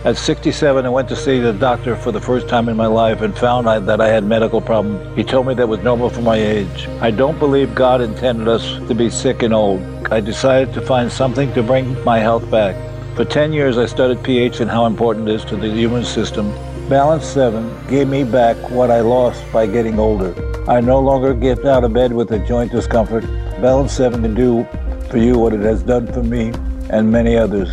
At 0.06 0.16
67, 0.16 0.86
I 0.86 0.88
went 0.88 1.06
to 1.10 1.16
see 1.16 1.38
the 1.38 1.52
doctor 1.52 1.96
for 1.96 2.12
the 2.12 2.20
first 2.20 2.48
time 2.48 2.66
in 2.70 2.78
my 2.78 2.86
life 2.86 3.20
and 3.20 3.36
found 3.36 3.66
that 3.66 4.00
I 4.00 4.08
had 4.08 4.24
medical 4.24 4.62
problems. 4.62 5.14
He 5.14 5.22
told 5.22 5.46
me 5.46 5.52
that 5.52 5.68
was 5.68 5.80
normal 5.80 6.08
for 6.08 6.22
my 6.22 6.36
age. 6.36 6.88
I 7.02 7.10
don't 7.10 7.38
believe 7.38 7.74
God 7.74 8.00
intended 8.00 8.48
us 8.48 8.78
to 8.88 8.94
be 8.94 9.10
sick 9.10 9.42
and 9.42 9.52
old. 9.52 9.82
I 10.10 10.20
decided 10.20 10.72
to 10.72 10.80
find 10.80 11.12
something 11.12 11.52
to 11.52 11.62
bring 11.62 12.02
my 12.04 12.20
health 12.20 12.50
back. 12.50 12.74
For 13.14 13.26
10 13.26 13.52
years, 13.52 13.76
I 13.76 13.84
studied 13.84 14.22
pH 14.22 14.60
and 14.60 14.70
how 14.70 14.86
important 14.86 15.28
it 15.28 15.34
is 15.34 15.44
to 15.44 15.56
the 15.56 15.68
human 15.68 16.06
system. 16.06 16.50
Balance 16.88 17.26
7 17.26 17.86
gave 17.86 18.08
me 18.08 18.24
back 18.24 18.56
what 18.70 18.90
I 18.90 19.02
lost 19.02 19.44
by 19.52 19.66
getting 19.66 19.98
older. 19.98 20.32
I 20.70 20.80
no 20.80 20.98
longer 20.98 21.34
get 21.34 21.66
out 21.66 21.84
of 21.84 21.92
bed 21.92 22.14
with 22.14 22.32
a 22.32 22.38
joint 22.38 22.72
discomfort. 22.72 23.24
Balance 23.60 23.92
7 23.92 24.22
can 24.22 24.34
do 24.34 24.66
for 25.08 25.18
you 25.18 25.38
what 25.38 25.52
it 25.52 25.60
has 25.60 25.82
done 25.82 26.06
for 26.12 26.22
me 26.22 26.52
and 26.90 27.10
many 27.10 27.36
others. 27.36 27.72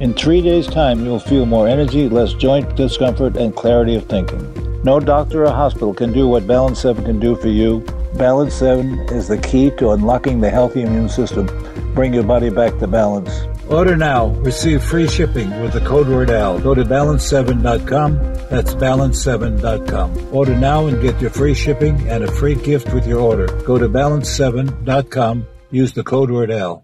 In 0.00 0.14
three 0.14 0.42
days' 0.42 0.66
time, 0.66 1.04
you'll 1.04 1.20
feel 1.20 1.46
more 1.46 1.68
energy, 1.68 2.08
less 2.08 2.32
joint 2.34 2.74
discomfort, 2.76 3.36
and 3.36 3.54
clarity 3.54 3.94
of 3.94 4.06
thinking. 4.06 4.42
No 4.82 4.98
doctor 4.98 5.44
or 5.44 5.50
hospital 5.50 5.94
can 5.94 6.12
do 6.12 6.26
what 6.26 6.46
Balance 6.46 6.80
7 6.80 7.04
can 7.04 7.20
do 7.20 7.36
for 7.36 7.48
you. 7.48 7.84
Balance 8.14 8.54
7 8.54 8.98
is 9.10 9.28
the 9.28 9.38
key 9.38 9.70
to 9.78 9.90
unlocking 9.90 10.40
the 10.40 10.50
healthy 10.50 10.82
immune 10.82 11.08
system. 11.08 11.46
Bring 11.94 12.12
your 12.12 12.24
body 12.24 12.50
back 12.50 12.78
to 12.78 12.86
balance. 12.88 13.30
Order 13.68 13.96
now. 13.96 14.26
Receive 14.42 14.82
free 14.82 15.08
shipping 15.08 15.48
with 15.62 15.72
the 15.72 15.80
code 15.80 16.08
word 16.08 16.30
AL. 16.30 16.58
Go 16.60 16.74
to 16.74 16.84
balance7.com. 16.84 18.16
That's 18.50 18.74
balance7.com. 18.74 20.34
Order 20.34 20.56
now 20.56 20.86
and 20.86 21.00
get 21.00 21.20
your 21.20 21.30
free 21.30 21.54
shipping 21.54 22.08
and 22.08 22.24
a 22.24 22.30
free 22.30 22.54
gift 22.54 22.92
with 22.92 23.06
your 23.06 23.20
order. 23.20 23.46
Go 23.62 23.78
to 23.78 23.88
balance7.com. 23.88 25.46
Use 25.72 25.94
the 25.94 26.04
code 26.04 26.30
word 26.30 26.50
AL. 26.50 26.82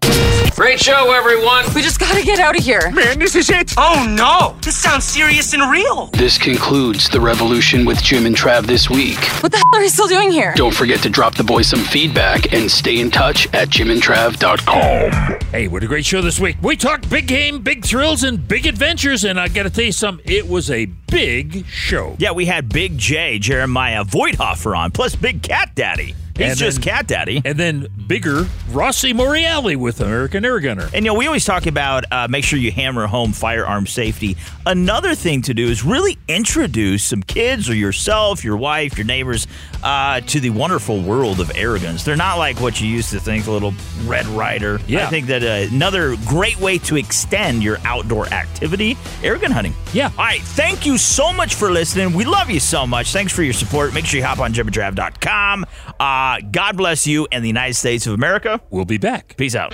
Great 0.55 0.79
show, 0.79 1.13
everyone. 1.13 1.63
We 1.75 1.83
just 1.83 1.99
gotta 1.99 2.23
get 2.23 2.39
out 2.39 2.57
of 2.57 2.63
here. 2.63 2.89
Man, 2.91 3.19
this 3.19 3.35
is 3.35 3.47
it. 3.51 3.75
Oh 3.77 4.03
no, 4.09 4.59
this 4.61 4.75
sounds 4.75 5.05
serious 5.05 5.53
and 5.53 5.71
real. 5.71 6.07
This 6.07 6.39
concludes 6.39 7.07
the 7.07 7.21
revolution 7.21 7.85
with 7.85 8.01
Jim 8.01 8.25
and 8.25 8.35
Trav 8.35 8.65
this 8.65 8.89
week. 8.89 9.19
What 9.43 9.51
the 9.51 9.57
hell 9.57 9.79
are 9.79 9.79
we 9.81 9.89
still 9.89 10.07
doing 10.07 10.31
here? 10.31 10.53
Don't 10.55 10.73
forget 10.73 11.01
to 11.03 11.09
drop 11.09 11.35
the 11.35 11.43
boys 11.43 11.67
some 11.67 11.83
feedback 11.83 12.51
and 12.51 12.69
stay 12.69 12.99
in 12.99 13.11
touch 13.11 13.45
at 13.53 13.69
jimandtrav.com. 13.69 15.39
Hey, 15.51 15.67
what 15.67 15.83
a 15.83 15.87
great 15.87 16.05
show 16.05 16.21
this 16.21 16.39
week. 16.39 16.57
We 16.63 16.75
talked 16.75 17.09
big 17.11 17.27
game, 17.27 17.61
big 17.61 17.85
thrills, 17.85 18.23
and 18.23 18.45
big 18.47 18.65
adventures, 18.65 19.23
and 19.23 19.39
I 19.39 19.49
got 19.49 19.63
to 19.63 19.69
tell 19.69 19.85
you 19.85 19.91
something, 19.91 20.25
it 20.27 20.49
was 20.49 20.71
a 20.71 20.85
big 20.85 21.65
show. 21.67 22.15
Yeah, 22.17 22.31
we 22.31 22.45
had 22.45 22.69
Big 22.69 22.97
J, 22.97 23.37
Jeremiah 23.37 24.03
Voigthofer 24.03 24.75
on, 24.75 24.91
plus 24.91 25.15
Big 25.15 25.43
Cat 25.43 25.75
Daddy. 25.75 26.15
He's 26.39 26.51
And 26.51 26.57
just 26.57 26.77
then- 26.81 26.95
Cat 26.95 27.07
Daddy. 27.07 27.41
And 27.45 27.57
then 27.59 27.87
bigger 28.07 28.45
Rossi 28.71 29.13
Morreale 29.13 29.75
with 29.75 29.99
American 30.01 30.43
Air 30.45 30.59
Gunner. 30.59 30.89
And 30.93 31.05
you 31.05 31.11
know, 31.11 31.13
we 31.13 31.27
always 31.27 31.45
talk 31.45 31.65
about 31.67 32.05
uh, 32.11 32.27
make 32.29 32.43
sure 32.43 32.57
you 32.57 32.71
hammer 32.71 33.05
home 33.07 33.33
firearm 33.33 33.85
safety. 33.87 34.37
Another 34.65 35.15
thing 35.15 35.41
to 35.43 35.53
do 35.53 35.67
is 35.67 35.83
really 35.83 36.17
introduce 36.27 37.03
some 37.03 37.21
kids 37.21 37.69
or 37.69 37.75
yourself, 37.75 38.43
your 38.43 38.57
wife, 38.57 38.97
your 38.97 39.05
neighbors 39.05 39.47
uh, 39.83 40.21
to 40.21 40.39
the 40.39 40.49
wonderful 40.49 41.01
world 41.01 41.39
of 41.39 41.51
guns. 41.55 42.03
They're 42.03 42.15
not 42.15 42.37
like 42.37 42.59
what 42.59 42.79
you 42.81 42.87
used 42.87 43.11
to 43.11 43.19
think, 43.19 43.47
a 43.47 43.51
little 43.51 43.73
Red 44.05 44.25
Ryder. 44.27 44.79
Yeah. 44.87 45.05
I 45.05 45.09
think 45.09 45.27
that 45.27 45.43
uh, 45.43 45.73
another 45.73 46.15
great 46.27 46.59
way 46.59 46.77
to 46.79 46.97
extend 46.97 47.63
your 47.63 47.77
outdoor 47.85 48.27
activity, 48.27 48.97
air 49.23 49.37
gun 49.37 49.51
hunting. 49.51 49.73
Yeah. 49.93 50.11
All 50.17 50.25
right. 50.25 50.41
Thank 50.41 50.85
you 50.85 50.97
so 50.97 51.33
much 51.33 51.55
for 51.55 51.71
listening. 51.71 52.13
We 52.13 52.25
love 52.25 52.49
you 52.49 52.59
so 52.59 52.85
much. 52.85 53.11
Thanks 53.11 53.33
for 53.33 53.43
your 53.43 53.53
support. 53.53 53.93
Make 53.93 54.05
sure 54.05 54.19
you 54.19 54.25
hop 54.25 54.39
on 54.39 54.53
jimandtrav.com. 54.53 55.65
Uh, 55.99 56.39
God 56.51 56.77
bless 56.77 57.07
you 57.07 57.27
and 57.31 57.43
the 57.43 57.49
United 57.49 57.75
States 57.75 58.07
of 58.07 58.13
America. 58.13 58.61
We'll 58.69 58.85
be 58.85 58.97
back. 58.97 59.35
Peace 59.37 59.55
out. 59.55 59.73